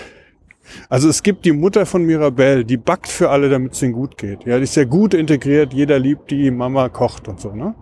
also 0.90 1.10
es 1.10 1.24
gibt 1.24 1.46
die 1.46 1.52
Mutter 1.52 1.86
von 1.86 2.04
Mirabelle, 2.04 2.66
die 2.66 2.78
backt 2.78 3.08
für 3.08 3.30
alle, 3.30 3.50
damit 3.50 3.74
es 3.74 3.82
ihnen 3.82 3.94
gut 3.94 4.18
geht. 4.18 4.46
Ja, 4.46 4.58
die 4.58 4.64
ist 4.64 4.74
sehr 4.74 4.86
gut 4.86 5.14
integriert, 5.14 5.74
jeder 5.74 6.00
liebt 6.00 6.32
die, 6.32 6.52
Mama 6.52 6.90
kocht 6.90 7.28
und 7.28 7.40
so. 7.40 7.54
Ne? 7.54 7.76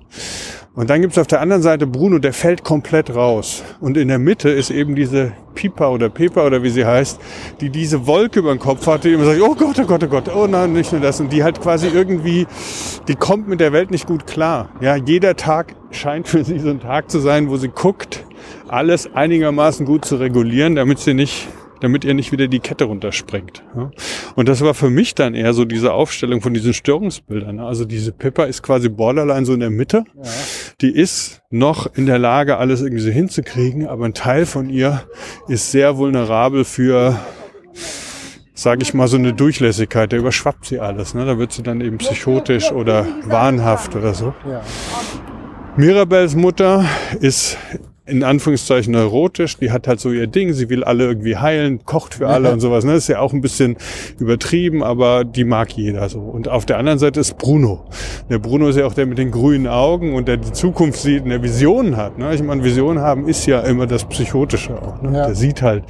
Und 0.75 0.89
dann 0.89 1.01
gibt's 1.01 1.17
auf 1.17 1.27
der 1.27 1.39
anderen 1.39 1.61
Seite 1.61 1.87
Bruno, 1.87 2.19
der 2.19 2.33
fällt 2.33 2.65
komplett 2.65 3.15
raus. 3.15 3.63
Und 3.79 3.95
in 3.95 4.09
der 4.09 4.19
Mitte 4.19 4.49
ist 4.49 4.71
eben 4.71 4.93
diese 4.93 5.31
Pipa 5.53 5.87
oder 5.87 6.09
Pepa 6.09 6.45
oder 6.45 6.63
wie 6.63 6.69
sie 6.69 6.85
heißt, 6.85 7.19
die 7.61 7.69
diese 7.69 8.05
Wolke 8.07 8.39
über 8.39 8.53
den 8.53 8.59
Kopf 8.59 8.85
hat, 8.85 9.05
die 9.05 9.13
immer 9.13 9.23
sagt, 9.23 9.41
oh 9.41 9.55
Gott, 9.55 9.79
oh 9.79 9.85
Gott, 9.85 10.03
oh 10.03 10.07
Gott, 10.07 10.35
oh 10.35 10.47
nein, 10.47 10.73
nicht 10.73 10.91
nur 10.91 10.99
das. 10.99 11.21
Und 11.21 11.31
die 11.31 11.43
halt 11.43 11.61
quasi 11.61 11.87
irgendwie, 11.87 12.45
die 13.07 13.15
kommt 13.15 13.47
mit 13.47 13.61
der 13.61 13.71
Welt 13.71 13.89
nicht 13.89 14.05
gut 14.05 14.27
klar. 14.27 14.69
Ja, 14.81 14.97
jeder 14.97 15.37
Tag 15.37 15.75
scheint 15.91 16.27
für 16.27 16.43
sie 16.43 16.59
so 16.59 16.69
ein 16.69 16.81
Tag 16.81 17.09
zu 17.09 17.19
sein, 17.19 17.49
wo 17.49 17.55
sie 17.55 17.69
guckt, 17.69 18.25
alles 18.67 19.13
einigermaßen 19.13 19.85
gut 19.85 20.03
zu 20.03 20.17
regulieren, 20.17 20.75
damit 20.75 20.99
sie 20.99 21.13
nicht 21.13 21.47
damit 21.85 22.03
ihr 22.03 22.15
nicht 22.15 22.31
wieder 22.31 22.47
die 22.47 22.59
Kette 22.59 22.85
runterspringt. 22.85 23.63
Ja. 23.75 23.91
Und 24.35 24.49
das 24.49 24.61
war 24.61 24.73
für 24.73 24.89
mich 24.89 25.13
dann 25.13 25.35
eher 25.35 25.53
so 25.53 25.65
diese 25.65 25.93
Aufstellung 25.93 26.41
von 26.41 26.51
diesen 26.51 26.73
Störungsbildern. 26.73 27.59
Also 27.59 27.85
diese 27.85 28.11
Pippa 28.11 28.45
ist 28.45 28.63
quasi 28.63 28.89
borderline 28.89 29.45
so 29.45 29.53
in 29.53 29.59
der 29.59 29.69
Mitte. 29.69 30.03
Ja. 30.15 30.23
Die 30.81 30.89
ist 30.89 31.43
noch 31.51 31.85
in 31.95 32.07
der 32.07 32.17
Lage, 32.17 32.57
alles 32.57 32.81
irgendwie 32.81 33.03
so 33.03 33.11
hinzukriegen, 33.11 33.85
aber 33.85 34.05
ein 34.05 34.15
Teil 34.15 34.47
von 34.47 34.67
ihr 34.67 35.03
ist 35.47 35.71
sehr 35.71 35.97
vulnerabel 35.97 36.65
für 36.65 37.19
sage 38.55 38.81
ich 38.81 38.95
mal, 38.95 39.07
so 39.07 39.17
eine 39.17 39.33
Durchlässigkeit, 39.33 40.11
da 40.11 40.17
überschwappt 40.17 40.65
sie 40.65 40.79
alles. 40.79 41.13
Ne? 41.13 41.25
Da 41.25 41.37
wird 41.37 41.51
sie 41.51 41.61
dann 41.61 41.81
eben 41.81 41.99
psychotisch 41.99 42.71
oder 42.71 43.05
wahnhaft 43.25 43.95
oder 43.95 44.15
so. 44.15 44.33
Ja. 44.49 44.63
Mirabels 45.77 46.35
Mutter 46.35 46.85
ist 47.19 47.57
in 48.07 48.23
Anführungszeichen 48.23 48.93
neurotisch, 48.93 49.57
die 49.57 49.71
hat 49.71 49.87
halt 49.87 49.99
so 49.99 50.11
ihr 50.11 50.27
Ding, 50.27 50.53
sie 50.53 50.69
will 50.69 50.83
alle 50.83 51.05
irgendwie 51.05 51.37
heilen, 51.37 51.83
kocht 51.85 52.15
für 52.15 52.27
alle 52.27 52.51
und 52.51 52.59
sowas. 52.59 52.85
Ne? 52.85 52.93
Das 52.93 53.03
ist 53.03 53.07
ja 53.07 53.19
auch 53.19 53.33
ein 53.33 53.41
bisschen 53.41 53.77
übertrieben, 54.19 54.83
aber 54.83 55.23
die 55.23 55.43
mag 55.43 55.71
jeder 55.71 56.07
so. 56.07 56.19
Und 56.19 56.47
auf 56.47 56.67
der 56.67 56.77
anderen 56.77 56.99
Seite 56.99 57.19
ist 57.19 57.37
Bruno. 57.39 57.85
Der 58.29 58.37
Bruno 58.37 58.67
ist 58.67 58.77
ja 58.77 58.85
auch 58.85 58.93
der 58.93 59.07
mit 59.07 59.17
den 59.17 59.31
grünen 59.31 59.65
Augen 59.65 60.13
und 60.13 60.27
der 60.27 60.37
die 60.37 60.51
Zukunft 60.51 60.99
sieht 60.99 61.23
und 61.23 61.29
der 61.29 61.41
Visionen 61.41 61.97
hat. 61.97 62.19
Ne? 62.19 62.33
Ich 62.35 62.43
meine, 62.43 62.63
Visionen 62.63 63.01
haben 63.01 63.27
ist 63.27 63.47
ja 63.47 63.61
immer 63.61 63.87
das 63.87 64.05
Psychotische 64.05 64.79
auch. 64.79 65.01
Ne? 65.01 65.17
Ja. 65.17 65.25
Der 65.25 65.35
sieht 65.35 65.63
halt 65.63 65.83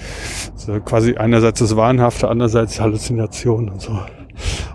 so 0.56 0.80
quasi 0.80 1.16
einerseits 1.18 1.60
das 1.60 1.76
Wahnhafte, 1.76 2.30
andererseits 2.30 2.80
Halluzinationen 2.80 3.70
und 3.70 3.82
so. 3.82 4.00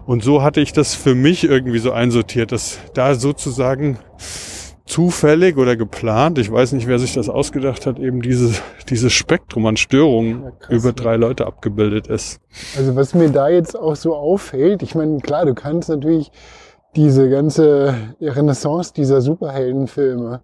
Und 0.04 0.22
so 0.22 0.42
hatte 0.42 0.60
ich 0.60 0.72
das 0.72 0.94
für 0.94 1.14
mich 1.14 1.44
irgendwie 1.44 1.78
so 1.78 1.92
einsortiert, 1.92 2.52
dass 2.52 2.78
da 2.94 3.14
sozusagen 3.14 3.98
zufällig 4.90 5.56
oder 5.56 5.76
geplant, 5.76 6.38
ich 6.38 6.50
weiß 6.50 6.72
nicht, 6.72 6.86
wer 6.86 6.98
sich 6.98 7.14
das 7.14 7.28
ausgedacht 7.28 7.86
hat, 7.86 7.98
eben 7.98 8.22
dieses, 8.22 8.60
dieses 8.88 9.12
Spektrum 9.12 9.64
an 9.66 9.76
Störungen 9.76 10.42
Ja, 10.42 10.50
krass, 10.50 10.70
über 10.70 10.88
ne? 10.88 10.94
drei 10.94 11.16
Leute 11.16 11.46
abgebildet 11.46 12.08
ist. 12.08 12.40
Also 12.76 12.96
was 12.96 13.14
mir 13.14 13.30
da 13.30 13.48
jetzt 13.48 13.78
auch 13.78 13.96
so 13.96 14.14
auffällt, 14.14 14.82
ich 14.82 14.94
meine, 14.94 15.18
klar, 15.18 15.46
du 15.46 15.54
kannst 15.54 15.88
natürlich 15.88 16.32
diese 16.96 17.30
ganze 17.30 17.94
Renaissance 18.20 18.92
dieser 18.92 19.20
Superheldenfilme, 19.20 20.42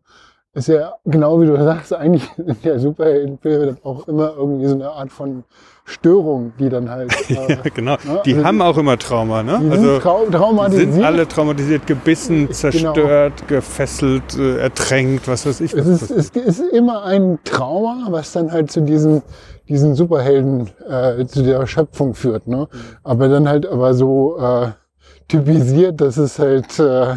ist 0.56 0.68
ja 0.68 0.94
genau 1.04 1.40
wie 1.40 1.46
du 1.46 1.56
sagst, 1.62 1.92
eigentlich 1.94 2.28
sind 2.36 2.64
ja 2.64 2.78
Superheldenfilme 2.78 3.66
dann 3.66 3.78
auch 3.84 4.08
immer 4.08 4.32
irgendwie 4.36 4.66
so 4.66 4.74
eine 4.74 4.90
Art 4.90 5.12
von 5.12 5.44
Störung, 5.84 6.52
die 6.58 6.68
dann 6.68 6.90
halt 6.90 7.12
äh, 7.30 7.34
Ja, 7.34 7.58
genau. 7.72 7.92
Ja, 7.92 8.22
Die 8.24 8.34
also 8.34 8.44
haben 8.44 8.60
auch 8.62 8.76
immer 8.76 8.98
Trauma, 8.98 9.42
ne? 9.44 9.60
die 9.62 9.70
Also 9.70 9.92
sind 9.92 10.02
trau 10.02 10.24
die 10.26 10.32
traumatisiert. 10.32 10.92
sind 10.94 11.04
alle 11.04 11.28
traumatisiert, 11.28 11.86
gebissen, 11.86 12.36
Genau. 12.46 12.52
zerstört, 12.52 13.46
gefesselt, 13.46 14.36
äh, 14.36 14.58
ertränkt, 14.58 15.28
was 15.28 15.46
weiß 15.46 15.60
ich. 15.60 15.72
Es 15.74 15.86
ist, 15.86 16.10
es 16.10 16.30
ist 16.30 16.60
immer 16.72 17.04
ein 17.04 17.38
Trauma, 17.44 18.06
was 18.10 18.32
dann 18.32 18.50
halt 18.50 18.72
zu 18.72 18.80
diesen, 18.80 19.22
diesen 19.68 19.94
Superhelden, 19.94 20.70
äh, 20.88 21.24
zu 21.26 21.42
der 21.44 21.64
Schöpfung 21.68 22.14
führt. 22.14 22.48
Ne? 22.48 22.66
Aber 23.04 23.28
dann 23.28 23.48
halt 23.48 23.66
aber 23.66 23.94
so 23.94 24.38
äh, 24.38 24.68
typisiert, 25.28 26.00
dass 26.00 26.16
es 26.16 26.38
halt, 26.38 26.78
äh, 26.80 27.16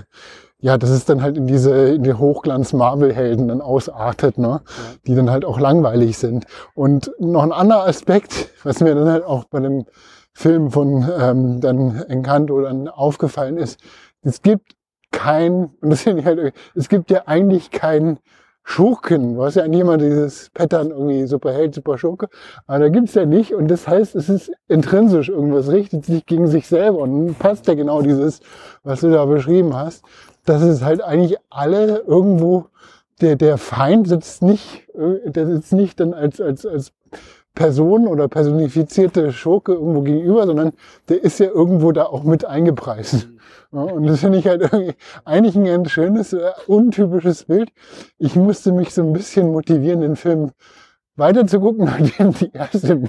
ja, 0.62 0.78
dass 0.78 0.90
es 0.90 1.06
dann 1.06 1.22
halt 1.22 1.38
in 1.38 1.48
diese, 1.48 1.94
in 1.96 2.04
die 2.04 2.14
Hochglanz-Marvel-Helden 2.14 3.48
dann 3.48 3.62
ausartet, 3.62 4.38
ne? 4.38 4.62
die 5.08 5.16
dann 5.16 5.30
halt 5.30 5.46
auch 5.46 5.60
langweilig 5.60 6.18
sind. 6.18 6.46
Und 6.74 7.12
noch 7.20 7.44
ein 7.44 7.54
anderer 7.54 7.88
Aspekt, 7.88 8.52
was 8.64 8.82
mir 8.82 8.94
dann 8.94 9.10
halt 9.10 9.24
auch 9.24 9.46
bei 9.46 9.62
dem 9.62 9.86
Film 10.34 10.72
von 10.72 11.10
ähm, 11.20 11.62
dann 11.62 12.04
Encanto 12.04 12.62
dann 12.62 12.88
aufgefallen 12.88 13.58
ist, 13.58 13.80
es 14.22 14.42
gibt 14.42 14.76
kein, 15.12 15.72
und 15.82 15.90
das 15.90 16.02
finde 16.02 16.22
ich 16.22 16.26
halt, 16.26 16.54
es 16.76 16.90
gibt 16.90 17.10
ja 17.10 17.24
eigentlich 17.26 17.72
keinen 17.72 18.20
Schurken. 18.64 19.36
Du 19.36 19.44
hast 19.44 19.56
ja 19.56 19.64
eigentlich 19.64 19.82
immer 19.82 19.98
dieses 19.98 20.52
Pattern 20.52 20.92
irgendwie 20.92 21.26
Superheld, 21.26 21.74
Superschurke. 21.74 22.28
Aber 22.68 22.78
da 22.78 22.90
gibt's 22.90 23.16
ja 23.16 23.26
nicht. 23.26 23.56
Und 23.56 23.68
das 23.68 23.88
heißt, 23.88 24.16
es 24.16 24.30
ist 24.30 24.52
intrinsisch 24.68 25.30
irgendwas, 25.30 25.72
richtet 25.72 26.06
sich 26.06 26.24
gegen 26.28 26.46
sich 26.46 26.68
selber. 26.68 27.00
Und 27.00 27.26
dann 27.26 27.36
passt 27.36 27.66
ja 27.68 27.74
genau 27.74 28.04
dieses, 28.04 28.42
was 28.84 29.02
du 29.02 29.10
da 29.10 29.26
beschrieben 29.26 29.76
hast, 29.76 30.04
dass 30.50 30.64
es 30.64 30.82
halt 30.82 31.04
eigentlich 31.04 31.38
alle 31.50 32.00
irgendwo, 32.08 32.66
der, 33.22 33.36
der 33.36 33.58
Feind 33.58 34.08
sitzt 34.08 34.42
nicht, 34.42 34.88
äh, 34.96 35.30
der 35.30 35.46
sitzt 35.46 35.74
nicht 35.74 36.00
dann 36.00 36.14
als, 36.14 36.42
als, 36.42 36.66
als 36.66 36.92
Person 37.54 38.08
oder 38.08 38.28
personifizierte 38.28 39.32
Schurke 39.32 39.74
irgendwo 39.74 40.02
gegenüber, 40.02 40.48
sondern 40.48 40.72
der 41.08 41.24
ist 41.24 41.40
ja 41.40 41.48
irgendwo 41.48 41.92
da 41.92 42.06
auch 42.06 42.24
mit 42.24 42.46
eingepreist. 42.46 43.30
Ja, 43.72 43.82
und 43.82 44.08
das 44.08 44.22
finde 44.22 44.40
ich 44.40 44.48
halt 44.48 44.62
irgendwie 44.62 44.96
eigentlich 45.26 45.56
ein 45.56 45.66
ganz 45.66 45.92
schönes, 45.92 46.34
äh, 46.34 46.52
untypisches 46.66 47.46
Bild. 47.46 47.70
Ich 48.18 48.36
musste 48.36 48.72
mich 48.72 48.94
so 48.94 49.04
ein 49.04 49.14
bisschen 49.14 49.52
motivieren, 49.52 50.02
den 50.02 50.16
Film 50.16 50.52
weiter 51.20 51.46
zu 51.46 51.60
gucken, 51.60 51.86
nachdem 52.00 52.34
die 52.34 52.50
erste, 52.54 53.02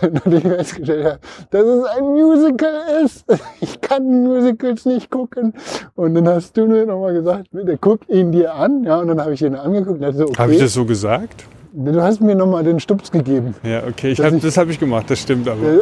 nachdem 0.00 0.32
ich 0.36 0.42
festgestellt 0.42 1.04
habe, 1.04 1.18
dass 1.50 1.62
es 1.64 1.84
ein 1.84 2.04
Musical 2.04 2.74
ist. 3.04 3.24
Ich 3.60 3.80
kann 3.80 4.24
Musicals 4.24 4.84
nicht 4.86 5.10
gucken. 5.10 5.52
Und 5.94 6.14
dann 6.14 6.28
hast 6.28 6.56
du 6.56 6.66
mir 6.66 6.86
nochmal 6.86 7.14
gesagt, 7.14 7.48
bitte 7.52 7.76
guck 7.80 8.08
ihn 8.08 8.32
dir 8.32 8.54
an. 8.54 8.84
Ja, 8.84 8.98
und 8.98 9.08
dann 9.08 9.20
habe 9.20 9.34
ich 9.34 9.42
ihn 9.42 9.54
angeguckt 9.54 9.96
und 9.96 10.02
dachte 10.02 10.16
so, 10.18 10.24
okay. 10.24 10.38
Habe 10.38 10.54
ich 10.54 10.60
das 10.60 10.74
so 10.74 10.84
gesagt? 10.84 11.44
Du 11.72 12.00
hast 12.00 12.20
mir 12.20 12.34
nochmal 12.34 12.64
den 12.64 12.80
Stups 12.80 13.10
gegeben. 13.10 13.54
Ja, 13.62 13.82
okay, 13.88 14.12
ich 14.12 14.20
hab, 14.20 14.32
ich- 14.32 14.42
das 14.42 14.56
habe 14.56 14.70
ich 14.70 14.78
gemacht, 14.80 15.06
das 15.10 15.18
stimmt 15.20 15.46
aber. 15.48 15.60
Äh, 15.62 15.76
äh, 15.76 15.80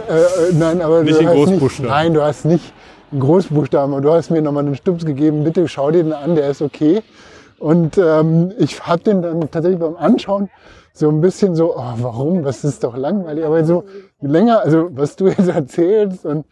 nein, 0.58 0.80
aber 0.82 1.02
Nicht 1.04 1.20
in 1.20 1.26
Großbuchstaben. 1.28 1.84
Nicht, 1.86 1.94
nein, 2.04 2.14
du 2.14 2.22
hast 2.22 2.44
nicht 2.44 2.72
in 3.12 3.20
Großbuchstaben, 3.20 3.92
aber 3.92 4.02
du 4.02 4.12
hast 4.12 4.30
mir 4.30 4.42
nochmal 4.42 4.64
den 4.64 4.74
Stups 4.76 5.04
gegeben. 5.04 5.44
Bitte 5.44 5.68
schau 5.68 5.90
dir 5.90 6.02
den 6.02 6.12
an, 6.12 6.34
der 6.34 6.48
ist 6.50 6.62
okay. 6.62 7.02
Und 7.58 7.96
ähm, 7.98 8.52
ich 8.58 8.84
habe 8.86 9.02
den 9.02 9.22
dann 9.22 9.40
tatsächlich 9.50 9.78
beim 9.80 9.96
Anschauen 9.96 10.50
so 10.96 11.08
ein 11.08 11.20
bisschen 11.20 11.56
so, 11.56 11.76
oh, 11.76 11.94
warum? 11.98 12.44
Das 12.44 12.62
ist 12.62 12.84
doch 12.84 12.96
langweilig. 12.96 13.44
Aber 13.44 13.64
so 13.64 13.82
länger, 14.20 14.60
also 14.60 14.88
was 14.92 15.16
du 15.16 15.26
jetzt 15.26 15.48
erzählst 15.48 16.24
und 16.24 16.46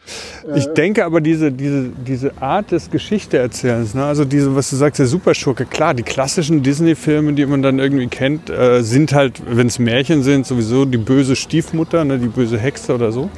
äh, 0.52 0.58
Ich 0.58 0.66
denke 0.66 1.04
aber 1.04 1.20
diese, 1.20 1.52
diese, 1.52 1.90
diese 1.90 2.32
Art 2.40 2.72
des 2.72 2.90
Geschichteerzählens, 2.90 3.94
ne? 3.94 4.04
also 4.04 4.24
diese, 4.24 4.54
was 4.56 4.68
du 4.70 4.76
sagst, 4.76 4.98
der 4.98 5.06
Superschurke, 5.06 5.64
klar, 5.64 5.94
die 5.94 6.02
klassischen 6.02 6.64
Disney-Filme, 6.64 7.34
die 7.34 7.46
man 7.46 7.62
dann 7.62 7.78
irgendwie 7.78 8.08
kennt, 8.08 8.50
äh, 8.50 8.82
sind 8.82 9.14
halt, 9.14 9.40
wenn 9.46 9.68
es 9.68 9.78
Märchen 9.78 10.24
sind, 10.24 10.44
sowieso 10.44 10.86
die 10.86 10.98
böse 10.98 11.36
Stiefmutter, 11.36 12.04
ne? 12.04 12.18
die 12.18 12.26
böse 12.26 12.58
Hexe 12.58 12.94
oder 12.96 13.12
so. 13.12 13.30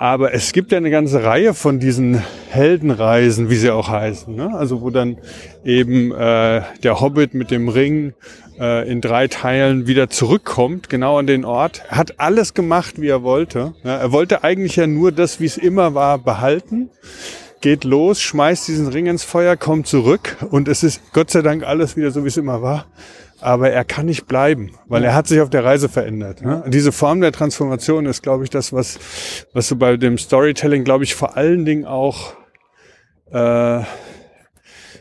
Aber 0.00 0.32
es 0.32 0.52
gibt 0.52 0.70
ja 0.70 0.78
eine 0.78 0.90
ganze 0.90 1.24
Reihe 1.24 1.54
von 1.54 1.80
diesen 1.80 2.22
Heldenreisen, 2.50 3.50
wie 3.50 3.56
sie 3.56 3.70
auch 3.70 3.88
heißen. 3.88 4.32
Ne? 4.32 4.54
Also 4.54 4.80
wo 4.80 4.90
dann 4.90 5.18
eben 5.64 6.12
äh, 6.12 6.62
der 6.84 7.00
Hobbit 7.00 7.34
mit 7.34 7.50
dem 7.50 7.68
Ring 7.68 8.14
äh, 8.60 8.88
in 8.88 9.00
drei 9.00 9.26
Teilen 9.26 9.88
wieder 9.88 10.08
zurückkommt, 10.08 10.88
genau 10.88 11.18
an 11.18 11.26
den 11.26 11.44
Ort. 11.44 11.82
Er 11.90 11.96
hat 11.96 12.20
alles 12.20 12.54
gemacht, 12.54 13.00
wie 13.00 13.08
er 13.08 13.24
wollte. 13.24 13.74
Ja, 13.82 13.96
er 13.96 14.12
wollte 14.12 14.44
eigentlich 14.44 14.76
ja 14.76 14.86
nur 14.86 15.10
das, 15.10 15.40
wie 15.40 15.46
es 15.46 15.56
immer 15.56 15.94
war, 15.94 16.18
behalten. 16.18 16.90
Geht 17.60 17.82
los, 17.82 18.20
schmeißt 18.22 18.68
diesen 18.68 18.86
Ring 18.86 19.06
ins 19.06 19.24
Feuer, 19.24 19.56
kommt 19.56 19.88
zurück 19.88 20.36
und 20.50 20.68
es 20.68 20.84
ist 20.84 21.12
Gott 21.12 21.32
sei 21.32 21.42
Dank 21.42 21.64
alles 21.64 21.96
wieder 21.96 22.12
so, 22.12 22.22
wie 22.22 22.28
es 22.28 22.36
immer 22.36 22.62
war. 22.62 22.86
Aber 23.40 23.70
er 23.70 23.84
kann 23.84 24.06
nicht 24.06 24.26
bleiben, 24.26 24.72
weil 24.86 25.04
er 25.04 25.14
hat 25.14 25.28
sich 25.28 25.40
auf 25.40 25.50
der 25.50 25.64
Reise 25.64 25.88
verändert. 25.88 26.42
Ne? 26.42 26.64
Diese 26.66 26.90
Form 26.90 27.20
der 27.20 27.30
Transformation 27.30 28.06
ist, 28.06 28.22
glaube 28.22 28.44
ich, 28.44 28.50
das, 28.50 28.72
was, 28.72 28.98
was 29.52 29.68
so 29.68 29.76
bei 29.76 29.96
dem 29.96 30.18
Storytelling, 30.18 30.84
glaube 30.84 31.04
ich, 31.04 31.14
vor 31.14 31.36
allen 31.36 31.64
Dingen 31.64 31.84
auch 31.84 32.34
äh, 33.30 33.82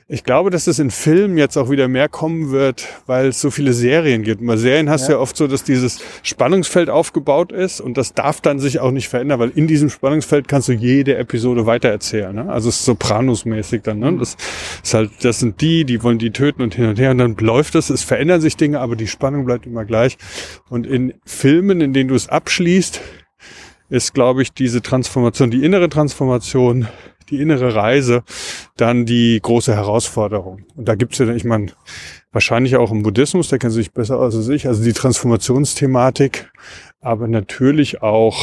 ich 0.10 0.24
glaube, 0.24 0.52
dass 0.52 0.68
es 0.68 0.80
in 0.80 0.90
Filmen 0.90 1.38
jetzt 1.38 1.58
auch 1.58 1.70
wieder 1.70 1.90
mehr 1.90 2.08
kommen 2.08 2.52
wird, 2.52 2.88
weil 3.08 3.28
es 3.28 3.42
so 3.42 3.52
viele 3.52 3.74
Serien 3.74 4.24
gibt. 4.24 4.46
Bei 4.46 4.56
Serien 4.56 4.90
hast 4.90 5.02
ja. 5.02 5.08
du 5.08 5.14
ja 5.14 5.20
oft 5.20 5.36
so, 5.36 5.48
dass 5.48 5.66
dieses 5.66 6.00
Spannungsfeld 6.24 6.90
aufgebaut 6.90 7.52
ist 7.52 7.82
und 7.82 7.98
das 7.98 8.14
darf 8.14 8.40
dann 8.40 8.60
sich 8.60 8.80
auch 8.80 8.92
nicht 8.92 9.10
verändern, 9.10 9.40
weil 9.40 9.50
in 9.50 9.68
diesem 9.68 9.90
Spannungsfeld 9.90 10.48
kannst 10.48 10.70
du 10.70 10.72
jede 10.72 11.18
Episode 11.18 11.66
weitererzählen. 11.66 12.34
Ne? 12.34 12.50
Also 12.50 12.70
es 12.70 12.80
ist 12.80 12.86
Sopranos-mäßig 12.86 13.82
dann. 13.84 14.00
Ne? 14.00 14.16
Das 14.18 14.38
ist 14.82 14.94
halt, 14.94 15.12
das 15.24 15.40
sind 15.40 15.60
die, 15.60 15.84
die 15.84 16.02
wollen 16.02 16.20
die 16.20 16.32
töten 16.32 16.62
und 16.62 16.74
hin 16.74 16.86
und 16.86 16.98
her 17.00 17.12
und 17.12 17.18
dann 17.18 17.36
läuft 17.36 17.76
es. 17.76 17.90
Es 17.90 18.04
verändern 18.04 18.40
sich 18.40 18.56
Dinge, 18.56 18.80
aber 18.80 18.96
die 18.96 19.08
Spannung 19.08 19.44
bleibt 19.44 19.66
immer 19.66 19.84
gleich. 19.84 20.18
Und 20.70 20.88
in 20.88 21.16
Filmen, 21.26 21.82
in 21.82 21.92
denen 21.92 22.08
du 22.08 22.16
es 22.16 22.30
abschließt, 22.30 23.02
ist, 23.90 24.14
glaube 24.14 24.42
ich, 24.42 24.54
diese 24.54 24.82
Transformation, 24.82 25.52
die 25.52 25.66
innere 25.66 25.90
Transformation 25.90 26.88
die 27.30 27.42
innere 27.42 27.76
Reise 27.76 28.24
dann 28.76 29.06
die 29.06 29.40
große 29.42 29.76
Herausforderung. 29.76 30.64
Und 30.76 30.88
da 30.88 30.96
gibt's 30.96 31.18
ja, 31.18 31.28
ich 31.30 31.44
meine, 31.44 31.68
wahrscheinlich 32.32 32.76
auch 32.76 32.92
im 32.92 33.04
Buddhismus, 33.04 33.50
der 33.50 33.60
kennt 33.60 33.74
sich 33.74 33.92
besser 33.92 34.20
aus 34.20 34.36
als 34.36 34.48
ich, 34.50 34.68
also 34.68 34.84
die 34.84 34.94
Transformationsthematik, 34.94 36.52
aber 37.02 37.28
natürlich 37.28 38.02
auch 38.02 38.38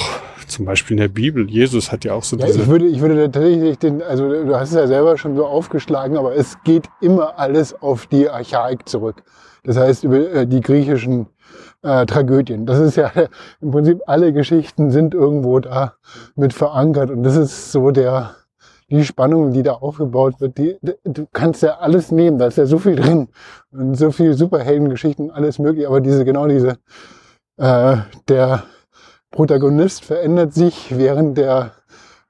zum 0.46 0.66
Beispiel 0.66 0.96
in 0.96 1.00
der 1.00 1.08
Bibel. 1.08 1.48
Jesus 1.50 1.90
hat 1.90 2.04
ja 2.04 2.14
auch 2.14 2.24
so 2.24 2.36
ja, 2.36 2.46
diese... 2.46 2.62
Ich 2.62 2.66
würde, 2.66 2.86
ich 2.86 3.00
würde 3.00 3.30
tatsächlich 3.30 3.78
den, 3.78 4.02
also 4.02 4.28
du 4.28 4.54
hast 4.54 4.70
es 4.70 4.76
ja 4.76 4.86
selber 4.86 5.16
schon 5.16 5.36
so 5.36 5.46
aufgeschlagen, 5.46 6.16
aber 6.16 6.34
es 6.34 6.56
geht 6.64 6.88
immer 7.00 7.38
alles 7.38 7.74
auf 7.74 8.06
die 8.06 8.28
Archaik 8.28 8.88
zurück. 8.88 9.22
Das 9.64 9.76
heißt, 9.76 10.04
über 10.04 10.18
äh, 10.30 10.46
die 10.46 10.60
griechischen 10.60 11.26
äh, 11.82 12.06
Tragödien. 12.06 12.66
Das 12.66 12.78
ist 12.78 12.96
ja 12.96 13.10
im 13.60 13.70
Prinzip 13.70 14.00
alle 14.06 14.32
Geschichten 14.32 14.90
sind 14.90 15.14
irgendwo 15.14 15.60
da 15.60 15.94
mit 16.34 16.52
verankert 16.52 17.10
und 17.10 17.22
das 17.22 17.36
ist 17.36 17.72
so 17.72 17.90
der, 17.90 18.34
die 18.94 19.04
Spannung, 19.04 19.52
die 19.52 19.62
da 19.62 19.72
aufgebaut 19.72 20.40
wird, 20.40 20.58
die, 20.58 20.78
du 21.04 21.26
kannst 21.32 21.62
ja 21.62 21.78
alles 21.78 22.12
nehmen, 22.12 22.38
da 22.38 22.46
ist 22.46 22.58
ja 22.58 22.66
so 22.66 22.78
viel 22.78 22.96
drin 22.96 23.28
und 23.72 23.94
so 23.96 24.10
viel 24.10 24.34
Superheldengeschichten, 24.34 25.30
alles 25.30 25.58
mögliche, 25.58 25.88
aber 25.88 26.00
diese, 26.00 26.24
genau 26.24 26.46
diese, 26.46 26.78
äh, 27.56 27.96
der 28.28 28.64
Protagonist 29.30 30.04
verändert 30.04 30.54
sich 30.54 30.96
während 30.96 31.38
der, 31.38 31.72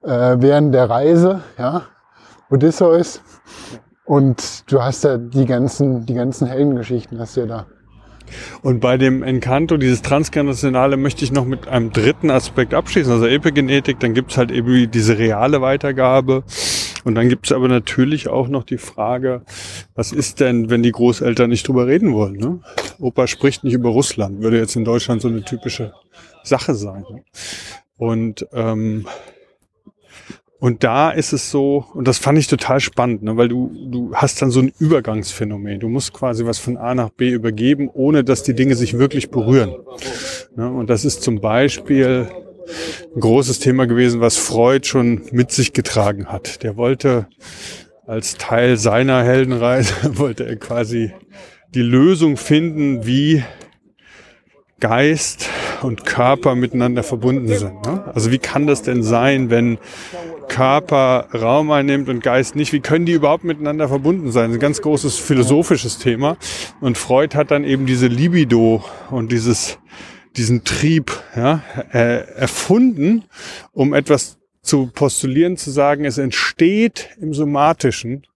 äh, 0.03 0.37
während 0.39 0.75
der 0.75 0.89
Reise, 0.89 1.43
ja, 1.59 1.83
Odysseus, 2.51 3.21
und 4.05 4.71
du 4.71 4.83
hast 4.83 5.05
ja 5.05 5.17
die 5.17 5.47
ganzen, 5.47 6.05
die 6.05 6.15
ganzen 6.15 6.47
Heldengeschichten 6.47 7.19
hast 7.19 7.37
du 7.37 7.41
ja 7.41 7.47
da. 7.47 7.67
Und 8.63 8.81
bei 8.81 8.97
dem 8.97 9.23
Encanto, 9.23 9.77
dieses 9.77 10.03
Transgenerationale, 10.03 10.97
möchte 10.97 11.25
ich 11.25 11.33
noch 11.33 11.45
mit 11.45 11.69
einem 11.69 11.93
dritten 11.93 12.31
Aspekt 12.31 12.75
abschließen, 12.75 13.13
also 13.13 13.27
Epigenetik. 13.27 14.01
Dann 14.01 14.15
gibt's 14.15 14.37
halt 14.37 14.51
eben 14.51 14.91
diese 14.91 15.19
reale 15.19 15.61
Weitergabe. 15.61 16.45
Und 17.05 17.17
dann 17.17 17.29
gibt's 17.29 17.53
aber 17.53 17.69
natürlich 17.69 18.29
auch 18.29 18.49
noch 18.49 18.65
die 18.65 18.79
Frage, 18.79 19.43
was 19.95 20.11
ist 20.13 20.41
denn, 20.41 20.71
wenn 20.71 20.83
die 20.83 20.93
Großeltern 20.93 21.51
nicht 21.51 21.69
drüber 21.69 21.87
reden 21.87 22.15
wollen? 22.15 22.37
Ne? 22.37 22.61
Opa 22.99 23.27
spricht 23.27 23.63
nicht 23.63 23.75
über 23.75 23.91
Russland, 23.91 24.43
würde 24.43 24.59
jetzt 24.59 24.75
in 24.75 24.85
Deutschland 24.85 25.21
so 25.21 25.29
eine 25.29 25.45
typische 25.45 25.93
Sache 26.43 26.75
sein. 26.75 27.05
Ne? 27.11 27.25
Und 27.97 28.47
ähm, 28.53 29.07
und 30.65 30.83
da 30.83 31.11
ist 31.11 31.35
es 31.35 31.51
so, 31.51 31.85
und 31.93 32.09
das 32.09 32.17
fand 32.17 32.39
ich 32.39 32.47
total 32.47 32.81
spannend, 32.81 33.23
ne, 33.23 33.37
weil 33.37 33.51
du, 33.51 33.71
du 33.91 34.15
hast 34.15 34.41
dann 34.41 34.51
so 34.51 34.61
ein 34.61 34.73
Übergangsphänomen. 34.79 35.79
Du 35.79 35.91
musst 35.91 36.15
quasi 36.15 36.47
was 36.47 36.59
von 36.59 36.79
A 36.79 36.95
nach 36.95 37.11
B 37.11 37.29
übergeben, 37.29 37.91
ohne 37.93 38.25
dass 38.25 38.45
die 38.45 38.55
Dinge 38.55 38.75
sich 38.75 38.97
wirklich 38.97 39.31
berühren. 39.31 39.75
Ne, 40.57 40.71
und 40.71 40.89
das 40.89 41.05
ist 41.05 41.23
zum 41.23 41.43
Beispiel 41.43 42.29
ein 43.15 43.21
großes 43.21 43.59
Thema 43.59 43.87
gewesen, 43.87 44.23
was 44.23 44.39
Freud 44.39 44.89
schon 44.89 45.21
mit 45.33 45.53
sich 45.53 45.75
getragen 45.75 46.29
hat. 46.29 46.63
Der 46.63 46.79
wollte 46.79 47.27
als 48.07 48.39
Teil 48.39 48.79
seiner 48.79 49.23
Heldenreise, 49.23 49.93
wollte 50.19 50.47
er 50.47 50.57
quasi 50.57 51.13
die 51.75 51.83
Lösung 51.83 52.39
finden, 52.39 53.05
wie 53.05 53.45
Geist 54.81 55.51
und 55.83 56.05
Körper 56.05 56.55
miteinander 56.55 57.03
verbunden 57.03 57.49
sind. 57.49 57.87
Ne? 57.87 58.05
Also 58.15 58.31
wie 58.31 58.39
kann 58.39 58.67
das 58.67 58.83
denn 58.83 59.03
sein, 59.03 59.51
wenn 59.51 59.79
Körper 60.49 61.29
Raum 61.35 61.71
einnimmt 61.71 62.09
und 62.09 62.23
Geist 62.23 62.57
nicht? 62.57 62.73
Wie 62.73 62.81
können 62.81 63.07
die 63.07 63.13
überhaupt 63.13 63.45
miteinander 63.45 63.89
verbunden 63.89 64.33
sein? 64.33 64.45
Das 64.45 64.53
ist 64.53 64.59
ein 64.59 64.61
ganz 64.61 64.83
großes 64.83 65.19
philosophisches 65.19 65.99
Thema. 65.99 66.37
Und 66.81 66.99
Freud 66.99 67.37
hat 67.37 67.51
dann 67.51 67.65
eben 67.65 67.87
diese 67.87 68.07
Libido 68.07 68.85
und 69.11 69.33
dieses, 69.33 69.79
diesen 70.37 70.65
Trieb 70.65 71.13
ja, 71.37 71.63
äh, 71.93 72.27
erfunden, 72.37 73.25
um 73.73 73.95
etwas 73.95 74.39
zu 74.63 74.87
postulieren, 74.87 75.57
zu 75.57 75.71
sagen, 75.71 76.05
es 76.05 76.19
entsteht 76.19 77.11
im 77.21 77.35
Somatischen 77.35 78.27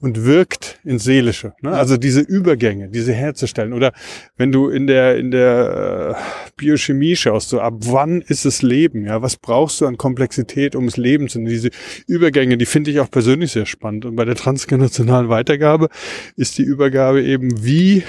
und 0.00 0.24
wirkt 0.24 0.80
ins 0.84 1.04
Seelische. 1.04 1.52
Ne? 1.60 1.72
Also 1.72 1.96
diese 1.96 2.20
Übergänge, 2.20 2.88
diese 2.88 3.12
herzustellen. 3.12 3.72
Oder 3.72 3.92
wenn 4.36 4.50
du 4.50 4.68
in 4.68 4.86
der, 4.86 5.16
in 5.18 5.30
der 5.30 6.16
äh, 6.16 6.50
Biochemie 6.56 7.16
schaust, 7.16 7.50
so 7.50 7.60
ab 7.60 7.74
wann 7.80 8.22
ist 8.22 8.46
es 8.46 8.62
Leben? 8.62 9.04
Ja, 9.04 9.20
was 9.20 9.36
brauchst 9.36 9.80
du 9.80 9.86
an 9.86 9.98
Komplexität, 9.98 10.74
um 10.74 10.86
es 10.86 10.96
Leben 10.96 11.28
zu 11.28 11.38
nennen? 11.38 11.50
Diese 11.50 11.70
Übergänge, 12.06 12.56
die 12.56 12.66
finde 12.66 12.90
ich 12.90 13.00
auch 13.00 13.10
persönlich 13.10 13.52
sehr 13.52 13.66
spannend. 13.66 14.06
Und 14.06 14.16
bei 14.16 14.24
der 14.24 14.36
transgenerationalen 14.36 15.28
Weitergabe 15.28 15.88
ist 16.36 16.56
die 16.56 16.62
Übergabe 16.62 17.22
eben, 17.22 17.62
wie 17.62 18.02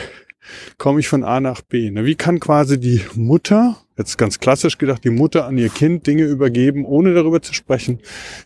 komme 0.77 1.01
ich 1.01 1.07
von 1.07 1.23
A 1.23 1.41
nach 1.41 1.61
B? 1.61 1.91
Ne? 1.91 2.05
Wie 2.05 2.15
kann 2.15 2.39
quasi 2.39 2.79
die 2.79 3.01
Mutter, 3.15 3.77
jetzt 3.97 4.17
ganz 4.17 4.39
klassisch 4.39 4.77
gedacht, 4.77 5.03
die 5.03 5.09
Mutter 5.09 5.45
an 5.45 5.57
ihr 5.57 5.69
Kind 5.69 6.07
Dinge 6.07 6.23
übergeben, 6.23 6.85
ohne 6.85 7.13
darüber 7.13 7.41
zu 7.41 7.53
sprechen? 7.53 7.99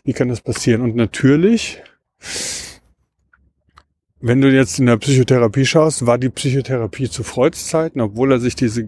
Wie 0.04 0.12
kann 0.12 0.28
das 0.28 0.40
passieren? 0.40 0.82
Und 0.82 0.96
natürlich 0.96 1.80
wenn 4.26 4.40
du 4.40 4.50
jetzt 4.50 4.78
in 4.78 4.86
der 4.86 4.96
Psychotherapie 4.96 5.64
schaust, 5.64 6.06
war 6.06 6.18
die 6.18 6.28
Psychotherapie 6.28 7.08
zu 7.08 7.22
Freuds 7.22 7.68
Zeiten, 7.68 8.00
obwohl 8.00 8.32
er 8.32 8.40
sich 8.40 8.56
diese 8.56 8.86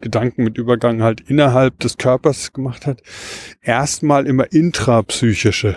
Gedanken 0.00 0.44
mit 0.44 0.56
Übergang 0.56 1.02
halt 1.02 1.20
innerhalb 1.20 1.78
des 1.80 1.98
Körpers 1.98 2.52
gemacht 2.52 2.86
hat, 2.86 3.02
erstmal 3.62 4.26
immer 4.26 4.50
intrapsychische 4.52 5.76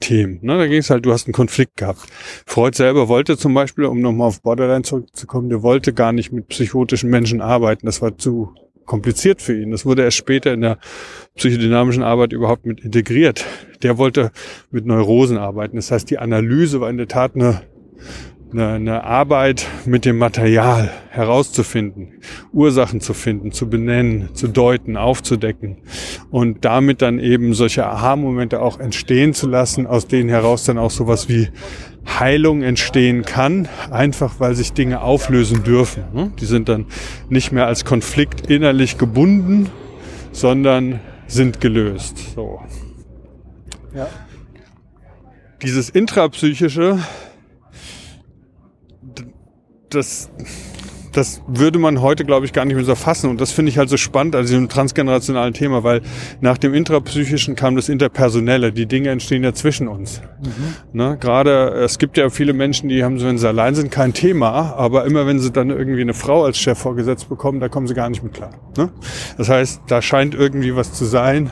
Themen. 0.00 0.40
Ne, 0.42 0.58
da 0.58 0.66
ging 0.66 0.78
es 0.78 0.90
halt, 0.90 1.06
du 1.06 1.12
hast 1.12 1.26
einen 1.26 1.32
Konflikt 1.32 1.76
gehabt. 1.76 2.00
Freud 2.44 2.76
selber 2.76 3.08
wollte 3.08 3.38
zum 3.38 3.54
Beispiel, 3.54 3.84
um 3.84 4.00
nochmal 4.00 4.28
auf 4.28 4.42
Borderline 4.42 4.82
zurückzukommen, 4.82 5.48
der 5.48 5.62
wollte 5.62 5.92
gar 5.92 6.12
nicht 6.12 6.32
mit 6.32 6.48
psychotischen 6.48 7.08
Menschen 7.08 7.40
arbeiten. 7.40 7.86
Das 7.86 8.02
war 8.02 8.18
zu 8.18 8.52
kompliziert 8.84 9.40
für 9.40 9.58
ihn. 9.58 9.70
Das 9.70 9.86
wurde 9.86 10.02
erst 10.02 10.16
später 10.16 10.52
in 10.52 10.60
der 10.60 10.78
psychodynamischen 11.36 12.02
Arbeit 12.02 12.32
überhaupt 12.32 12.66
mit 12.66 12.80
integriert. 12.80 13.44
Der 13.82 13.96
wollte 13.96 14.32
mit 14.70 14.84
Neurosen 14.84 15.38
arbeiten. 15.38 15.76
Das 15.76 15.90
heißt, 15.90 16.10
die 16.10 16.18
Analyse 16.18 16.80
war 16.80 16.90
in 16.90 16.98
der 16.98 17.08
Tat 17.08 17.36
eine 17.36 17.62
eine, 18.52 18.72
eine 18.74 19.04
Arbeit 19.04 19.66
mit 19.84 20.04
dem 20.04 20.18
Material 20.18 20.90
herauszufinden, 21.10 22.20
Ursachen 22.52 23.00
zu 23.00 23.14
finden, 23.14 23.52
zu 23.52 23.68
benennen, 23.68 24.30
zu 24.34 24.48
deuten, 24.48 24.96
aufzudecken 24.96 25.78
und 26.30 26.64
damit 26.64 27.02
dann 27.02 27.18
eben 27.18 27.54
solche 27.54 27.86
Aha-Momente 27.86 28.60
auch 28.60 28.78
entstehen 28.78 29.34
zu 29.34 29.48
lassen, 29.48 29.86
aus 29.86 30.06
denen 30.06 30.28
heraus 30.28 30.64
dann 30.64 30.78
auch 30.78 30.90
sowas 30.90 31.28
wie 31.28 31.48
Heilung 32.06 32.62
entstehen 32.62 33.24
kann, 33.24 33.68
einfach 33.90 34.40
weil 34.40 34.54
sich 34.54 34.72
Dinge 34.72 35.02
auflösen 35.02 35.62
dürfen. 35.62 36.04
Ne? 36.12 36.32
Die 36.40 36.46
sind 36.46 36.68
dann 36.68 36.86
nicht 37.28 37.52
mehr 37.52 37.66
als 37.66 37.84
Konflikt 37.84 38.50
innerlich 38.50 38.98
gebunden, 38.98 39.70
sondern 40.32 41.00
sind 41.26 41.60
gelöst. 41.60 42.34
So. 42.34 42.60
Ja. 43.94 44.08
Dieses 45.62 45.90
intrapsychische 45.90 46.98
das, 49.94 50.30
das 51.12 51.42
würde 51.46 51.78
man 51.78 52.00
heute, 52.00 52.24
glaube 52.24 52.46
ich, 52.46 52.52
gar 52.52 52.64
nicht 52.64 52.74
mehr 52.74 52.84
so 52.84 52.94
fassen. 52.94 53.30
Und 53.30 53.40
das 53.40 53.52
finde 53.52 53.70
ich 53.70 53.78
halt 53.78 53.88
so 53.88 53.96
spannend 53.96 54.34
an 54.34 54.42
diesem 54.42 54.68
transgenerationalen 54.68 55.54
Thema, 55.54 55.84
weil 55.84 56.02
nach 56.40 56.58
dem 56.58 56.74
Intrapsychischen 56.74 57.54
kam 57.54 57.76
das 57.76 57.88
Interpersonelle. 57.88 58.72
Die 58.72 58.86
Dinge 58.86 59.10
entstehen 59.10 59.44
ja 59.44 59.52
zwischen 59.52 59.88
uns. 59.88 60.22
Mhm. 60.42 60.98
Ne? 60.98 61.16
Gerade, 61.20 61.68
es 61.84 61.98
gibt 61.98 62.16
ja 62.16 62.30
viele 62.30 62.52
Menschen, 62.52 62.88
die 62.88 63.04
haben 63.04 63.18
so, 63.18 63.26
wenn 63.26 63.38
sie 63.38 63.48
allein 63.48 63.74
sind, 63.74 63.90
kein 63.90 64.12
Thema, 64.14 64.74
aber 64.74 65.04
immer 65.04 65.26
wenn 65.26 65.38
sie 65.38 65.50
dann 65.50 65.70
irgendwie 65.70 66.00
eine 66.00 66.14
Frau 66.14 66.44
als 66.44 66.58
Chef 66.58 66.78
vorgesetzt 66.78 67.28
bekommen, 67.28 67.60
da 67.60 67.68
kommen 67.68 67.86
sie 67.86 67.94
gar 67.94 68.08
nicht 68.08 68.22
mit 68.22 68.32
klar. 68.32 68.50
Ne? 68.76 68.90
Das 69.36 69.48
heißt, 69.48 69.82
da 69.88 70.00
scheint 70.00 70.34
irgendwie 70.34 70.74
was 70.74 70.92
zu 70.92 71.04
sein, 71.04 71.50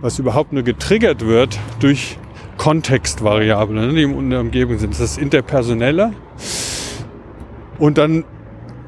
was 0.00 0.18
überhaupt 0.18 0.52
nur 0.52 0.62
getriggert 0.62 1.26
wird 1.26 1.58
durch 1.80 2.18
Kontextvariable, 2.56 3.74
ne, 3.74 3.94
die 3.94 4.02
in 4.02 4.30
der 4.30 4.40
Umgebung 4.40 4.78
sind. 4.78 4.94
Das 4.94 5.00
ist 5.00 5.16
das 5.16 5.22
Interpersonelle. 5.22 6.12
Und 7.78 7.98
dann 7.98 8.24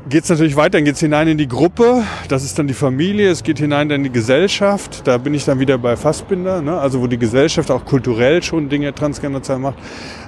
geht 0.09 0.25
es 0.25 0.31
natürlich 0.31 0.57
weiter, 0.57 0.79
dann 0.79 0.85
geht 0.85 0.95
es 0.95 1.01
hinein 1.01 1.29
in 1.29 1.39
die 1.39 1.49
Gruppe, 1.49 2.03
das 2.29 2.45
ist 2.45 2.59
dann 2.59 2.67
die 2.67 2.75
Familie, 2.75 3.31
es 3.31 3.43
geht 3.43 3.59
hinein 3.59 3.91
in 3.91 4.05
die 4.05 4.11
Gesellschaft, 4.11 5.07
da 5.07 5.19
bin 5.19 5.35
ich 5.35 5.45
dann 5.45 5.61
wieder 5.61 5.77
bei 5.77 5.97
Fassbinder, 5.97 6.63
ne? 6.63 6.79
also 6.79 7.03
wo 7.03 7.07
die 7.07 7.19
Gesellschaft 7.19 7.71
auch 7.71 7.85
kulturell 7.85 8.43
schon 8.43 8.69
Dinge 8.69 8.95
transgenerational 8.95 9.73
macht. 9.73 9.79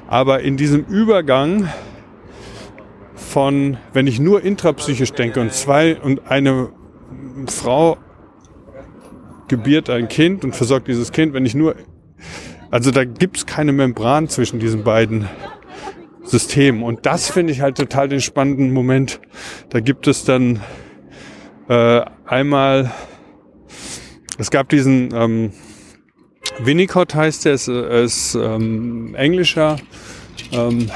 Aber 0.07 0.41
in 0.41 0.57
diesem 0.57 0.85
Übergang 0.85 1.69
von, 3.15 3.79
wenn 3.93 4.07
ich 4.07 4.21
nur 4.21 4.43
intrapsychisch 4.43 5.13
denke 5.13 5.41
und 5.41 5.53
zwei 5.53 5.97
und 5.97 6.31
eine 6.31 6.69
Frau 7.47 7.97
gebiert 9.49 9.89
ein 9.89 10.09
Kind 10.09 10.45
und 10.45 10.55
versorgt 10.55 10.89
dieses 10.89 11.13
Kind, 11.13 11.33
wenn 11.33 11.47
ich 11.47 11.55
nur, 11.55 11.75
also 12.71 12.91
da 12.91 13.05
gibt 13.05 13.39
es 13.39 13.47
keine 13.47 13.73
Membran 13.73 14.29
zwischen 14.29 14.61
diesen 14.61 14.85
beiden 14.85 15.29
System. 16.31 16.83
Und 16.83 17.07
das 17.07 17.31
finde 17.31 17.53
ich 17.53 17.61
halt 17.61 17.77
total 17.77 18.09
den 18.09 18.21
spannenden 18.21 18.73
Moment. 18.73 19.21
Da 19.71 19.81
gibt 19.81 20.07
es 20.07 20.25
dann 20.25 20.61
äh, 21.69 22.03
einmal, 22.25 22.91
es 24.39 24.51
gab 24.51 24.69
diesen 24.69 25.11
ähm, 25.15 25.53
Winnicott 26.59 27.15
heißt 27.15 27.47
er, 27.47 27.55
ist, 27.55 27.69
ist 27.69 28.35
ähm, 28.35 29.15
englischer 29.15 29.77
ähm, 30.53 30.91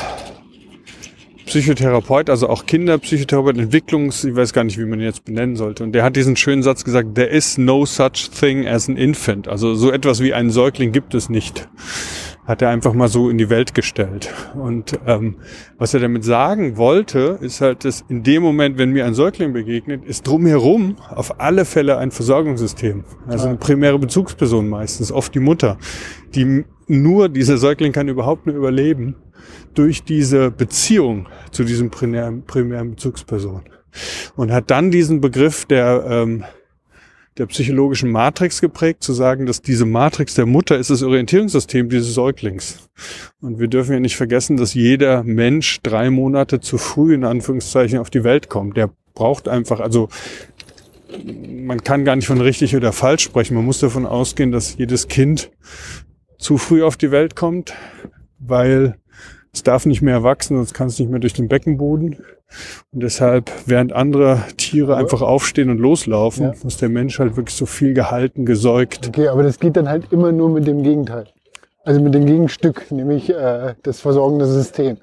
Psychotherapeut, 1.46 2.30
also 2.30 2.48
auch 2.48 2.66
Kinderpsychotherapeut, 2.66 3.58
Entwicklungs, 3.58 4.24
ich 4.24 4.34
weiß 4.34 4.52
gar 4.52 4.64
nicht, 4.64 4.78
wie 4.78 4.84
man 4.84 4.98
ihn 4.98 5.04
jetzt 5.04 5.24
benennen 5.24 5.56
sollte. 5.56 5.84
Und 5.84 5.92
der 5.92 6.02
hat 6.02 6.16
diesen 6.16 6.36
schönen 6.36 6.62
Satz 6.62 6.84
gesagt, 6.84 7.14
there 7.14 7.28
is 7.28 7.58
no 7.58 7.84
such 7.84 8.30
thing 8.38 8.66
as 8.66 8.88
an 8.88 8.96
infant. 8.96 9.48
Also 9.48 9.74
so 9.74 9.90
etwas 9.92 10.20
wie 10.20 10.34
einen 10.34 10.50
Säugling 10.50 10.92
gibt 10.92 11.14
es 11.14 11.28
nicht 11.28 11.68
hat 12.46 12.60
er 12.62 12.68
einfach 12.68 12.92
mal 12.92 13.08
so 13.08 13.30
in 13.30 13.38
die 13.38 13.48
Welt 13.48 13.74
gestellt. 13.74 14.32
Und 14.54 14.98
ähm, 15.06 15.36
was 15.78 15.94
er 15.94 16.00
damit 16.00 16.24
sagen 16.24 16.76
wollte, 16.76 17.38
ist 17.40 17.60
halt, 17.60 17.84
dass 17.84 18.04
in 18.08 18.22
dem 18.22 18.42
Moment, 18.42 18.78
wenn 18.78 18.90
mir 18.90 19.06
ein 19.06 19.14
Säugling 19.14 19.52
begegnet, 19.52 20.04
ist 20.04 20.26
drumherum 20.26 20.96
auf 21.08 21.40
alle 21.40 21.64
Fälle 21.64 21.98
ein 21.98 22.10
Versorgungssystem. 22.10 23.04
Also 23.26 23.48
eine 23.48 23.56
primäre 23.56 23.98
Bezugsperson 23.98 24.68
meistens, 24.68 25.10
oft 25.10 25.34
die 25.34 25.40
Mutter, 25.40 25.78
die 26.34 26.64
nur, 26.86 27.30
dieser 27.30 27.56
Säugling 27.56 27.92
kann 27.92 28.08
überhaupt 28.08 28.46
nur 28.46 28.56
überleben 28.56 29.16
durch 29.74 30.04
diese 30.04 30.50
Beziehung 30.50 31.28
zu 31.50 31.64
diesem 31.64 31.90
primären, 31.90 32.44
primären 32.44 32.90
Bezugsperson. 32.90 33.62
Und 34.36 34.52
hat 34.52 34.70
dann 34.70 34.90
diesen 34.90 35.20
Begriff 35.20 35.64
der 35.66 36.04
ähm, 36.08 36.44
der 37.38 37.46
psychologischen 37.46 38.10
Matrix 38.10 38.60
geprägt, 38.60 39.02
zu 39.02 39.12
sagen, 39.12 39.46
dass 39.46 39.60
diese 39.60 39.86
Matrix 39.86 40.34
der 40.34 40.46
Mutter 40.46 40.78
ist 40.78 40.90
das 40.90 41.02
Orientierungssystem 41.02 41.88
dieses 41.88 42.14
Säuglings. 42.14 42.88
Und 43.40 43.58
wir 43.58 43.68
dürfen 43.68 43.92
ja 43.92 44.00
nicht 44.00 44.16
vergessen, 44.16 44.56
dass 44.56 44.74
jeder 44.74 45.24
Mensch 45.24 45.80
drei 45.82 46.10
Monate 46.10 46.60
zu 46.60 46.78
früh 46.78 47.14
in 47.14 47.24
Anführungszeichen 47.24 47.98
auf 47.98 48.10
die 48.10 48.22
Welt 48.22 48.48
kommt. 48.48 48.76
Der 48.76 48.90
braucht 49.14 49.48
einfach, 49.48 49.80
also 49.80 50.08
man 51.24 51.82
kann 51.82 52.04
gar 52.04 52.16
nicht 52.16 52.26
von 52.26 52.40
richtig 52.40 52.76
oder 52.76 52.92
falsch 52.92 53.22
sprechen. 53.22 53.54
Man 53.54 53.64
muss 53.64 53.80
davon 53.80 54.06
ausgehen, 54.06 54.52
dass 54.52 54.76
jedes 54.76 55.08
Kind 55.08 55.50
zu 56.38 56.58
früh 56.58 56.82
auf 56.82 56.96
die 56.96 57.10
Welt 57.10 57.36
kommt, 57.36 57.74
weil 58.38 58.96
es 59.52 59.62
darf 59.62 59.86
nicht 59.86 60.02
mehr 60.02 60.22
wachsen, 60.22 60.56
sonst 60.56 60.74
kann 60.74 60.88
es 60.88 60.98
nicht 60.98 61.10
mehr 61.10 61.20
durch 61.20 61.32
den 61.32 61.48
Beckenboden. 61.48 62.18
Und 62.92 63.02
deshalb, 63.02 63.50
während 63.66 63.92
andere 63.92 64.42
Tiere 64.56 64.96
einfach 64.96 65.22
aufstehen 65.22 65.70
und 65.70 65.78
loslaufen, 65.78 66.46
ja. 66.46 66.52
muss 66.62 66.76
der 66.76 66.88
Mensch 66.88 67.18
halt 67.18 67.36
wirklich 67.36 67.56
so 67.56 67.66
viel 67.66 67.94
gehalten, 67.94 68.46
gesäugt. 68.46 69.08
Okay, 69.08 69.28
aber 69.28 69.42
das 69.42 69.58
geht 69.58 69.76
dann 69.76 69.88
halt 69.88 70.12
immer 70.12 70.30
nur 70.32 70.50
mit 70.50 70.66
dem 70.66 70.82
Gegenteil. 70.82 71.26
Also 71.84 72.00
mit 72.00 72.14
dem 72.14 72.24
Gegenstück, 72.24 72.90
nämlich 72.90 73.28
äh, 73.28 73.74
das 73.82 74.00
versorgende 74.00 74.46
System. 74.46 74.96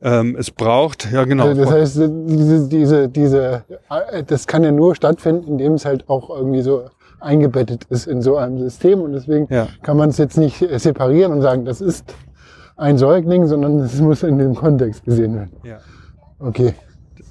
Ähm, 0.00 0.36
es 0.38 0.50
braucht, 0.50 1.10
ja 1.12 1.24
genau. 1.24 1.46
Also 1.46 1.62
das 1.62 1.72
heißt, 1.72 1.96
diese, 1.96 2.68
diese, 2.68 3.08
diese, 3.08 3.64
äh, 3.90 4.22
das 4.24 4.46
kann 4.46 4.64
ja 4.64 4.72
nur 4.72 4.94
stattfinden, 4.94 5.52
indem 5.52 5.74
es 5.74 5.84
halt 5.84 6.08
auch 6.08 6.30
irgendwie 6.30 6.62
so 6.62 6.84
eingebettet 7.20 7.84
ist 7.90 8.06
in 8.06 8.22
so 8.22 8.36
einem 8.36 8.58
System 8.58 9.00
und 9.00 9.12
deswegen 9.12 9.48
ja. 9.50 9.68
kann 9.82 9.96
man 9.96 10.10
es 10.10 10.18
jetzt 10.18 10.38
nicht 10.38 10.64
separieren 10.76 11.32
und 11.32 11.42
sagen, 11.42 11.64
das 11.64 11.80
ist 11.80 12.04
ein 12.76 12.96
Säugling, 12.96 13.46
sondern 13.46 13.80
es 13.80 14.00
muss 14.00 14.22
in 14.22 14.38
dem 14.38 14.54
Kontext 14.54 15.04
gesehen 15.04 15.34
werden. 15.34 15.52
Ja. 15.64 15.78
Okay. 16.38 16.74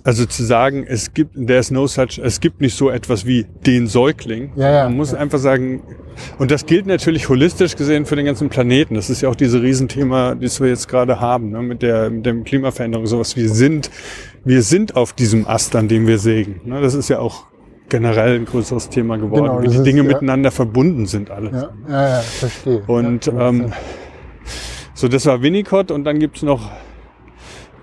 Also 0.04 0.26
zu 0.26 0.44
sagen, 0.46 0.86
es 0.88 1.14
gibt, 1.14 1.36
there's 1.36 1.70
no 1.70 1.86
such, 1.86 2.18
es 2.24 2.40
gibt 2.40 2.62
nicht 2.62 2.78
so 2.78 2.90
etwas 2.90 3.26
wie 3.26 3.46
den 3.66 3.88
Säugling. 3.88 4.52
Ja, 4.56 4.72
ja, 4.72 4.84
Man 4.86 4.96
muss 4.96 5.12
ja. 5.12 5.18
einfach 5.18 5.38
sagen, 5.38 5.84
und 6.40 6.50
das 6.50 6.66
gilt 6.66 6.86
natürlich 6.86 7.28
holistisch 7.28 7.76
gesehen 7.76 8.06
für 8.06 8.16
den 8.16 8.26
ganzen 8.26 8.48
Planeten. 8.48 8.96
Das 8.96 9.10
ist 9.10 9.22
ja 9.22 9.28
auch 9.28 9.36
dieses 9.36 9.62
Riesenthema, 9.62 10.36
das 10.36 10.62
wir 10.62 10.70
jetzt 10.70 10.88
gerade 10.88 11.20
haben, 11.20 11.50
ne, 11.50 11.62
mit 11.62 11.82
der, 11.82 12.10
mit 12.10 12.26
der 12.26 12.36
Klimaveränderung, 12.36 13.06
sowas. 13.06 13.36
Wir 13.36 13.50
sind, 13.50 13.92
wir 14.46 14.62
sind 14.62 14.96
auf 14.96 15.12
diesem 15.12 15.46
Ast, 15.46 15.76
an 15.76 15.90
dem 15.90 16.08
wir 16.08 16.20
sägen. 16.20 16.62
Ne, 16.64 16.80
das 16.80 16.94
ist 16.94 17.10
ja 17.10 17.20
auch 17.20 17.46
generell 17.90 18.36
ein 18.36 18.46
größeres 18.46 18.88
Thema 18.88 19.18
geworden, 19.18 19.44
genau, 19.44 19.62
wie 19.62 19.68
die 19.68 19.76
ist, 19.76 19.84
Dinge 19.84 20.04
ja. 20.04 20.08
miteinander 20.08 20.52
verbunden 20.52 21.06
sind 21.06 21.32
alles. 21.32 21.52
Ja, 21.52 21.70
ja, 21.90 22.10
ja 22.10 22.20
verstehe. 22.22 22.82
Und, 22.88 23.28
ähm, 23.28 23.74
so, 24.94 25.08
das 25.08 25.26
war 25.26 25.42
Winnicott 25.42 25.92
und 25.92 26.06
dann 26.06 26.18
gibt's 26.18 26.42
noch 26.42 26.72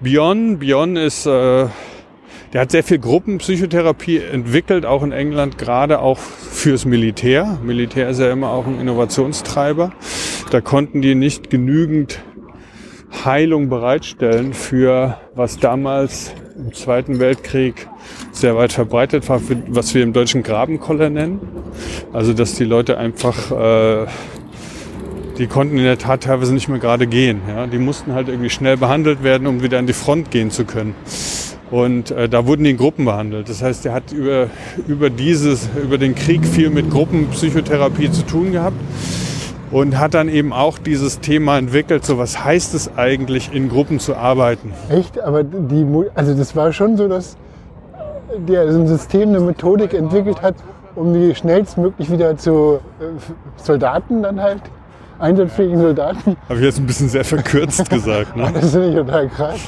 Bion. 0.04 0.58
Bion 0.58 0.96
ist, 0.96 1.24
äh, 1.24 1.66
der 2.52 2.60
hat 2.60 2.70
sehr 2.70 2.84
viel 2.84 2.98
Gruppenpsychotherapie 2.98 4.18
entwickelt, 4.18 4.84
auch 4.84 5.02
in 5.02 5.12
England, 5.12 5.56
gerade 5.56 5.98
auch 6.00 6.18
fürs 6.18 6.84
Militär. 6.84 7.58
Militär 7.64 8.10
ist 8.10 8.20
ja 8.20 8.30
immer 8.30 8.50
auch 8.50 8.66
ein 8.66 8.78
Innovationstreiber. 8.78 9.92
Da 10.50 10.60
konnten 10.60 11.00
die 11.00 11.14
nicht 11.14 11.48
genügend 11.48 12.20
Heilung 13.24 13.70
bereitstellen 13.70 14.52
für 14.52 15.18
was 15.34 15.58
damals 15.58 16.34
im 16.56 16.74
Zweiten 16.74 17.18
Weltkrieg 17.18 17.88
sehr 18.30 18.56
weit 18.56 18.72
verbreitet 18.74 19.26
war, 19.30 19.40
was 19.68 19.94
wir 19.94 20.02
im 20.02 20.12
deutschen 20.12 20.42
Grabenkoller 20.42 21.08
nennen. 21.08 21.40
Also 22.12 22.34
dass 22.34 22.54
die 22.54 22.64
Leute 22.64 22.98
einfach 22.98 23.50
äh, 23.50 24.06
die 25.38 25.46
konnten 25.46 25.78
in 25.78 25.84
der 25.84 25.98
Tat 25.98 26.22
teilweise 26.22 26.54
nicht 26.54 26.68
mehr 26.68 26.78
gerade 26.78 27.06
gehen. 27.06 27.40
Ja? 27.48 27.66
Die 27.66 27.78
mussten 27.78 28.12
halt 28.12 28.28
irgendwie 28.28 28.50
schnell 28.50 28.76
behandelt 28.76 29.22
werden, 29.22 29.46
um 29.46 29.62
wieder 29.62 29.78
an 29.78 29.86
die 29.86 29.92
Front 29.92 30.30
gehen 30.30 30.50
zu 30.50 30.64
können. 30.64 30.94
Und 31.70 32.10
äh, 32.10 32.28
da 32.28 32.46
wurden 32.46 32.64
die 32.64 32.70
in 32.70 32.76
Gruppen 32.76 33.04
behandelt. 33.04 33.48
Das 33.48 33.62
heißt, 33.62 33.86
er 33.86 33.94
hat 33.94 34.12
über, 34.12 34.48
über, 34.86 35.10
dieses, 35.10 35.68
über 35.82 35.98
den 35.98 36.14
Krieg 36.14 36.46
viel 36.46 36.70
mit 36.70 36.90
Gruppenpsychotherapie 36.90 38.10
zu 38.12 38.22
tun 38.22 38.52
gehabt 38.52 38.76
und 39.70 39.98
hat 39.98 40.14
dann 40.14 40.28
eben 40.28 40.52
auch 40.52 40.78
dieses 40.78 41.18
Thema 41.20 41.58
entwickelt, 41.58 42.04
so 42.04 42.16
was 42.16 42.44
heißt 42.44 42.74
es 42.74 42.96
eigentlich, 42.96 43.52
in 43.52 43.68
Gruppen 43.68 43.98
zu 43.98 44.14
arbeiten. 44.14 44.72
Echt? 44.88 45.20
Aber 45.20 45.42
die, 45.42 45.84
also 46.14 46.34
das 46.34 46.54
war 46.54 46.72
schon 46.72 46.96
so, 46.96 47.08
dass 47.08 47.36
der 48.36 48.70
so 48.72 48.80
ein 48.80 48.86
System, 48.86 49.30
eine 49.30 49.40
Methodik 49.40 49.94
entwickelt 49.94 50.42
hat, 50.42 50.54
um 50.94 51.12
die 51.12 51.34
schnellstmöglich 51.34 52.10
wieder 52.10 52.36
zu 52.36 52.78
äh, 53.00 53.04
Soldaten 53.56 54.22
dann 54.22 54.40
halt 54.40 54.62
einsatzfähigen 55.18 55.80
Soldaten. 55.80 56.36
Habe 56.48 56.58
ich 56.58 56.64
jetzt 56.64 56.78
ein 56.78 56.86
bisschen 56.86 57.08
sehr 57.08 57.24
verkürzt 57.24 57.88
gesagt. 57.88 58.36
Ne? 58.36 58.50
Das 58.54 58.70
finde 58.70 58.88
ich 58.88 58.94
total 58.94 59.28
krass. 59.28 59.60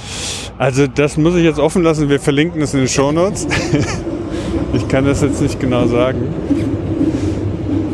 Also 0.59 0.87
das 0.87 1.17
muss 1.17 1.35
ich 1.35 1.45
jetzt 1.45 1.59
offen 1.59 1.83
lassen. 1.83 2.09
Wir 2.09 2.21
verlinken 2.21 2.63
es 2.63 2.75
in 2.75 2.81
den 2.81 2.89
Show 2.89 3.13
Notes. 3.13 3.47
ich 4.73 4.89
kann 4.89 5.05
das 5.05 5.23
jetzt 5.23 5.41
nicht 5.41 5.61
genau 5.61 5.87
sagen. 5.87 6.35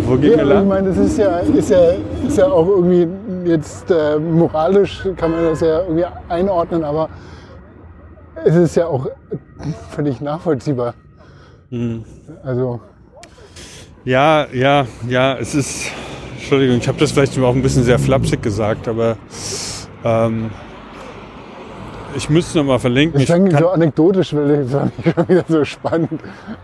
Wo 0.07 0.17
geht 0.17 0.37
ja, 0.37 0.61
Ich 0.61 0.67
meine, 0.67 0.89
das 0.89 0.99
ist 0.99 1.19
ja, 1.19 1.39
ist, 1.39 1.71
ja, 1.71 1.79
ist 2.27 2.39
ja 2.39 2.47
auch 2.47 2.67
irgendwie 2.67 3.09
jetzt 3.45 3.91
äh, 3.91 4.19
moralisch 4.19 5.07
kann 5.17 5.31
man 5.31 5.45
das 5.45 5.61
ja 5.61 5.83
irgendwie 5.83 6.05
einordnen, 6.29 6.85
aber 6.85 7.09
es 8.45 8.55
ist 8.55 8.77
ja 8.77 8.87
auch 8.87 9.09
völlig 9.91 10.21
nachvollziehbar. 10.21 10.95
Mhm. 11.71 12.05
Also. 12.43 12.81
Ja, 14.05 14.47
ja, 14.53 14.87
ja, 15.09 15.37
es 15.39 15.55
ist 15.55 15.87
Entschuldigung, 16.53 16.83
ich 16.83 16.89
habe 16.89 16.99
das 16.99 17.13
vielleicht 17.13 17.39
auch 17.39 17.55
ein 17.55 17.63
bisschen 17.63 17.83
sehr 17.83 17.99
flapsig 17.99 18.43
gesagt, 18.43 18.87
aber 18.87 19.17
ähm, 20.05 20.51
ich 22.15 22.29
müsste 22.29 22.59
noch 22.59 22.67
mal 22.67 22.79
verlinken. 22.79 23.23
Ich, 23.23 23.31
ich 23.31 23.59
so 23.59 23.71
anekdotisch, 23.71 24.35
weil 24.35 24.65
das 24.65 24.73
war 24.75 24.85
nicht 24.85 25.29
wieder 25.31 25.45
so 25.49 25.65
spannend. 25.65 26.21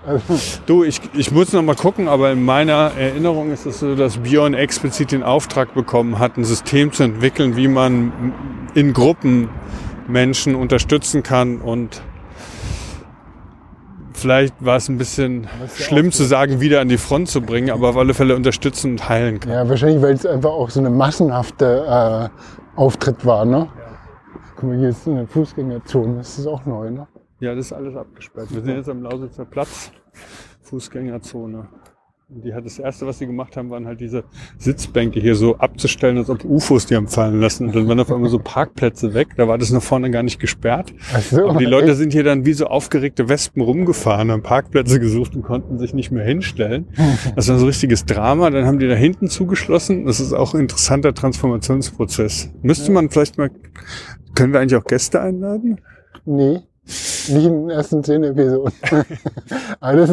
Also 0.07 0.35
du, 0.67 0.85
ich, 0.85 1.01
ich 1.15 1.31
muss 1.31 1.55
noch 1.55 1.63
mal 1.63 1.75
gucken, 1.75 2.07
aber 2.07 2.33
in 2.33 2.45
meiner 2.45 2.93
Erinnerung 2.99 3.51
ist 3.51 3.65
es 3.65 3.81
so, 3.81 3.95
dass 3.95 4.19
Björn 4.19 4.53
explizit 4.53 5.11
den 5.11 5.23
Auftrag 5.23 5.73
bekommen 5.73 6.19
hat, 6.19 6.37
ein 6.37 6.45
System 6.45 6.93
zu 6.93 7.05
entwickeln, 7.05 7.57
wie 7.57 7.69
man 7.69 8.35
in 8.75 8.93
Gruppen 8.93 9.49
Menschen 10.07 10.55
unterstützen 10.55 11.23
kann 11.23 11.63
und 11.63 12.03
vielleicht 14.19 14.55
war 14.65 14.77
es 14.77 14.89
ein 14.89 14.99
bisschen 14.99 15.49
schlimm 15.77 16.13
zu 16.13 16.25
sagen, 16.25 16.61
wieder 16.61 16.81
an 16.81 16.89
die 16.89 16.99
Front 16.99 17.29
zu 17.29 17.41
bringen, 17.41 17.71
aber 17.71 17.91
auf 17.91 17.97
alle 17.97 18.15
Fälle 18.15 18.37
unterstützen 18.37 18.93
und 18.93 19.09
heilen 19.09 19.41
kann. 19.41 19.53
Ja, 19.53 19.69
wahrscheinlich, 19.69 20.03
weil 20.03 20.15
es 20.15 20.27
einfach 20.27 20.51
auch 20.51 20.71
so 20.71 20.81
eine 20.81 20.91
massenhafte 20.91 22.31
äh, 22.37 22.79
Auftritt 22.79 23.25
war, 23.25 23.45
ne? 23.45 23.69
Ja. 23.77 23.99
Guck 24.57 24.71
mal, 24.71 24.79
hier 24.79 24.89
ist 24.91 25.07
eine 25.09 25.27
Fußgängerzone, 25.27 26.19
das 26.19 26.39
ist 26.39 26.47
auch 26.47 26.67
neu, 26.67 26.91
ne? 26.91 27.07
Ja, 27.41 27.55
das 27.55 27.67
ist 27.67 27.73
alles 27.73 27.97
abgesperrt. 27.97 28.49
Wir 28.53 28.63
sind 28.63 28.77
jetzt 28.77 28.89
am 28.89 29.03
Lausitzer 29.03 29.45
Platz, 29.45 29.93
Fußgängerzone. 30.63 31.69
Und 32.31 32.45
die 32.45 32.53
hat 32.53 32.67
das 32.67 32.79
erste, 32.79 33.07
was 33.07 33.19
sie 33.19 33.27
gemacht 33.27 33.57
haben, 33.57 33.71
waren 33.71 33.87
halt 33.87 34.03
diese 34.03 34.23
Sitzbänke 34.59 35.19
hier 35.19 35.35
so 35.35 35.57
abzustellen, 35.57 36.19
als 36.19 36.29
ob 36.29 36.45
UFOs 36.45 36.85
die 36.85 36.95
haben 36.95 37.09
fallen 37.09 37.41
lassen. 37.41 37.69
Und 37.69 37.75
dann 37.75 37.89
waren 37.89 37.99
auf 38.01 38.13
einmal 38.13 38.29
so 38.29 38.39
Parkplätze 38.39 39.15
weg. 39.15 39.29
Da 39.39 39.49
war 39.49 39.57
das 39.57 39.71
nach 39.71 39.81
vorne 39.81 40.11
gar 40.11 40.23
nicht 40.23 40.39
gesperrt. 40.39 40.93
Ach 41.15 41.23
so, 41.23 41.49
Aber 41.49 41.59
die 41.59 41.65
Leute 41.65 41.95
sind 41.95 42.13
hier 42.13 42.25
dann 42.25 42.45
wie 42.45 42.53
so 42.53 42.67
aufgeregte 42.67 43.31
Wespen 43.31 43.63
rumgefahren, 43.63 44.31
haben 44.31 44.43
Parkplätze 44.43 45.01
gesucht 45.01 45.37
und 45.37 45.43
konnten 45.43 45.79
sich 45.79 45.95
nicht 45.95 46.11
mehr 46.11 46.25
hinstellen. 46.25 46.89
Das 47.35 47.49
war 47.49 47.57
so 47.57 47.65
ein 47.65 47.69
richtiges 47.69 48.05
Drama. 48.05 48.51
Dann 48.51 48.67
haben 48.67 48.79
die 48.79 48.89
da 48.89 48.95
hinten 48.95 49.29
zugeschlossen. 49.29 50.05
Das 50.05 50.21
ist 50.21 50.35
auch 50.35 50.53
ein 50.53 50.61
interessanter 50.61 51.15
Transformationsprozess. 51.15 52.51
Müsste 52.61 52.93
man 52.93 53.09
vielleicht 53.09 53.39
mal, 53.39 53.51
können 54.35 54.53
wir 54.53 54.61
eigentlich 54.61 54.77
auch 54.77 54.85
Gäste 54.85 55.23
einladen? 55.23 55.81
Nee, 56.27 56.61
nicht 56.89 57.45
in 57.45 57.69
den 57.69 57.71
ersten 57.71 58.03
zehn 58.03 58.25
Episoden. 58.25 58.73
Das 59.81 60.11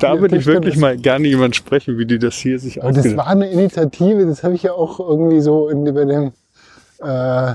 Da 0.00 0.20
würde 0.20 0.36
ich 0.36 0.46
wirklich 0.46 0.76
mal 0.76 0.96
gerne 0.96 1.28
jemand 1.28 1.54
sprechen, 1.54 1.98
wie 1.98 2.06
die 2.06 2.18
das 2.18 2.34
hier 2.34 2.58
sich 2.58 2.82
Aber 2.82 2.90
das 2.90 2.98
ausgedacht 2.98 3.18
war 3.18 3.26
eine 3.28 3.50
Initiative, 3.50 4.26
das 4.26 4.42
habe 4.42 4.54
ich 4.54 4.62
ja 4.62 4.72
auch 4.72 4.98
irgendwie 4.98 5.40
so 5.40 5.68
in, 5.68 5.84
bei 5.84 6.04
den 6.04 6.32
äh, 7.00 7.54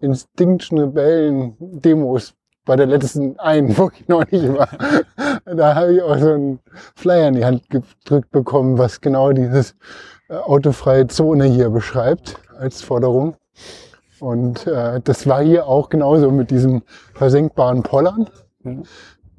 Instinction 0.00 0.78
Rebellen 0.78 1.56
Demos 1.58 2.34
bei 2.64 2.76
der 2.76 2.86
letzten 2.86 3.38
einen, 3.38 3.76
wo 3.78 3.90
ich 3.92 4.06
noch 4.08 4.30
nicht 4.30 4.46
war. 4.52 4.68
Da 5.46 5.74
habe 5.74 5.94
ich 5.94 6.02
auch 6.02 6.18
so 6.18 6.32
einen 6.32 6.60
Flyer 6.94 7.28
in 7.28 7.34
die 7.34 7.44
Hand 7.44 7.70
gedrückt 7.70 8.30
bekommen, 8.30 8.76
was 8.76 9.00
genau 9.00 9.32
dieses 9.32 9.74
äh, 10.28 10.34
autofreie 10.34 11.06
Zone 11.06 11.46
hier 11.46 11.70
beschreibt 11.70 12.36
als 12.58 12.82
Forderung. 12.82 13.36
Und 14.20 14.66
äh, 14.66 15.00
das 15.02 15.26
war 15.26 15.42
hier 15.42 15.66
auch 15.66 15.88
genauso 15.88 16.30
mit 16.30 16.50
diesem 16.50 16.82
versenkbaren 17.14 17.82
Pollern. 17.82 18.28
Ja. 18.64 18.72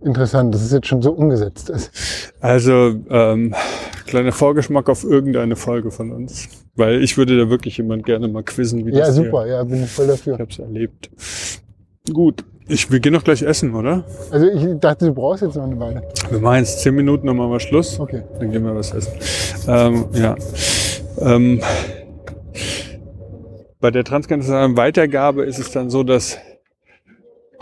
Interessant, 0.01 0.55
dass 0.55 0.61
es 0.61 0.71
jetzt 0.71 0.87
schon 0.87 1.01
so 1.01 1.11
umgesetzt 1.11 1.69
ist. 1.69 1.91
Also, 2.39 2.95
ähm, 3.09 3.53
kleiner 4.05 4.31
Vorgeschmack 4.31 4.87
auf 4.89 5.03
irgendeine 5.03 5.57
Folge 5.57 5.91
von 5.91 6.11
uns. 6.11 6.47
Weil 6.75 7.03
ich 7.03 7.17
würde 7.17 7.37
da 7.37 7.49
wirklich 7.49 7.75
jemand 7.77 8.05
gerne 8.05 8.29
mal 8.29 8.43
quizzen, 8.43 8.85
wie 8.85 8.91
Ja, 8.91 9.07
das 9.07 9.15
super, 9.15 9.45
ja, 9.45 9.61
bin 9.65 9.83
ich 9.83 9.91
voll 9.91 10.05
hier. 10.05 10.13
dafür. 10.13 10.33
Ich 10.35 10.39
hab's 10.39 10.59
erlebt. 10.59 11.09
Gut. 12.13 12.45
Ich, 12.69 12.89
wir 12.91 12.99
gehen 12.99 13.13
doch 13.13 13.23
gleich 13.23 13.41
essen, 13.41 13.73
oder? 13.75 14.05
Also 14.31 14.47
ich 14.47 14.79
dachte, 14.79 15.07
du 15.07 15.13
brauchst 15.13 15.41
jetzt 15.41 15.55
noch 15.55 15.63
eine 15.63 15.79
Weile. 15.79 16.03
Wir 16.29 16.39
machen 16.39 16.59
jetzt 16.59 16.79
zehn 16.81 16.95
Minuten, 16.95 17.27
dann 17.27 17.35
machen 17.35 17.51
wir 17.51 17.59
Schluss. 17.59 17.99
Okay. 17.99 18.21
Dann 18.39 18.51
gehen 18.51 18.63
wir 18.63 18.75
was 18.75 18.93
essen. 18.93 19.11
Ähm, 19.67 20.05
ja. 20.13 20.35
Ähm, 21.19 21.59
bei 23.79 23.91
der 23.91 24.03
transkontinentalen 24.03 24.77
Weitergabe 24.77 25.45
ist 25.45 25.59
es 25.59 25.71
dann 25.71 25.89
so, 25.89 26.03
dass 26.03 26.37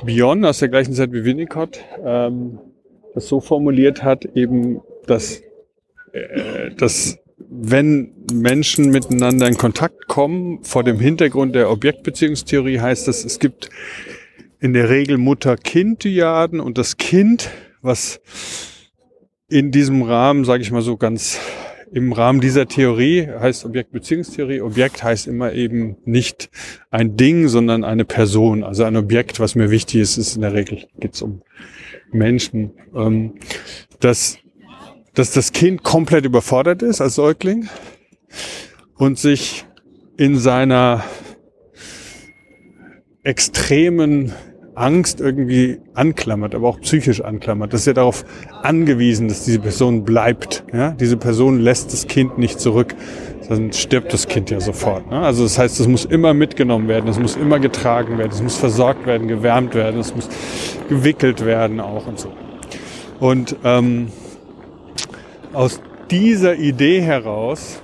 Bion 0.03 0.45
aus 0.45 0.59
der 0.59 0.69
gleichen 0.69 0.93
Zeit 0.93 1.11
wie 1.11 1.25
Winnicott 1.25 1.83
ähm, 2.03 2.59
das 3.13 3.27
so 3.27 3.39
formuliert 3.39 4.03
hat, 4.03 4.25
eben, 4.25 4.81
dass, 5.05 5.41
äh, 6.13 6.71
dass 6.75 7.19
wenn 7.49 8.13
Menschen 8.31 8.89
miteinander 8.89 9.47
in 9.47 9.57
Kontakt 9.57 10.07
kommen, 10.07 10.63
vor 10.63 10.83
dem 10.83 10.99
Hintergrund 10.99 11.55
der 11.55 11.69
Objektbeziehungstheorie 11.71 12.79
heißt 12.79 13.07
das, 13.07 13.23
es 13.23 13.39
gibt 13.39 13.69
in 14.59 14.73
der 14.73 14.89
Regel 14.89 15.17
Mutter-Kind-Dyaden 15.17 16.59
und 16.59 16.77
das 16.77 16.97
Kind, 16.97 17.49
was 17.81 18.19
in 19.49 19.71
diesem 19.71 20.01
Rahmen, 20.01 20.45
sage 20.45 20.63
ich 20.63 20.71
mal 20.71 20.81
so 20.81 20.97
ganz 20.97 21.39
im 21.91 22.11
Rahmen 22.11 22.41
dieser 22.41 22.67
Theorie 22.67 23.27
heißt 23.27 23.65
Objektbeziehungstheorie. 23.65 24.61
Objekt 24.61 25.03
heißt 25.03 25.27
immer 25.27 25.53
eben 25.53 25.97
nicht 26.05 26.49
ein 26.91 27.15
Ding, 27.15 27.47
sondern 27.47 27.83
eine 27.83 28.05
Person. 28.05 28.63
Also 28.63 28.83
ein 28.83 28.97
Objekt, 28.97 29.39
was 29.39 29.55
mir 29.55 29.71
wichtig 29.71 30.01
ist, 30.01 30.17
ist 30.17 30.35
in 30.35 30.41
der 30.41 30.53
Regel 30.53 30.87
geht's 30.99 31.21
um 31.21 31.41
Menschen. 32.11 32.71
Ähm, 32.95 33.35
dass, 33.99 34.37
dass 35.13 35.31
das 35.31 35.51
Kind 35.53 35.83
komplett 35.83 36.25
überfordert 36.25 36.81
ist 36.81 37.01
als 37.01 37.15
Säugling 37.15 37.69
und 38.95 39.17
sich 39.17 39.65
in 40.17 40.37
seiner 40.37 41.03
extremen 43.23 44.33
Angst 44.77 45.19
irgendwie 45.19 45.79
anklammert, 45.95 46.53
aber 46.53 46.67
auch 46.67 46.79
psychisch 46.81 47.21
anklammert. 47.21 47.73
Das 47.73 47.81
ist 47.81 47.87
ja 47.87 47.93
darauf 47.93 48.23
angewiesen, 48.61 49.27
dass 49.27 49.43
diese 49.43 49.59
Person 49.59 50.03
bleibt. 50.03 50.63
Ja? 50.71 50.91
Diese 50.91 51.17
Person 51.17 51.59
lässt 51.59 51.93
das 51.93 52.07
Kind 52.07 52.37
nicht 52.37 52.59
zurück. 52.59 52.95
Sonst 53.47 53.79
stirbt 53.79 54.13
das 54.13 54.27
Kind 54.27 54.49
ja 54.51 54.59
sofort. 54.59 55.09
Ne? 55.09 55.19
Also 55.19 55.43
das 55.43 55.57
heißt, 55.57 55.79
es 55.79 55.87
muss 55.87 56.05
immer 56.05 56.33
mitgenommen 56.33 56.87
werden, 56.87 57.09
es 57.09 57.17
muss 57.17 57.35
immer 57.35 57.59
getragen 57.59 58.17
werden, 58.17 58.31
es 58.31 58.41
muss 58.41 58.57
versorgt 58.57 59.05
werden, 59.05 59.27
gewärmt 59.27 59.73
werden, 59.73 59.99
es 59.99 60.13
muss 60.13 60.29
gewickelt 60.89 61.45
werden 61.45 61.79
auch 61.79 62.05
und 62.05 62.19
so. 62.19 62.31
Und 63.19 63.55
ähm, 63.63 64.09
aus 65.53 65.81
dieser 66.11 66.55
Idee 66.55 67.01
heraus, 67.01 67.81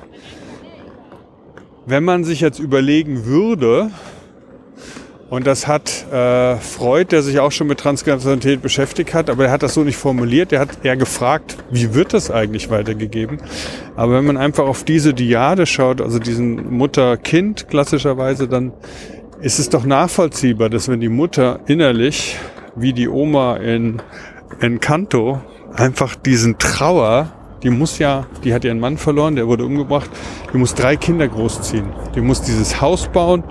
wenn 1.85 2.03
man 2.03 2.23
sich 2.23 2.41
jetzt 2.41 2.59
überlegen 2.59 3.25
würde, 3.25 3.89
und 5.33 5.47
das 5.47 5.65
hat 5.65 6.05
äh, 6.11 6.57
Freud, 6.57 7.05
der 7.09 7.23
sich 7.23 7.39
auch 7.39 7.51
schon 7.51 7.65
mit 7.65 7.79
Transgenerationalität 7.79 8.61
beschäftigt 8.61 9.15
hat, 9.15 9.31
aber 9.31 9.45
er 9.45 9.51
hat 9.51 9.63
das 9.63 9.73
so 9.73 9.83
nicht 9.83 9.97
formuliert. 9.97 10.53
Er 10.53 10.59
hat 10.59 10.85
eher 10.85 10.95
gefragt, 10.95 11.57
wie 11.71 11.95
wird 11.95 12.13
das 12.13 12.29
eigentlich 12.29 12.69
weitergegeben? 12.69 13.39
Aber 13.95 14.13
wenn 14.13 14.25
man 14.25 14.37
einfach 14.37 14.67
auf 14.67 14.83
diese 14.83 15.15
Diade 15.15 15.65
schaut, 15.65 16.01
also 16.01 16.19
diesen 16.19 16.77
Mutter-Kind 16.77 17.67
klassischerweise, 17.67 18.47
dann 18.47 18.73
ist 19.41 19.57
es 19.57 19.69
doch 19.69 19.85
nachvollziehbar, 19.85 20.69
dass 20.69 20.87
wenn 20.87 20.99
die 20.99 21.09
Mutter 21.09 21.61
innerlich, 21.65 22.37
wie 22.75 22.93
die 22.93 23.09
Oma 23.09 23.55
in 23.55 24.03
Encanto, 24.59 25.41
einfach 25.73 26.13
diesen 26.13 26.59
Trauer, 26.59 27.33
die 27.63 27.71
muss 27.71 27.97
ja, 27.97 28.27
die 28.43 28.53
hat 28.53 28.65
ihren 28.65 28.79
Mann 28.79 28.99
verloren, 28.99 29.35
der 29.35 29.47
wurde 29.47 29.65
umgebracht, 29.65 30.11
die 30.53 30.57
muss 30.57 30.75
drei 30.75 30.95
Kinder 30.95 31.27
großziehen. 31.27 31.85
Die 32.13 32.21
muss 32.21 32.43
dieses 32.43 32.81
Haus 32.81 33.07
bauen, 33.07 33.43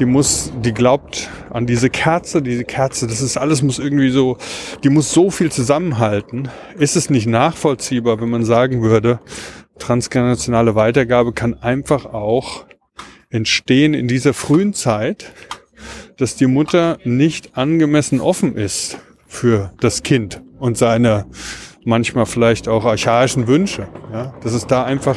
die 0.00 0.06
muss, 0.06 0.50
die 0.64 0.72
glaubt 0.72 1.28
an 1.50 1.66
diese 1.66 1.90
Kerze, 1.90 2.40
diese 2.40 2.64
Kerze, 2.64 3.06
das 3.06 3.20
ist 3.20 3.36
alles 3.36 3.62
muss 3.62 3.78
irgendwie 3.78 4.10
so, 4.10 4.38
die 4.82 4.88
muss 4.88 5.12
so 5.12 5.30
viel 5.30 5.52
zusammenhalten. 5.52 6.48
Ist 6.78 6.96
es 6.96 7.10
nicht 7.10 7.26
nachvollziehbar, 7.26 8.20
wenn 8.20 8.30
man 8.30 8.44
sagen 8.44 8.82
würde, 8.82 9.20
transgenerationale 9.78 10.74
Weitergabe 10.74 11.32
kann 11.32 11.54
einfach 11.54 12.06
auch 12.06 12.64
entstehen 13.28 13.92
in 13.92 14.08
dieser 14.08 14.32
frühen 14.32 14.72
Zeit, 14.72 15.32
dass 16.16 16.34
die 16.34 16.46
Mutter 16.46 16.98
nicht 17.04 17.56
angemessen 17.56 18.20
offen 18.20 18.56
ist 18.56 18.98
für 19.26 19.72
das 19.80 20.02
Kind 20.02 20.42
und 20.58 20.78
seine 20.78 21.26
manchmal 21.84 22.26
vielleicht 22.26 22.68
auch 22.68 22.86
archaischen 22.86 23.46
Wünsche. 23.46 23.86
Ja? 24.12 24.34
Dass 24.42 24.54
es 24.54 24.66
da 24.66 24.82
einfach 24.84 25.16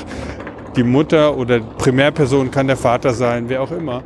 die 0.75 0.83
Mutter 0.83 1.37
oder 1.37 1.59
Primärperson 1.59 2.51
kann 2.51 2.67
der 2.67 2.77
Vater 2.77 3.13
sein, 3.13 3.47
wer 3.47 3.61
auch 3.61 3.71
immer, 3.71 4.03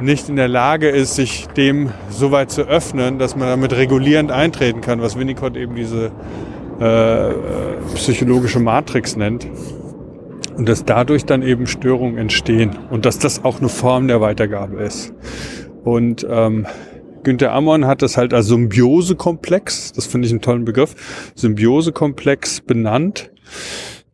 nicht 0.00 0.28
in 0.28 0.36
der 0.36 0.48
Lage 0.48 0.88
ist, 0.88 1.14
sich 1.14 1.46
dem 1.56 1.90
so 2.10 2.30
weit 2.30 2.50
zu 2.50 2.62
öffnen, 2.62 3.18
dass 3.18 3.36
man 3.36 3.48
damit 3.48 3.72
regulierend 3.72 4.30
eintreten 4.30 4.80
kann, 4.80 5.00
was 5.00 5.18
Winnicott 5.18 5.56
eben 5.56 5.74
diese 5.74 6.12
äh, 6.80 7.32
psychologische 7.94 8.60
Matrix 8.60 9.16
nennt. 9.16 9.46
Und 10.56 10.68
dass 10.68 10.86
dadurch 10.86 11.26
dann 11.26 11.42
eben 11.42 11.66
Störungen 11.66 12.16
entstehen 12.16 12.78
und 12.90 13.04
dass 13.04 13.18
das 13.18 13.44
auch 13.44 13.58
eine 13.58 13.68
Form 13.68 14.08
der 14.08 14.22
Weitergabe 14.22 14.82
ist. 14.82 15.12
Und 15.84 16.26
ähm, 16.30 16.66
Günther 17.24 17.52
Ammon 17.52 17.86
hat 17.86 18.00
das 18.02 18.16
halt 18.16 18.32
als 18.32 18.46
Symbiosekomplex, 18.46 19.92
das 19.92 20.06
finde 20.06 20.26
ich 20.26 20.32
einen 20.32 20.40
tollen 20.40 20.64
Begriff, 20.64 20.94
Symbiosekomplex 21.34 22.62
benannt, 22.62 23.30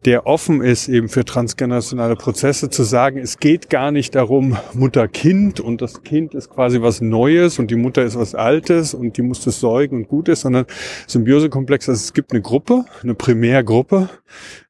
der 0.05 0.27
offen 0.27 0.63
ist 0.63 0.89
eben 0.89 1.09
für 1.09 1.25
transgenerationale 1.25 2.17
Prozesse, 2.17 2.71
zu 2.71 2.83
sagen, 2.83 3.19
es 3.19 3.39
geht 3.39 3.71
gar 3.71 3.93
nicht 3.93 4.15
darum, 4.15 4.57
Mutter-Kind 4.75 5.61
und 5.61 5.81
das 5.81 6.03
Kind 6.03 6.35
ist 6.35 6.51
quasi 6.51 6.83
was 6.83 7.01
Neues 7.01 7.59
und 7.59 7.71
die 7.71 7.77
Mutter 7.77 8.03
ist 8.03 8.19
was 8.19 8.35
Altes 8.35 8.95
und 8.95 9.17
die 9.17 9.23
muss 9.23 9.45
das 9.45 9.61
säugen 9.61 9.99
und 9.99 10.09
gut 10.09 10.29
ist, 10.29 10.41
sondern 10.41 10.67
Symbiosekomplex, 11.07 11.89
also 11.89 12.01
es 12.01 12.13
gibt 12.13 12.33
eine 12.33 12.43
Gruppe, 12.43 12.85
eine 13.03 13.15
Primärgruppe, 13.15 14.09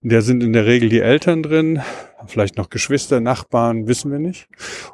in 0.02 0.10
der 0.10 0.20
sind 0.20 0.42
in 0.42 0.52
der 0.52 0.66
Regel 0.66 0.90
die 0.90 1.00
Eltern 1.00 1.42
drin, 1.42 1.80
vielleicht 2.26 2.58
noch 2.58 2.68
Geschwister, 2.68 3.20
Nachbarn, 3.20 3.88
wissen 3.88 4.12
wir 4.12 4.18
nicht. 4.18 4.48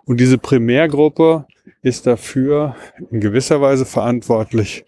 Und 0.05 0.21
diese 0.21 0.39
Primärgruppe 0.39 1.47
ist 1.83 2.07
dafür 2.07 2.77
in 3.11 3.21
gewisser 3.21 3.61
Weise 3.61 3.85
verantwortlich, 3.85 4.85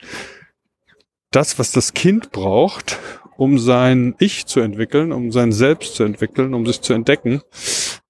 das, 1.32 1.58
was 1.58 1.70
das 1.72 1.94
Kind 1.94 2.32
braucht, 2.32 2.98
um 3.40 3.58
sein 3.58 4.14
Ich 4.18 4.44
zu 4.44 4.60
entwickeln, 4.60 5.12
um 5.12 5.32
sein 5.32 5.50
Selbst 5.50 5.94
zu 5.94 6.04
entwickeln, 6.04 6.52
um 6.52 6.66
sich 6.66 6.82
zu 6.82 6.92
entdecken, 6.92 7.40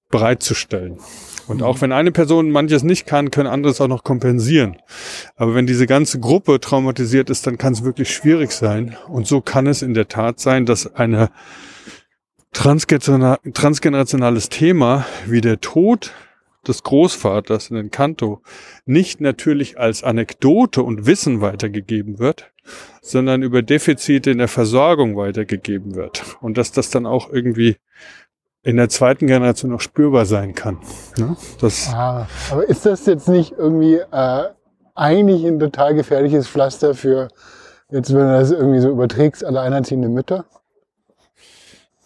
bereitzustellen. 0.09 0.97
Und 1.47 1.63
auch 1.63 1.79
wenn 1.79 1.93
eine 1.93 2.11
Person 2.11 2.51
manches 2.51 2.83
nicht 2.83 3.05
kann, 3.05 3.31
können 3.31 3.47
andere 3.47 3.71
es 3.71 3.79
auch 3.79 3.87
noch 3.87 4.03
kompensieren. 4.03 4.75
Aber 5.37 5.55
wenn 5.55 5.65
diese 5.65 5.87
ganze 5.87 6.19
Gruppe 6.19 6.59
traumatisiert 6.59 7.29
ist, 7.29 7.47
dann 7.47 7.57
kann 7.57 7.71
es 7.71 7.85
wirklich 7.85 8.13
schwierig 8.13 8.51
sein. 8.51 8.97
Und 9.07 9.25
so 9.25 9.39
kann 9.39 9.67
es 9.67 9.81
in 9.81 9.93
der 9.93 10.09
Tat 10.09 10.41
sein, 10.41 10.65
dass 10.65 10.95
eine 10.95 11.29
transgenera- 12.53 13.39
transgenerationales 13.53 14.49
Thema 14.49 15.05
wie 15.27 15.39
der 15.39 15.61
Tod 15.61 16.11
des 16.67 16.83
Großvaters 16.83 17.69
in 17.69 17.77
den 17.77 17.89
Kanto 17.89 18.41
nicht 18.85 19.21
natürlich 19.21 19.79
als 19.79 20.03
Anekdote 20.03 20.83
und 20.83 21.05
Wissen 21.05 21.39
weitergegeben 21.39 22.19
wird, 22.19 22.50
sondern 23.01 23.41
über 23.41 23.61
Defizite 23.61 24.31
in 24.31 24.37
der 24.37 24.47
Versorgung 24.47 25.17
weitergegeben 25.17 25.95
wird. 25.95 26.37
Und 26.41 26.57
dass 26.57 26.71
das 26.71 26.89
dann 26.89 27.05
auch 27.05 27.31
irgendwie 27.31 27.77
in 28.63 28.77
der 28.77 28.89
zweiten 28.89 29.27
Generation 29.27 29.71
noch 29.71 29.81
spürbar 29.81 30.25
sein 30.25 30.53
kann. 30.53 30.77
Ne? 31.17 31.35
Das, 31.59 31.89
Ah, 31.93 32.27
aber 32.51 32.69
ist 32.69 32.85
das 32.85 33.07
jetzt 33.07 33.27
nicht 33.27 33.53
irgendwie 33.57 33.95
äh, 33.95 34.43
eigentlich 34.93 35.43
ein 35.45 35.59
total 35.59 35.95
gefährliches 35.95 36.47
Pflaster 36.47 36.93
für, 36.93 37.27
jetzt 37.89 38.13
wenn 38.13 38.19
du 38.19 38.39
das 38.39 38.51
irgendwie 38.51 38.79
so 38.79 38.89
überträgst, 38.89 39.43
alleinerziehende 39.43 40.09
Mütter? 40.09 40.45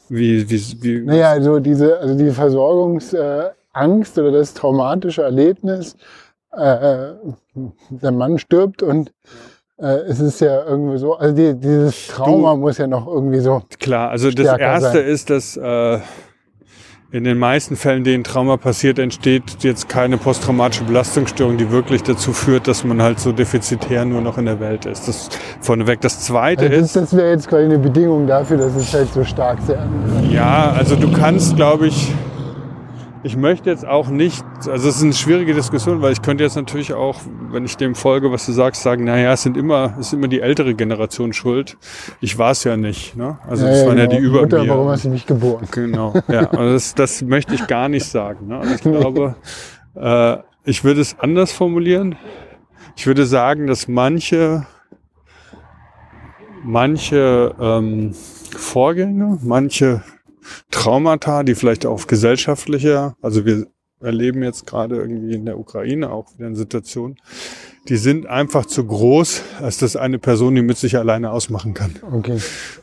wie, 0.10 0.50
wie, 0.50 0.82
wie, 0.82 1.02
Naja, 1.02 1.32
also 1.32 1.60
diese, 1.60 2.00
also 2.00 2.16
die 2.16 2.32
Versorgungsangst 2.32 4.18
äh, 4.18 4.22
oder 4.22 4.32
das 4.32 4.54
traumatische 4.54 5.24
Erlebnis, 5.24 5.96
äh, 6.52 7.14
der 7.90 8.12
Mann 8.12 8.38
stirbt 8.38 8.84
und 8.84 9.12
äh, 9.78 9.88
es 10.08 10.20
ist 10.20 10.40
ja 10.42 10.64
irgendwie 10.66 10.98
so, 10.98 11.16
also 11.16 11.36
die, 11.36 11.54
dieses 11.54 12.08
Trauma 12.08 12.56
muss 12.56 12.78
ja 12.78 12.88
noch 12.88 13.08
irgendwie 13.08 13.40
so. 13.40 13.62
Klar, 13.80 14.10
also 14.10 14.32
das 14.32 14.58
Erste 14.58 14.92
sein. 14.92 15.06
ist, 15.06 15.30
dass 15.30 15.58
äh, 15.58 16.00
in 17.12 17.24
den 17.24 17.38
meisten 17.38 17.76
Fällen, 17.76 18.04
denen 18.04 18.24
Trauma 18.24 18.58
passiert, 18.58 19.00
entsteht 19.00 19.64
jetzt 19.64 19.88
keine 19.88 20.18
posttraumatische 20.18 20.84
Belastungsstörung, 20.84 21.58
die 21.58 21.72
wirklich 21.72 22.04
dazu 22.04 22.34
führt, 22.34 22.68
dass 22.68 22.84
man 22.84 23.02
halt 23.02 23.20
so 23.20 23.32
defizitär 23.32 24.06
nur 24.06 24.22
noch 24.22 24.38
in 24.38 24.46
der 24.46 24.60
Welt 24.60 24.86
ist. 24.86 25.08
Das 25.08 25.30
vorneweg. 25.62 26.02
Das 26.02 26.22
Zweite 26.22 26.66
Also 26.66 26.76
das 26.76 26.86
ist, 26.88 26.96
das 26.96 27.16
wäre 27.16 27.30
jetzt 27.30 27.48
quasi 27.48 27.66
eine 27.66 27.80
Bedingung 27.80 28.28
dafür, 28.28 28.58
dass 28.58 28.76
es 28.76 28.94
halt 28.94 29.14
so 29.14 29.24
stark 29.24 29.60
sehr. 29.66 29.86
ja, 30.30 30.72
also 30.72 30.96
du 30.96 31.12
kannst, 31.12 31.56
glaube 31.56 31.88
ich, 31.88 32.14
ich 33.26 33.36
möchte 33.36 33.72
jetzt 33.72 33.88
auch 33.88 34.10
nicht, 34.10 34.46
also 34.70 34.88
es 34.88 34.98
ist 34.98 35.04
eine 35.04 35.14
schwierige 35.14 35.56
Diskussion, 35.56 36.00
weil 36.04 36.14
ich 36.14 36.22
könnte 36.22 36.44
jetzt 36.44 36.56
natürlich 36.56 36.94
auch, 36.94 37.20
wenn 37.50 37.66
ich 37.66 37.76
dem 37.76 37.96
folge, 37.96 38.32
was 38.32 38.46
du 38.46 38.52
sagst, 38.52 38.84
sagen, 38.84 39.04
naja, 39.04 39.34
es 39.34 39.42
sind 39.42 39.58
immer, 39.58 39.96
es 40.00 40.08
ist 40.08 40.14
immer 40.14 40.28
die 40.28 40.42
ältere 40.42 40.76
Generation 40.76 41.34
schuld. 41.34 41.76
Ich 42.22 42.38
war 42.38 42.52
es 42.52 42.64
ja 42.66 42.78
nicht. 42.78 43.16
Ne? 43.16 43.40
Also 43.48 43.66
es 43.66 43.84
waren 43.88 43.98
ja 43.98 44.06
die 44.06 44.18
über 44.18 44.42
Mutter, 44.42 44.62
mir. 44.62 44.70
warum 44.70 44.90
hast 44.90 45.06
du 45.06 45.10
mich 45.10 45.26
geboren? 45.26 45.68
Genau, 45.72 46.14
ja. 46.28 46.52
Also 46.52 46.74
das, 46.74 46.94
das 46.94 47.22
möchte 47.24 47.56
ich 47.56 47.66
gar 47.66 47.90
nicht 47.90 48.06
sagen. 48.06 48.48
Ne? 48.48 48.60
Also 48.60 48.76
ich 48.76 48.82
glaube, 48.82 49.36
äh, 49.96 50.38
ich 50.64 50.84
würde 50.84 51.02
es 51.02 51.18
anders 51.18 51.52
formulieren. 51.52 52.18
Ich 52.96 53.08
würde 53.08 53.26
sagen, 53.26 53.66
dass 53.66 53.88
manche, 53.88 54.68
manche 56.64 57.56
ähm, 57.60 58.14
Vorgänge, 58.56 59.40
manche 59.42 60.04
Traumata, 60.72 61.44
die 61.44 61.56
vielleicht 61.56 61.86
auf 61.86 62.08
gesellschaftlicher, 62.08 63.16
also 63.22 63.46
wir 63.46 63.68
erleben 64.02 64.44
jetzt 64.44 64.68
gerade 64.68 64.98
irgendwie 64.98 65.34
in 65.34 65.46
der 65.46 65.58
Ukraine 65.58 66.12
auch 66.12 66.34
wieder 66.36 66.48
eine 66.48 66.56
Situation, 66.56 67.18
die 67.88 67.98
sind 67.98 68.26
einfach 68.28 68.66
zu 68.66 68.86
groß, 68.86 69.42
als 69.62 69.78
dass 69.78 69.96
eine 69.96 70.20
Person 70.20 70.56
die 70.56 70.62
mit 70.62 70.78
sich 70.78 70.98
alleine 70.98 71.32
ausmachen 71.32 71.74
kann. 71.74 71.96
Okay. 72.12 72.40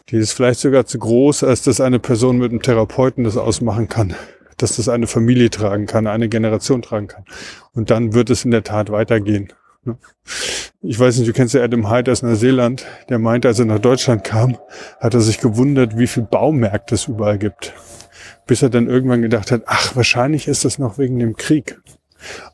Die 0.08 0.16
ist 0.16 0.32
vielleicht 0.32 0.60
sogar 0.60 0.86
zu 0.86 0.98
groß, 0.98 1.44
als 1.44 1.62
dass 1.62 1.80
eine 1.80 1.98
Person 1.98 2.38
mit 2.38 2.50
einem 2.50 2.62
Therapeuten 2.62 3.24
das 3.24 3.36
ausmachen 3.36 3.88
kann. 3.88 4.14
Dass 4.58 4.76
das 4.76 4.88
eine 4.88 5.06
Familie 5.06 5.50
tragen 5.50 5.86
kann, 5.86 6.06
eine 6.06 6.28
Generation 6.28 6.82
tragen 6.82 7.08
kann. 7.08 7.24
Und 7.72 7.90
dann 7.90 8.14
wird 8.14 8.30
es 8.30 8.44
in 8.44 8.52
der 8.52 8.62
Tat 8.62 8.92
weitergehen. 8.92 9.52
Ne? 9.84 9.96
Ich 10.84 10.98
weiß 10.98 11.18
nicht, 11.18 11.28
du 11.28 11.32
kennst 11.32 11.54
ja 11.54 11.62
Adam 11.62 11.88
Hyde 11.88 12.10
aus 12.10 12.22
Neuseeland. 12.22 12.84
Der 13.08 13.20
meinte, 13.20 13.46
als 13.46 13.60
er 13.60 13.66
nach 13.66 13.78
Deutschland 13.78 14.24
kam, 14.24 14.58
hat 14.98 15.14
er 15.14 15.20
sich 15.20 15.38
gewundert, 15.38 15.96
wie 15.96 16.08
viel 16.08 16.24
Baumärkte 16.24 16.96
es 16.96 17.06
überall 17.06 17.38
gibt. 17.38 17.72
Bis 18.46 18.62
er 18.62 18.70
dann 18.70 18.88
irgendwann 18.88 19.22
gedacht 19.22 19.52
hat, 19.52 19.62
ach, 19.66 19.94
wahrscheinlich 19.94 20.48
ist 20.48 20.64
das 20.64 20.80
noch 20.80 20.98
wegen 20.98 21.20
dem 21.20 21.36
Krieg. 21.36 21.80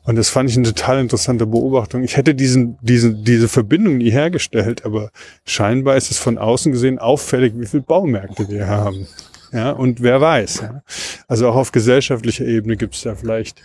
Und 0.03 0.15
das 0.15 0.29
fand 0.29 0.49
ich 0.49 0.57
eine 0.57 0.67
total 0.67 0.99
interessante 0.99 1.47
Beobachtung. 1.47 2.03
Ich 2.03 2.17
hätte 2.17 2.35
diesen, 2.35 2.77
diesen, 2.81 3.23
diese 3.23 3.47
Verbindung 3.47 3.97
nie 3.97 4.11
hergestellt, 4.11 4.85
aber 4.85 5.09
scheinbar 5.45 5.97
ist 5.97 6.11
es 6.11 6.19
von 6.19 6.37
außen 6.37 6.71
gesehen 6.71 6.99
auffällig, 6.99 7.53
wie 7.55 7.65
viele 7.65 7.83
Baumärkte 7.83 8.47
wir 8.49 8.67
haben. 8.67 9.07
Ja, 9.51 9.71
und 9.71 10.01
wer 10.01 10.21
weiß. 10.21 10.61
Ja. 10.61 10.83
Also 11.27 11.49
auch 11.49 11.55
auf 11.55 11.71
gesellschaftlicher 11.71 12.45
Ebene 12.45 12.77
gibt 12.77 12.95
es 12.95 13.01
da 13.01 13.15
vielleicht 13.15 13.61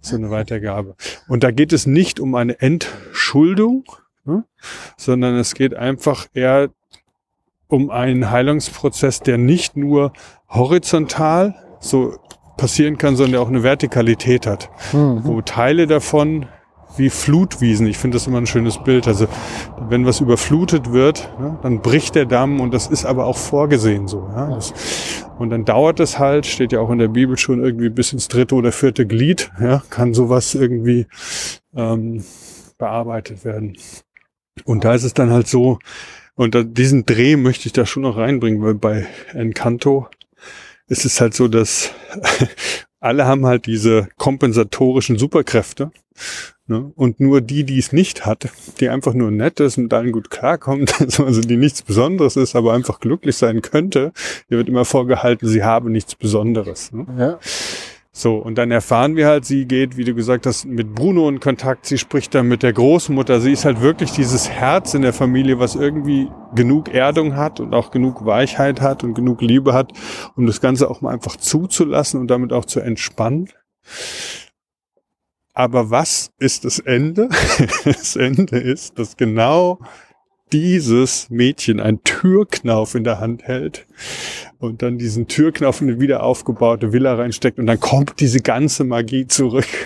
so 0.00 0.16
eine 0.16 0.30
Weitergabe. 0.30 0.94
Und 1.28 1.42
da 1.44 1.50
geht 1.50 1.72
es 1.72 1.86
nicht 1.86 2.20
um 2.20 2.34
eine 2.34 2.60
Entschuldung, 2.60 3.84
ne, 4.24 4.44
sondern 4.96 5.36
es 5.36 5.54
geht 5.54 5.74
einfach 5.74 6.26
eher 6.34 6.70
um 7.68 7.90
einen 7.90 8.30
Heilungsprozess, 8.30 9.20
der 9.20 9.38
nicht 9.38 9.76
nur 9.76 10.12
horizontal 10.48 11.54
so 11.80 12.16
passieren 12.56 12.98
kann, 12.98 13.14
sondern 13.16 13.32
der 13.32 13.40
auch 13.42 13.48
eine 13.48 13.62
Vertikalität 13.62 14.46
hat 14.46 14.70
Mhm. 14.92 15.20
wo 15.24 15.42
Teile 15.42 15.86
davon 15.86 16.46
wie 16.98 17.10
Flutwiesen, 17.10 17.86
ich 17.86 17.98
finde 17.98 18.16
das 18.16 18.26
immer 18.26 18.38
ein 18.38 18.46
schönes 18.46 18.78
Bild, 18.82 19.06
also 19.06 19.26
wenn 19.88 20.06
was 20.06 20.20
überflutet 20.20 20.92
wird, 20.92 21.30
ne, 21.38 21.58
dann 21.62 21.80
bricht 21.80 22.14
der 22.14 22.26
Damm 22.26 22.60
und 22.60 22.74
das 22.74 22.86
ist 22.86 23.04
aber 23.04 23.26
auch 23.26 23.36
vorgesehen 23.36 24.08
so. 24.08 24.28
Ja, 24.34 24.50
das, 24.54 24.72
und 25.38 25.50
dann 25.50 25.64
dauert 25.64 26.00
es 26.00 26.18
halt, 26.18 26.46
steht 26.46 26.72
ja 26.72 26.80
auch 26.80 26.90
in 26.90 26.98
der 26.98 27.08
Bibel 27.08 27.36
schon 27.36 27.62
irgendwie 27.62 27.90
bis 27.90 28.12
ins 28.12 28.28
dritte 28.28 28.54
oder 28.54 28.72
vierte 28.72 29.06
Glied, 29.06 29.50
ja, 29.60 29.82
kann 29.90 30.14
sowas 30.14 30.54
irgendwie 30.54 31.06
ähm, 31.74 32.24
bearbeitet 32.76 33.44
werden. 33.44 33.76
Und 34.64 34.84
da 34.84 34.94
ist 34.94 35.04
es 35.04 35.14
dann 35.14 35.30
halt 35.30 35.46
so, 35.46 35.78
und 36.34 36.54
da, 36.54 36.62
diesen 36.62 37.04
Dreh 37.06 37.36
möchte 37.36 37.66
ich 37.66 37.72
da 37.72 37.86
schon 37.86 38.02
noch 38.02 38.16
reinbringen, 38.16 38.62
weil 38.62 38.74
bei 38.74 39.06
Encanto 39.32 40.08
ist 40.86 41.04
es 41.04 41.20
halt 41.20 41.34
so, 41.34 41.48
dass 41.48 41.90
alle 43.00 43.26
haben 43.26 43.46
halt 43.46 43.66
diese 43.66 44.08
kompensatorischen 44.16 45.18
Superkräfte. 45.18 45.90
Ne? 46.68 46.92
Und 46.96 47.18
nur 47.18 47.40
die, 47.40 47.64
die 47.64 47.78
es 47.78 47.92
nicht 47.92 48.26
hat, 48.26 48.50
die 48.78 48.90
einfach 48.90 49.14
nur 49.14 49.30
nett 49.30 49.58
ist 49.58 49.78
und 49.78 49.92
allen 49.94 50.12
gut 50.12 50.30
klarkommt, 50.30 51.00
also 51.18 51.40
die 51.40 51.56
nichts 51.56 51.82
Besonderes 51.82 52.36
ist, 52.36 52.54
aber 52.54 52.74
einfach 52.74 53.00
glücklich 53.00 53.36
sein 53.36 53.62
könnte, 53.62 54.12
ihr 54.50 54.58
wird 54.58 54.68
immer 54.68 54.84
vorgehalten, 54.84 55.48
sie 55.48 55.64
habe 55.64 55.90
nichts 55.90 56.14
Besonderes. 56.14 56.92
Ne? 56.92 57.06
Ja. 57.18 57.38
So, 58.12 58.36
und 58.36 58.58
dann 58.58 58.70
erfahren 58.70 59.16
wir 59.16 59.28
halt, 59.28 59.44
sie 59.44 59.64
geht, 59.64 59.96
wie 59.96 60.04
du 60.04 60.12
gesagt 60.12 60.44
hast, 60.44 60.66
mit 60.66 60.94
Bruno 60.94 61.28
in 61.28 61.40
Kontakt, 61.40 61.86
sie 61.86 61.98
spricht 61.98 62.34
dann 62.34 62.48
mit 62.48 62.62
der 62.62 62.72
Großmutter, 62.72 63.40
sie 63.40 63.52
ist 63.52 63.64
halt 63.64 63.80
wirklich 63.80 64.10
dieses 64.10 64.50
Herz 64.50 64.92
in 64.92 65.02
der 65.02 65.12
Familie, 65.12 65.60
was 65.60 65.74
irgendwie 65.74 66.28
genug 66.54 66.92
Erdung 66.92 67.36
hat 67.36 67.60
und 67.60 67.74
auch 67.74 67.92
genug 67.92 68.26
Weichheit 68.26 68.80
hat 68.80 69.04
und 69.04 69.14
genug 69.14 69.40
Liebe 69.40 69.72
hat, 69.72 69.92
um 70.36 70.46
das 70.46 70.60
Ganze 70.60 70.90
auch 70.90 71.00
mal 71.00 71.14
einfach 71.14 71.36
zuzulassen 71.36 72.20
und 72.20 72.26
damit 72.28 72.52
auch 72.52 72.64
zu 72.64 72.80
entspannen. 72.80 73.50
Aber 75.58 75.90
was 75.90 76.30
ist 76.38 76.64
das 76.64 76.78
Ende? 76.78 77.28
Das 77.84 78.14
Ende 78.14 78.58
ist, 78.58 78.96
dass 78.96 79.16
genau 79.16 79.80
dieses 80.52 81.28
Mädchen 81.30 81.80
einen 81.80 82.04
Türknauf 82.04 82.94
in 82.94 83.02
der 83.02 83.18
Hand 83.18 83.42
hält 83.42 83.86
und 84.60 84.82
dann 84.82 84.98
diesen 84.98 85.26
Türknauf 85.26 85.80
in 85.80 85.88
eine 85.88 86.00
wieder 86.00 86.22
aufgebaute 86.22 86.92
Villa 86.92 87.14
reinsteckt 87.14 87.58
und 87.58 87.66
dann 87.66 87.80
kommt 87.80 88.20
diese 88.20 88.40
ganze 88.40 88.84
Magie 88.84 89.26
zurück. 89.26 89.66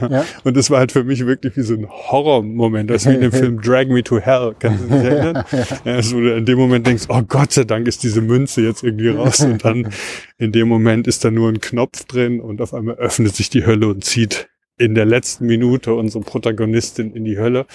Ja. 0.00 0.24
Und 0.42 0.56
das 0.56 0.70
war 0.70 0.78
halt 0.80 0.90
für 0.90 1.04
mich 1.04 1.24
wirklich 1.24 1.56
wie 1.56 1.62
so 1.62 1.74
ein 1.74 1.88
Horrormoment, 1.88 2.90
das 2.90 3.04
ist 3.04 3.10
wie 3.10 3.14
in 3.14 3.20
dem 3.20 3.32
Film 3.32 3.60
Drag 3.62 3.86
Me 3.86 4.02
to 4.02 4.18
Hell, 4.18 4.54
kannst 4.58 4.84
du 4.84 4.88
dich 4.88 5.04
erinnern? 5.04 5.44
Ja, 5.84 5.92
also, 5.92 6.16
wo 6.16 6.20
du 6.20 6.36
in 6.36 6.46
dem 6.46 6.58
Moment 6.58 6.86
denkst, 6.86 7.04
oh 7.08 7.22
Gott 7.22 7.52
sei 7.52 7.64
Dank 7.64 7.86
ist 7.86 8.02
diese 8.02 8.20
Münze 8.20 8.62
jetzt 8.62 8.82
irgendwie 8.82 9.10
raus 9.10 9.40
und 9.40 9.64
dann 9.64 9.90
in 10.38 10.50
dem 10.50 10.66
Moment 10.68 11.06
ist 11.06 11.24
da 11.24 11.30
nur 11.30 11.48
ein 11.48 11.60
Knopf 11.60 12.06
drin 12.06 12.40
und 12.40 12.60
auf 12.60 12.74
einmal 12.74 12.96
öffnet 12.96 13.36
sich 13.36 13.50
die 13.50 13.66
Hölle 13.66 13.86
und 13.88 14.04
zieht 14.04 14.48
in 14.78 14.94
der 14.94 15.04
letzten 15.04 15.46
Minute 15.46 15.94
unsere 15.94 16.24
Protagonistin 16.24 17.12
in 17.12 17.24
die 17.24 17.38
Hölle. 17.38 17.66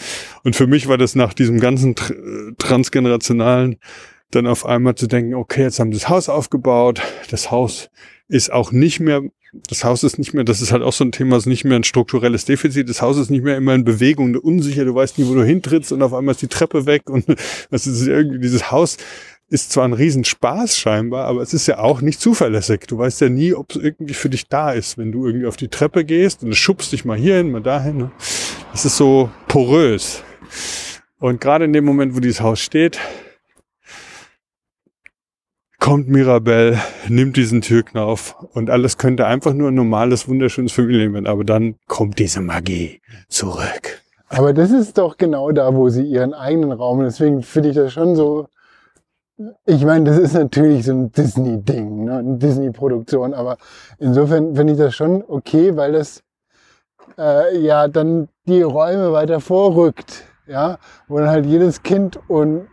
Und 0.43 0.56
für 0.56 0.68
mich 0.68 0.88
war 0.88 0.97
das 0.97 1.16
nach 1.16 1.34
diesem 1.34 1.60
ganzen 1.60 1.95
tr 1.95 2.16
transgenerationalen 2.58 3.78
dann 4.32 4.47
auf 4.47 4.66
einmal 4.66 4.95
zu 4.95 5.08
denken, 5.08 5.36
okay, 5.36 5.64
jetzt 5.64 5.80
haben 5.80 5.91
sie 5.91 5.99
das 5.99 6.10
Haus 6.10 6.30
aufgebaut, 6.30 7.01
das 7.30 7.51
Haus 7.51 7.89
ist 8.28 8.51
auch 8.51 8.72
nicht 8.72 8.99
mehr, 8.99 9.22
das 9.68 9.84
Haus 9.84 10.04
ist 10.04 10.18
nicht 10.18 10.34
mehr, 10.34 10.43
das 10.43 10.62
ist 10.62 10.72
halt 10.72 10.82
auch 10.82 10.93
so 10.93 11.04
ein 11.04 11.12
Thema, 11.12 11.38
ist 11.38 11.45
nicht 11.45 11.66
mehr 11.66 11.78
ein 11.78 11.84
strukturelles 11.84 12.45
Defizit, 12.45 12.89
das 12.89 13.01
Haus 13.01 13.18
ist 13.18 13.30
nicht 13.30 13.43
mehr 13.43 13.58
immer 13.58 13.76
in 13.76 13.84
Bewegung, 13.84 14.36
unsicher, 14.36 14.86
du 14.86 14.95
weißt 14.95 15.20
nie, 15.20 15.28
wo 15.28 15.36
du 15.36 15.43
hintrittst 15.43 15.91
und 15.91 16.01
auf 16.01 16.14
einmal 16.14 16.34
ist 16.34 16.41
die 16.41 16.47
Treppe 16.47 16.86
weg 16.86 17.10
und 17.10 17.26
das 17.70 17.86
ist 17.86 18.08
irgendwie, 18.08 18.39
dieses 18.39 18.72
Haus 18.72 18.97
ist 19.54 19.72
zwar 19.72 19.86
ein 19.86 19.93
Riesenspaß 19.93 20.76
scheinbar, 20.76 21.26
aber 21.26 21.41
es 21.41 21.54
ist 21.54 21.68
ja 21.68 21.78
auch 21.78 22.01
nicht 22.01 22.20
zuverlässig. 22.20 22.88
Du 22.88 22.97
weißt 22.97 23.22
ja 23.22 23.30
nie, 23.30 23.54
ob 23.54 23.70
es 23.70 23.76
irgendwie 23.78 24.16
für 24.16 24.30
dich 24.30 24.47
da 24.47 24.72
ist, 24.72 24.97
wenn 24.97 25.12
du 25.12 25.28
irgendwie 25.28 25.45
auf 25.45 25.58
die 25.58 25.68
Treppe 25.68 26.04
gehst 26.06 26.43
und 26.43 26.56
schubst 26.56 26.91
dich 26.91 27.06
mal 27.06 27.16
hierhin, 27.16 27.51
mal 27.51 27.62
dahin. 27.62 27.97
Ne? 27.97 28.12
Es 28.74 28.84
ist 28.84 28.97
so 28.97 29.30
porös. 29.47 30.24
Und 31.20 31.39
gerade 31.39 31.66
in 31.66 31.74
dem 31.74 31.86
Moment, 31.86 32.16
wo 32.16 32.20
dieses 32.20 32.41
Haus 32.41 32.62
steht, 32.62 32.99
kommt 35.80 36.10
Mirabelle, 36.10 36.82
nimmt 37.08 37.38
diesen 37.38 37.62
Türknauf 37.62 38.36
und 38.54 38.72
alles 38.72 38.97
könnte 38.97 39.28
einfach 39.28 39.54
nur 39.54 39.68
ein 39.68 39.76
normales, 39.76 40.28
wunderschönes 40.28 40.72
Familienleben 40.72 41.14
werden. 41.14 41.28
Aber 41.28 41.43
dann 41.43 41.76
kommt 41.86 42.18
diese 42.18 42.41
Magie 42.41 43.01
zurück. 43.30 44.01
Aber 44.30 44.51
das 44.51 44.72
ist 44.72 44.97
doch 44.97 45.18
genau 45.18 45.51
da, 45.51 45.76
wo 45.76 45.89
sie 45.89 46.01
ihren 46.01 46.34
eigenen 46.34 46.72
Raum. 46.72 47.04
Deswegen 47.04 47.43
finde 47.43 47.70
ich 47.70 47.76
das 47.76 47.93
schon 47.93 48.16
so. 48.16 48.47
Ich 49.66 49.84
meine, 49.84 50.06
das 50.06 50.20
ist 50.20 50.34
natürlich 50.36 50.86
so 50.86 50.92
ein 50.92 51.12
Disney-Ding, 51.12 52.06
ne? 52.06 52.18
eine 52.18 52.38
Disney-Produktion, 52.38 53.34
aber 53.34 53.58
insofern 53.98 54.56
finde 54.56 54.74
ich 54.74 54.80
das 54.80 54.94
schon 54.94 55.24
okay, 55.28 55.76
weil 55.76 55.94
das 55.94 56.22
äh, 57.18 57.58
ja 57.58 57.88
dann 57.88 58.30
die 58.46 58.62
Räume 58.62 59.12
weiter 59.12 59.40
vorrückt, 59.40 60.24
ja, 60.46 60.78
wo 61.08 61.18
dann 61.18 61.30
halt 61.30 61.48
jedes 61.48 61.82
Kind 61.82 62.20
und 62.28 62.68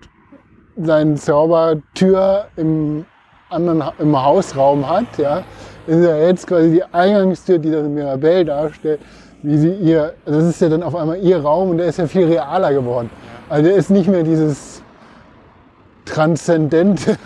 seine 0.77 1.15
Zaubertür 1.15 2.49
im 2.57 3.07
anderen 3.49 3.83
im 3.99 4.23
Hausraum 4.23 4.89
hat, 4.89 5.17
ja, 5.17 5.43
ist 5.87 6.05
ja 6.05 6.17
jetzt 6.19 6.47
quasi 6.47 6.73
die 6.73 6.85
Eingangstür, 6.85 7.59
die 7.59 7.71
das 7.71 7.89
Mirabelle 7.89 8.45
darstellt, 8.45 9.01
wie 9.43 9.57
sie 9.57 9.73
ihr, 9.77 10.13
das 10.27 10.45
ist 10.45 10.61
ja 10.61 10.69
dann 10.69 10.83
auf 10.83 10.95
einmal 10.95 11.19
ihr 11.21 11.41
Raum 11.41 11.71
und 11.71 11.79
der 11.79 11.87
ist 11.87 11.97
ja 11.99 12.07
viel 12.07 12.27
realer 12.27 12.75
geworden. 12.75 13.09
Also 13.49 13.65
der 13.65 13.77
ist 13.77 13.91
nicht 13.91 14.09
mehr 14.09 14.23
dieses 14.23 14.80
transzendente 16.11 17.17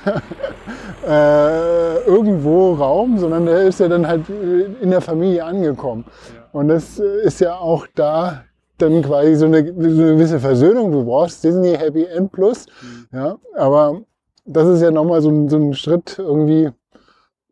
äh, 1.06 1.98
irgendwo 2.04 2.74
Raum, 2.74 3.18
sondern 3.18 3.46
der 3.46 3.62
ist 3.62 3.80
ja 3.80 3.88
dann 3.88 4.06
halt 4.06 4.28
in 4.28 4.90
der 4.90 5.00
Familie 5.00 5.44
angekommen. 5.44 6.04
Und 6.52 6.68
das 6.68 6.98
ist 6.98 7.40
ja 7.40 7.56
auch 7.56 7.86
da 7.94 8.44
dann 8.78 9.02
quasi 9.02 9.34
so 9.34 9.46
eine, 9.46 9.64
so 9.66 10.02
eine 10.02 10.14
gewisse 10.14 10.40
Versöhnung. 10.40 10.92
Du 10.92 11.04
brauchst 11.04 11.42
Disney 11.44 11.74
Happy 11.76 12.04
End 12.04 12.32
Plus, 12.32 12.66
ja, 13.12 13.36
aber 13.54 14.02
das 14.44 14.68
ist 14.68 14.82
ja 14.82 14.90
nochmal 14.90 15.22
so 15.22 15.30
ein, 15.30 15.48
so 15.48 15.56
ein 15.56 15.74
Schritt 15.74 16.16
irgendwie, 16.18 16.70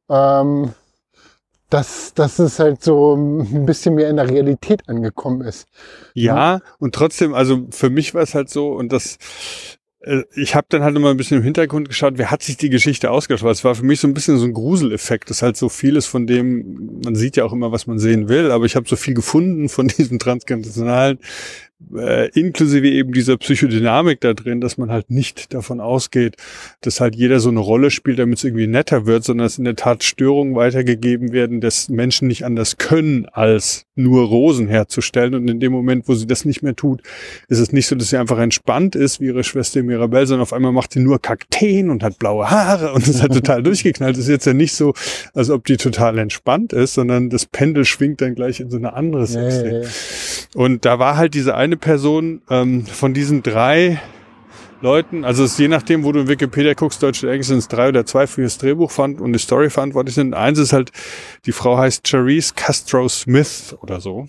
ähm, 0.09 0.73
dass, 1.71 2.13
dass 2.13 2.39
es 2.39 2.59
halt 2.59 2.83
so 2.83 3.15
ein 3.15 3.65
bisschen 3.65 3.95
mehr 3.95 4.11
in 4.11 4.17
der 4.17 4.29
Realität 4.29 4.89
angekommen 4.89 5.41
ist. 5.41 5.67
Ja, 6.15 6.61
und 6.79 6.95
trotzdem, 6.95 7.35
also 7.35 7.63
für 7.71 7.89
mich 7.89 8.15
war 8.15 8.23
es 8.23 8.35
halt 8.35 8.51
so, 8.51 8.73
und 8.73 8.93
das, 8.93 9.17
ich 10.35 10.57
habe 10.57 10.67
dann 10.69 10.83
halt 10.83 10.97
immer 10.97 11.11
ein 11.11 11.17
bisschen 11.17 11.39
im 11.39 11.45
Hintergrund 11.45 11.89
geschaut, 11.89 12.15
wer 12.17 12.31
hat 12.31 12.43
sich 12.43 12.57
die 12.57 12.71
Geschichte 12.71 13.11
ausgedacht? 13.11 13.45
Weil 13.45 13.53
es 13.53 13.63
war 13.63 13.75
für 13.75 13.85
mich 13.85 14.01
so 14.01 14.09
ein 14.09 14.15
bisschen 14.15 14.37
so 14.37 14.45
ein 14.45 14.53
Gruseleffekt. 14.53 15.31
Das 15.31 15.39
ist 15.39 15.43
halt 15.43 15.57
so 15.57 15.69
vieles 15.69 16.07
von 16.07 16.27
dem, 16.27 17.01
man 17.05 17.15
sieht 17.15 17.37
ja 17.37 17.45
auch 17.45 17.53
immer, 17.53 17.71
was 17.71 17.87
man 17.87 18.01
sehen 18.01 18.29
will, 18.29 18.51
aber 18.51 18.65
ich 18.65 18.75
habe 18.75 18.89
so 18.89 18.97
viel 18.97 19.15
gefunden 19.15 19.69
von 19.69 19.89
diesem 19.99 20.19
transkontinentalen, 20.19 21.19
äh, 21.97 22.29
inklusive 22.31 22.89
eben 22.89 23.13
dieser 23.13 23.37
Psychodynamik 23.37 24.21
da 24.21 24.35
drin, 24.35 24.61
dass 24.61 24.79
man 24.79 24.91
halt 24.91 25.11
nicht 25.11 25.53
davon 25.55 25.81
ausgeht, 25.81 26.37
dass 26.81 27.01
halt 27.01 27.15
jeder 27.17 27.41
so 27.41 27.51
eine 27.51 27.61
Rolle 27.61 27.91
spielt, 27.91 28.19
damit 28.19 28.39
es 28.39 28.45
irgendwie 28.45 28.67
netter 28.67 29.07
wird, 29.07 29.25
sondern 29.25 29.47
dass 29.47 29.59
in 29.59 29.65
der 29.65 29.77
Tat 29.77 30.03
Störungen 30.05 30.55
weitergegeben 30.55 31.33
werden, 31.33 31.61
dass 31.61 31.89
Menschen 31.89 32.29
nicht 32.29 32.45
anders 32.45 32.79
können, 32.79 33.27
als 33.27 33.87
nur 33.95 34.25
Rosen 34.27 34.69
herzustellen. 34.69 35.35
Und 35.35 35.49
in 35.49 35.61
dem 35.61 35.73
Moment, 35.73 36.09
wo 36.09 36.15
sie 36.15 36.27
das 36.27 36.45
nicht 36.45 36.63
mehr 36.63 36.75
tut, 36.75 37.03
ist 37.49 37.59
es 37.59 37.73
nicht 37.73 37.87
so, 37.87 37.95
dass 37.97 38.11
sie 38.11 38.17
einfach 38.17 38.39
entspannt 38.39 38.95
ist, 38.95 39.21
wie 39.21 39.27
ihre 39.27 39.45
Schwester 39.45 39.83
Mirabelle, 39.83 40.27
sondern 40.27 40.43
auf 40.43 40.53
einmal 40.53 40.73
macht 40.73 40.93
sie 40.93 41.01
nur 41.01 41.21
Kakteen 41.21 41.91
und 41.91 42.03
hat 42.03 42.19
blaue 42.19 42.51
Haare 42.51 42.93
und 42.93 43.07
ist 43.07 43.21
halt 43.21 43.33
total 43.35 43.63
durchgeknallt. 43.63 44.17
Das 44.17 44.25
ist 44.25 44.31
jetzt 44.31 44.47
ja 44.47 44.55
nicht 44.55 44.75
so, 44.75 44.95
als 45.35 45.51
ob 45.51 45.65
die 45.67 45.77
total 45.77 46.19
entspannt 46.19 46.73
ist, 46.73 46.95
sondern 46.95 47.31
das 47.31 47.47
Pendel 47.47 47.85
schwingt 47.85 48.21
dann 48.21 48.35
gleich 48.35 48.61
in 48.61 48.71
so 48.71 48.77
eine 48.77 48.95
andere 48.95 49.25
ja, 49.27 49.41
Richtung. 49.41 49.83
ja. 49.83 49.89
Und 50.55 50.85
da 50.85 50.99
war 50.99 51.17
halt 51.17 51.35
diese 51.35 51.55
eine 51.55 51.72
Person 51.77 52.43
ähm, 52.51 52.87
von 52.87 53.15
diesen 53.15 53.43
drei 53.43 54.01
Leuten, 54.81 55.25
also 55.25 55.45
es 55.45 55.53
ist 55.53 55.59
je 55.59 55.69
nachdem, 55.69 56.03
wo 56.03 56.11
du 56.11 56.21
in 56.21 56.29
Wikipedia 56.29 56.75
guckst, 56.75 57.03
Deutsch 57.03 57.23
oder 57.23 57.33
Englisch, 57.33 57.47
sind 57.47 57.59
es 57.59 57.69
drei 57.69 57.89
oder 57.89 58.05
zwei 58.05 58.27
für 58.27 58.43
das 58.43 58.59
Drehbuch 58.59 58.91
fand 58.91 59.21
und 59.21 59.33
die 59.33 59.39
Story 59.39 59.71
verantwortlich 59.71 60.17
sind. 60.17 60.35
Eins 60.35 60.59
ist 60.59 60.73
halt, 60.73 60.91
die 61.47 61.53
Frau 61.53 61.79
heißt 61.79 62.07
Charisse 62.07 62.55
Castro 62.55 63.09
Smith 63.09 63.77
oder 63.81 64.01
so. 64.01 64.29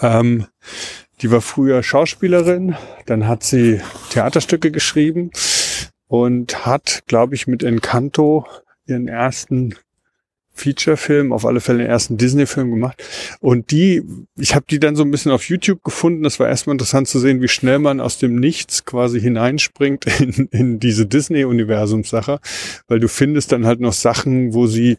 Ähm, 0.00 0.46
die 1.20 1.30
war 1.30 1.40
früher 1.42 1.82
Schauspielerin, 1.82 2.76
dann 3.06 3.28
hat 3.28 3.42
sie 3.42 3.80
Theaterstücke 4.10 4.70
geschrieben 4.70 5.30
und 6.08 6.66
hat, 6.66 7.00
glaube 7.06 7.34
ich, 7.34 7.46
mit 7.46 7.62
Encanto 7.62 8.46
ihren 8.86 9.08
ersten 9.08 9.74
Feature-Film, 10.56 11.32
auf 11.32 11.46
alle 11.46 11.60
Fälle 11.60 11.78
den 11.78 11.86
ersten 11.86 12.16
Disney-Film 12.16 12.70
gemacht. 12.70 13.02
Und 13.40 13.70
die, 13.70 14.02
ich 14.36 14.54
habe 14.54 14.66
die 14.68 14.80
dann 14.80 14.96
so 14.96 15.02
ein 15.02 15.10
bisschen 15.10 15.32
auf 15.32 15.48
YouTube 15.48 15.84
gefunden. 15.84 16.22
Das 16.22 16.40
war 16.40 16.48
erstmal 16.48 16.74
interessant 16.74 17.08
zu 17.08 17.18
sehen, 17.18 17.42
wie 17.42 17.48
schnell 17.48 17.78
man 17.78 18.00
aus 18.00 18.18
dem 18.18 18.36
Nichts 18.36 18.84
quasi 18.84 19.20
hineinspringt 19.20 20.06
in, 20.20 20.48
in 20.50 20.80
diese 20.80 21.06
Disney-Universumssache, 21.06 22.40
weil 22.88 23.00
du 23.00 23.08
findest 23.08 23.52
dann 23.52 23.66
halt 23.66 23.80
noch 23.80 23.92
Sachen, 23.92 24.54
wo 24.54 24.66
sie 24.66 24.96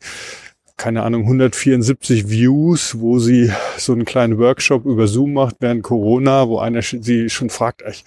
keine 0.77 1.01
Ahnung, 1.01 1.23
174 1.23 2.29
Views, 2.29 2.99
wo 2.99 3.17
sie 3.17 3.51
so 3.77 3.93
einen 3.93 4.05
kleinen 4.05 4.37
Workshop 4.37 4.85
über 4.85 5.07
Zoom 5.07 5.33
macht 5.33 5.55
während 5.59 5.81
Corona, 5.81 6.47
wo 6.47 6.59
einer 6.59 6.83
sie 6.83 7.29
schon 7.29 7.49
fragt, 7.49 7.83
ich, 7.89 8.05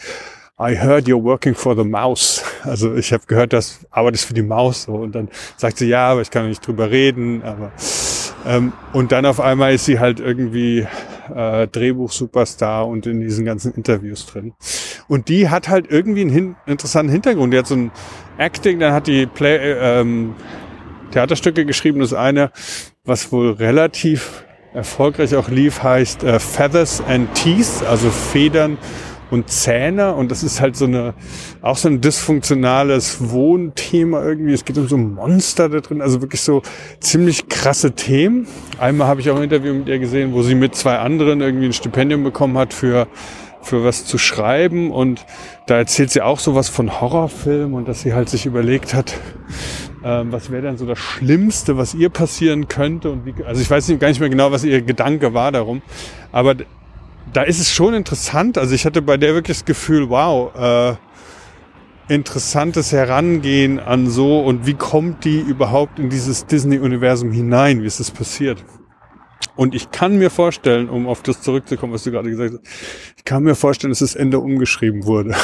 I 0.61 0.77
heard 0.77 1.09
you're 1.09 1.23
working 1.23 1.55
for 1.55 1.75
the 1.75 1.85
mouse. 1.85 2.45
Also 2.65 2.95
ich 2.95 3.15
habe 3.15 3.25
gehört, 3.27 3.55
dass 3.55 3.81
arbeitest 3.91 4.27
für 4.27 4.35
die 4.35 4.43
Maus. 4.43 4.83
So. 4.83 4.93
Und 4.93 5.15
dann 5.15 5.31
sagt 5.57 5.79
sie, 5.79 5.89
ja, 5.89 6.09
aber 6.09 6.21
ich 6.21 6.31
kann 6.31 6.47
nicht 6.49 6.67
drüber 6.67 6.91
reden. 6.91 7.43
Aber 7.43 7.73
ähm, 8.47 8.75
und 8.93 9.11
dann 9.11 9.25
auf 9.25 9.41
einmal 9.41 9.73
ist 9.73 9.87
sie 9.87 9.99
halt 9.99 10.21
irgendwie 10.21 10.87
äh, 11.35 11.67
Drehbuch-Superstar 11.67 12.87
und 12.87 13.07
in 13.07 13.21
diesen 13.21 13.47
ganzen 13.47 13.73
Interviews 13.73 14.27
drin. 14.27 14.53
Und 15.09 15.29
die 15.29 15.49
hat 15.49 15.71
halt 15.71 15.91
irgendwie 15.91 16.21
einen 16.21 16.31
hin 16.31 16.57
interessanten 16.67 17.11
Hintergrund. 17.11 17.55
Die 17.55 17.59
hat 17.59 17.67
so 17.67 17.77
ein 17.77 17.91
Acting, 18.37 18.81
dann 18.81 18.93
hat 18.93 19.07
die 19.07 19.25
Play, 19.25 19.57
äh, 19.57 20.01
ähm, 20.01 20.35
Theaterstücke 21.13 21.65
geschrieben. 21.65 22.01
Das 22.01 22.13
eine, 22.13 22.53
was 23.05 23.33
wohl 23.33 23.53
relativ 23.53 24.45
erfolgreich 24.75 25.35
auch 25.37 25.49
lief, 25.49 25.83
heißt 25.83 26.23
äh, 26.23 26.39
Feathers 26.39 27.03
and 27.09 27.33
Teeth, 27.35 27.83
also 27.89 28.11
Federn 28.11 28.77
und 29.31 29.51
Zähne. 29.51 30.15
Und 30.15 30.31
das 30.31 30.43
ist 30.43 30.61
halt 30.61 30.77
so 30.77 30.85
eine, 30.85 31.15
auch 31.63 31.77
so 31.77 31.89
ein 31.89 32.01
dysfunktionales 32.01 33.31
Wohnthema 33.31 34.23
irgendwie. 34.25 34.53
Es 34.53 34.65
geht 34.65 34.79
um 34.79 34.89
so 34.89 34.97
Monster 34.97 35.69
da 35.69 35.81
drin, 35.81 36.03
also 36.03 36.21
wirklich 36.21 36.41
so 36.41 36.63
ziemlich 37.01 37.49
krasse 37.49 37.93
Themen. 37.93 38.47
Einmal 38.79 39.09
habe 39.09 39.21
ich 39.21 39.31
auch 39.31 39.37
ein 39.37 39.45
Interview 39.45 39.75
mit 39.75 39.89
ihr 39.89 39.99
gesehen, 39.99 40.33
wo 40.33 40.43
sie 40.43 40.55
mit 40.55 40.75
zwei 40.75 40.99
anderen 40.99 41.41
irgendwie 41.41 41.67
ein 41.67 41.73
Stipendium 41.73 42.25
bekommen 42.25 42.59
hat 42.59 42.75
für 42.75 43.07
für 43.63 43.85
was 43.85 44.05
zu 44.05 44.19
schreiben 44.19 44.91
und 44.91 45.27
da 45.67 45.77
erzählt 45.77 46.11
sie 46.11 46.23
auch 46.23 46.39
sowas 46.39 46.69
von 46.69 47.01
Horrorfilm 47.01 47.75
und 47.75 47.89
dass 47.89 48.01
sie 48.01 48.15
halt 48.15 48.29
sich 48.29 48.47
überlegt 48.47 48.95
hat, 48.95 49.15
ähm, 50.03 50.33
was 50.33 50.51
wäre 50.51 50.63
denn 50.63 50.79
so 50.79 50.87
das 50.87 50.99
Schlimmste, 50.99 51.77
was 51.77 51.95
ihr 51.95 52.09
passieren 52.09 52.69
könnte 52.69 53.11
und 53.11 53.27
wie, 53.27 53.35
also 53.45 53.61
ich 53.61 53.71
weiß 53.71 53.89
nicht, 53.89 54.01
gar 54.01 54.09
nicht 54.09 54.21
mehr 54.21 54.31
genau, 54.31 54.51
was 54.51 54.65
ihr 54.65 54.81
Gedanke 54.83 55.35
war 55.35 55.53
darum, 55.53 55.83
aber 56.33 56.55
da 57.33 57.43
ist 57.43 57.61
es 57.61 57.73
schon 57.73 57.95
interessant, 57.95 58.59
also 58.59 58.75
ich 58.75 58.85
hatte 58.85 59.03
bei 59.03 59.17
der 59.17 59.35
wirklich 59.35 59.59
das 59.59 59.65
Gefühl, 59.65 60.11
wow, 60.11 60.55
äh, 60.55 60.97
interessantes 62.13 62.93
Herangehen 62.93 63.79
an 63.79 64.09
so 64.09 64.41
und 64.41 64.67
wie 64.67 64.75
kommt 64.75 65.25
die 65.25 65.39
überhaupt 65.39 65.99
in 65.99 66.11
dieses 66.11 66.47
Disney-Universum 66.47 67.31
hinein, 67.31 67.83
wie 67.83 67.87
ist 67.87 68.01
das 68.01 68.11
passiert? 68.11 68.65
Und 69.57 69.75
ich 69.75 69.91
kann 69.91 70.17
mir 70.17 70.31
vorstellen, 70.31 70.89
um 70.89 71.07
auf 71.07 71.23
das 71.23 71.43
zurückzukommen, 71.43 71.93
was 71.93 72.05
du 72.05 72.11
gerade 72.11 72.31
gesagt 72.31 72.55
hast, 72.55 72.63
ich 73.17 73.25
kann 73.25 73.43
mir 73.43 73.55
vorstellen, 73.55 73.91
dass 73.91 74.01
das 74.01 74.15
Ende 74.15 74.39
umgeschrieben 74.39 75.05
wurde. 75.05 75.35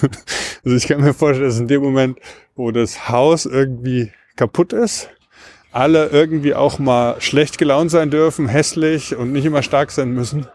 also 0.64 0.76
ich 0.76 0.86
kann 0.86 1.00
mir 1.00 1.14
vorstellen, 1.14 1.48
dass 1.48 1.58
in 1.58 1.68
dem 1.68 1.82
Moment, 1.82 2.18
wo 2.54 2.70
das 2.70 3.08
Haus 3.08 3.44
irgendwie 3.44 4.10
kaputt 4.36 4.72
ist, 4.72 5.10
alle 5.72 6.06
irgendwie 6.08 6.54
auch 6.54 6.78
mal 6.78 7.20
schlecht 7.20 7.58
gelaunt 7.58 7.90
sein 7.90 8.10
dürfen, 8.10 8.48
hässlich 8.48 9.14
und 9.14 9.32
nicht 9.32 9.44
immer 9.44 9.62
stark 9.62 9.90
sein 9.90 10.12
müssen. 10.12 10.46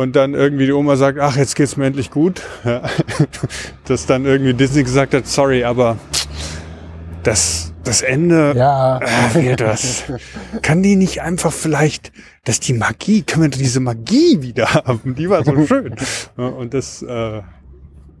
Und 0.00 0.16
dann 0.16 0.32
irgendwie 0.32 0.64
die 0.64 0.72
Oma 0.72 0.96
sagt, 0.96 1.18
ach, 1.18 1.36
jetzt 1.36 1.56
geht's 1.56 1.76
mir 1.76 1.84
endlich 1.84 2.10
gut. 2.10 2.40
Dass 3.86 4.06
dann 4.06 4.24
irgendwie 4.24 4.54
Disney 4.54 4.82
gesagt 4.82 5.12
hat, 5.12 5.26
sorry, 5.26 5.62
aber 5.62 5.98
das, 7.22 7.74
das 7.84 8.00
Ende 8.00 8.54
Ja. 8.56 8.98
äh, 9.34 9.56
das. 9.56 10.04
Kann 10.62 10.82
die 10.82 10.96
nicht 10.96 11.20
einfach 11.20 11.52
vielleicht, 11.52 12.12
dass 12.44 12.60
die 12.60 12.72
Magie, 12.72 13.20
können 13.24 13.42
wir 13.42 13.50
diese 13.50 13.80
Magie 13.80 14.40
wieder 14.40 14.72
haben? 14.72 15.14
Die 15.16 15.28
war 15.28 15.44
so 15.44 15.66
schön. 15.66 15.94
Und 16.34 16.72
das, 16.72 17.02
äh, 17.02 17.42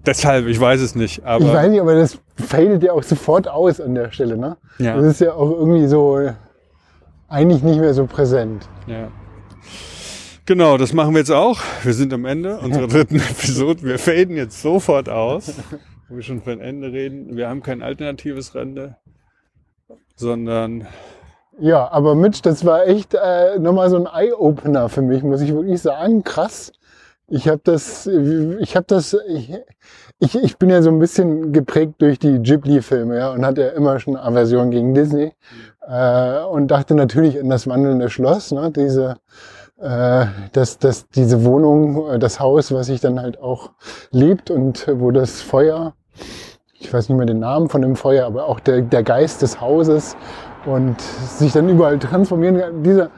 deshalb, 0.04 0.48
ich 0.48 0.60
weiß 0.60 0.82
es 0.82 0.94
nicht, 0.94 1.20
Ich 1.20 1.24
aber 1.24 1.50
weiß 1.50 1.70
nicht, 1.70 1.80
aber 1.80 1.94
das 1.94 2.18
fadet 2.36 2.82
ja 2.82 2.92
auch 2.92 3.02
sofort 3.02 3.48
aus 3.48 3.80
an 3.80 3.94
der 3.94 4.12
Stelle, 4.12 4.36
ne? 4.36 4.58
Ja. 4.76 4.96
Das 4.96 5.06
ist 5.06 5.22
ja 5.22 5.32
auch 5.32 5.50
irgendwie 5.50 5.86
so 5.86 6.30
eigentlich 7.30 7.62
nicht 7.62 7.80
mehr 7.80 7.94
so 7.94 8.04
präsent. 8.04 8.68
ja. 8.86 9.08
Genau, 10.50 10.76
das 10.76 10.92
machen 10.92 11.14
wir 11.14 11.20
jetzt 11.20 11.30
auch. 11.30 11.60
Wir 11.84 11.94
sind 11.94 12.12
am 12.12 12.24
Ende 12.24 12.58
unserer 12.58 12.88
dritten 12.88 13.20
Episode. 13.20 13.84
Wir 13.84 14.00
faden 14.00 14.34
jetzt 14.34 14.60
sofort 14.60 15.08
aus, 15.08 15.52
wo 16.08 16.16
wir 16.16 16.24
schon 16.24 16.42
von 16.42 16.60
Ende 16.60 16.90
reden. 16.90 17.36
Wir 17.36 17.48
haben 17.48 17.62
kein 17.62 17.84
alternatives 17.84 18.52
Ende, 18.56 18.96
sondern 20.16 20.88
Ja, 21.60 21.88
aber 21.92 22.16
Mitch, 22.16 22.40
das 22.42 22.64
war 22.64 22.84
echt 22.84 23.14
äh, 23.14 23.60
nochmal 23.60 23.90
so 23.90 24.04
ein 24.04 24.06
Eye-Opener 24.06 24.88
für 24.88 25.02
mich, 25.02 25.22
muss 25.22 25.40
ich 25.40 25.54
wirklich 25.54 25.80
sagen. 25.80 26.24
Krass. 26.24 26.72
Ich 27.28 27.46
habe 27.46 27.60
das, 27.62 28.08
ich 28.08 28.74
habe 28.74 28.86
das, 28.88 29.16
ich, 29.28 29.52
ich, 30.18 30.34
ich 30.34 30.56
bin 30.58 30.68
ja 30.68 30.82
so 30.82 30.90
ein 30.90 30.98
bisschen 30.98 31.52
geprägt 31.52 31.94
durch 31.98 32.18
die 32.18 32.40
Ghibli-Filme, 32.40 33.16
ja, 33.16 33.30
und 33.30 33.46
hatte 33.46 33.62
ja 33.62 33.68
immer 33.68 34.00
schon 34.00 34.16
Aversion 34.16 34.72
gegen 34.72 34.94
Disney 34.94 35.32
äh, 35.86 36.40
und 36.40 36.72
dachte 36.72 36.96
natürlich 36.96 37.38
an 37.38 37.50
das 37.50 37.68
wandelnde 37.68 38.10
Schloss, 38.10 38.50
ne, 38.50 38.72
diese, 38.72 39.14
äh, 39.80 40.26
dass, 40.52 40.78
dass 40.78 41.08
diese 41.08 41.44
Wohnung, 41.44 42.10
äh, 42.10 42.18
das 42.18 42.38
Haus, 42.38 42.72
was 42.72 42.86
sich 42.86 43.00
dann 43.00 43.20
halt 43.20 43.40
auch 43.40 43.70
lebt 44.10 44.50
und 44.50 44.86
äh, 44.86 45.00
wo 45.00 45.10
das 45.10 45.40
Feuer, 45.40 45.94
ich 46.78 46.92
weiß 46.92 47.08
nicht 47.08 47.16
mehr 47.16 47.26
den 47.26 47.40
Namen 47.40 47.68
von 47.68 47.82
dem 47.82 47.96
Feuer, 47.96 48.26
aber 48.26 48.46
auch 48.46 48.60
der, 48.60 48.82
der 48.82 49.02
Geist 49.02 49.42
des 49.42 49.60
Hauses 49.60 50.16
und 50.66 51.00
sich 51.00 51.52
dann 51.52 51.68
überall 51.68 51.98
transformieren 51.98 52.58
kann. 52.58 52.82
Dieser, 52.82 53.10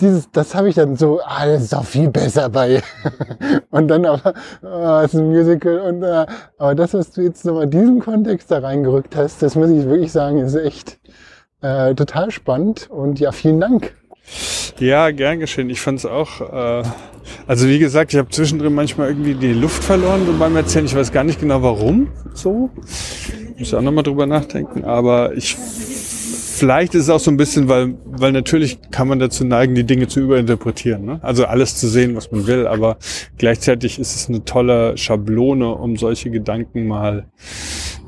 dieses, 0.00 0.30
das 0.30 0.54
habe 0.54 0.68
ich 0.68 0.74
dann 0.74 0.96
so, 0.96 1.20
ah, 1.24 1.46
das 1.46 1.62
ist 1.62 1.72
doch 1.72 1.84
viel 1.84 2.10
besser 2.10 2.48
bei. 2.48 2.82
und 3.70 3.88
dann 3.88 4.04
aber, 4.04 4.34
ah, 4.62 5.02
es 5.04 5.14
ist 5.14 5.20
ein 5.20 5.28
Musical 5.28 5.80
und, 5.80 6.02
äh, 6.02 6.26
aber 6.58 6.74
das, 6.74 6.94
was 6.94 7.12
du 7.12 7.22
jetzt 7.22 7.44
nochmal 7.44 7.66
diesen 7.66 8.00
Kontext 8.00 8.50
da 8.50 8.58
reingerückt 8.58 9.16
hast, 9.16 9.42
das 9.42 9.54
muss 9.54 9.70
ich 9.70 9.86
wirklich 9.86 10.12
sagen, 10.12 10.38
ist 10.38 10.54
echt 10.54 10.98
äh, 11.62 11.94
total 11.94 12.30
spannend 12.30 12.90
und 12.90 13.20
ja, 13.20 13.32
vielen 13.32 13.60
Dank. 13.60 13.94
Ja, 14.78 15.10
gern 15.10 15.40
geschehen. 15.40 15.70
Ich 15.70 15.80
fand 15.80 15.98
es 15.98 16.06
auch. 16.06 16.40
Äh, 16.40 16.82
also 17.46 17.68
wie 17.68 17.78
gesagt, 17.78 18.12
ich 18.12 18.18
habe 18.18 18.28
zwischendrin 18.30 18.74
manchmal 18.74 19.08
irgendwie 19.08 19.34
die 19.34 19.52
Luft 19.52 19.84
verloren 19.84 20.26
so 20.26 20.32
beim 20.32 20.56
Erzählen. 20.56 20.86
Ich 20.86 20.94
weiß 20.94 21.12
gar 21.12 21.24
nicht 21.24 21.40
genau 21.40 21.62
warum 21.62 22.08
so. 22.34 22.70
Muss 23.58 23.74
auch 23.74 23.82
nochmal 23.82 24.04
drüber 24.04 24.26
nachdenken. 24.26 24.84
Aber 24.84 25.34
ich 25.36 25.56
vielleicht 26.60 26.94
ist 26.94 27.04
es 27.04 27.10
auch 27.10 27.20
so 27.20 27.30
ein 27.30 27.38
bisschen, 27.38 27.68
weil, 27.68 27.94
weil 28.04 28.32
natürlich 28.32 28.78
kann 28.90 29.08
man 29.08 29.18
dazu 29.18 29.44
neigen, 29.44 29.74
die 29.74 29.84
Dinge 29.84 30.08
zu 30.08 30.20
überinterpretieren. 30.20 31.04
Ne? 31.04 31.18
Also 31.22 31.46
alles 31.46 31.76
zu 31.76 31.88
sehen, 31.88 32.14
was 32.14 32.30
man 32.30 32.46
will, 32.46 32.66
aber 32.66 32.98
gleichzeitig 33.38 33.98
ist 33.98 34.14
es 34.14 34.28
eine 34.28 34.44
tolle 34.44 34.96
Schablone, 34.98 35.74
um 35.74 35.96
solche 35.96 36.30
Gedanken 36.30 36.86
mal 36.86 37.26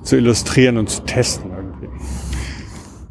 zu 0.02 0.16
illustrieren 0.16 0.76
und 0.76 0.90
zu 0.90 1.02
testen 1.04 1.50
irgendwie. 1.50 1.88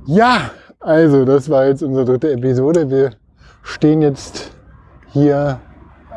Ja, 0.05 0.51
also 0.81 1.25
das 1.25 1.49
war 1.49 1.67
jetzt 1.67 1.83
unsere 1.83 2.05
dritte 2.05 2.31
Episode. 2.31 2.89
Wir 2.89 3.11
stehen 3.63 4.01
jetzt 4.01 4.51
hier 5.11 5.59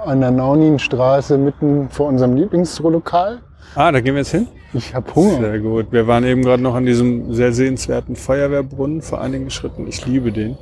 an 0.05 0.21
der 0.21 0.31
Nauninstraße 0.31 1.39
mitten 1.39 1.89
vor 1.91 2.09
unserem 2.09 2.35
Lieblingslokal. 2.37 3.41
Ah, 3.75 3.91
da 3.93 4.01
gehen 4.01 4.15
wir 4.15 4.21
jetzt 4.21 4.31
hin? 4.31 4.49
Ich 4.73 4.95
habe 4.95 5.15
Hunger. 5.15 5.41
Sehr 5.41 5.61
gut. 5.61 5.87
Wir 5.91 6.07
waren 6.07 6.25
eben 6.25 6.43
gerade 6.43 6.63
noch 6.63 6.75
an 6.75 6.85
diesem 6.85 7.33
sehr 7.33 7.53
sehenswerten 7.53 8.17
Feuerwehrbrunnen 8.17 9.03
vor 9.03 9.21
einigen 9.21 9.51
Schritten. 9.51 9.87
Ich 9.87 10.05
liebe 10.05 10.33
den. 10.33 10.57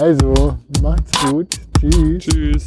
Also, 0.00 0.56
macht's 0.80 1.12
gut. 1.30 1.60
Tschüss. 1.78 2.24
Tschüss. 2.24 2.66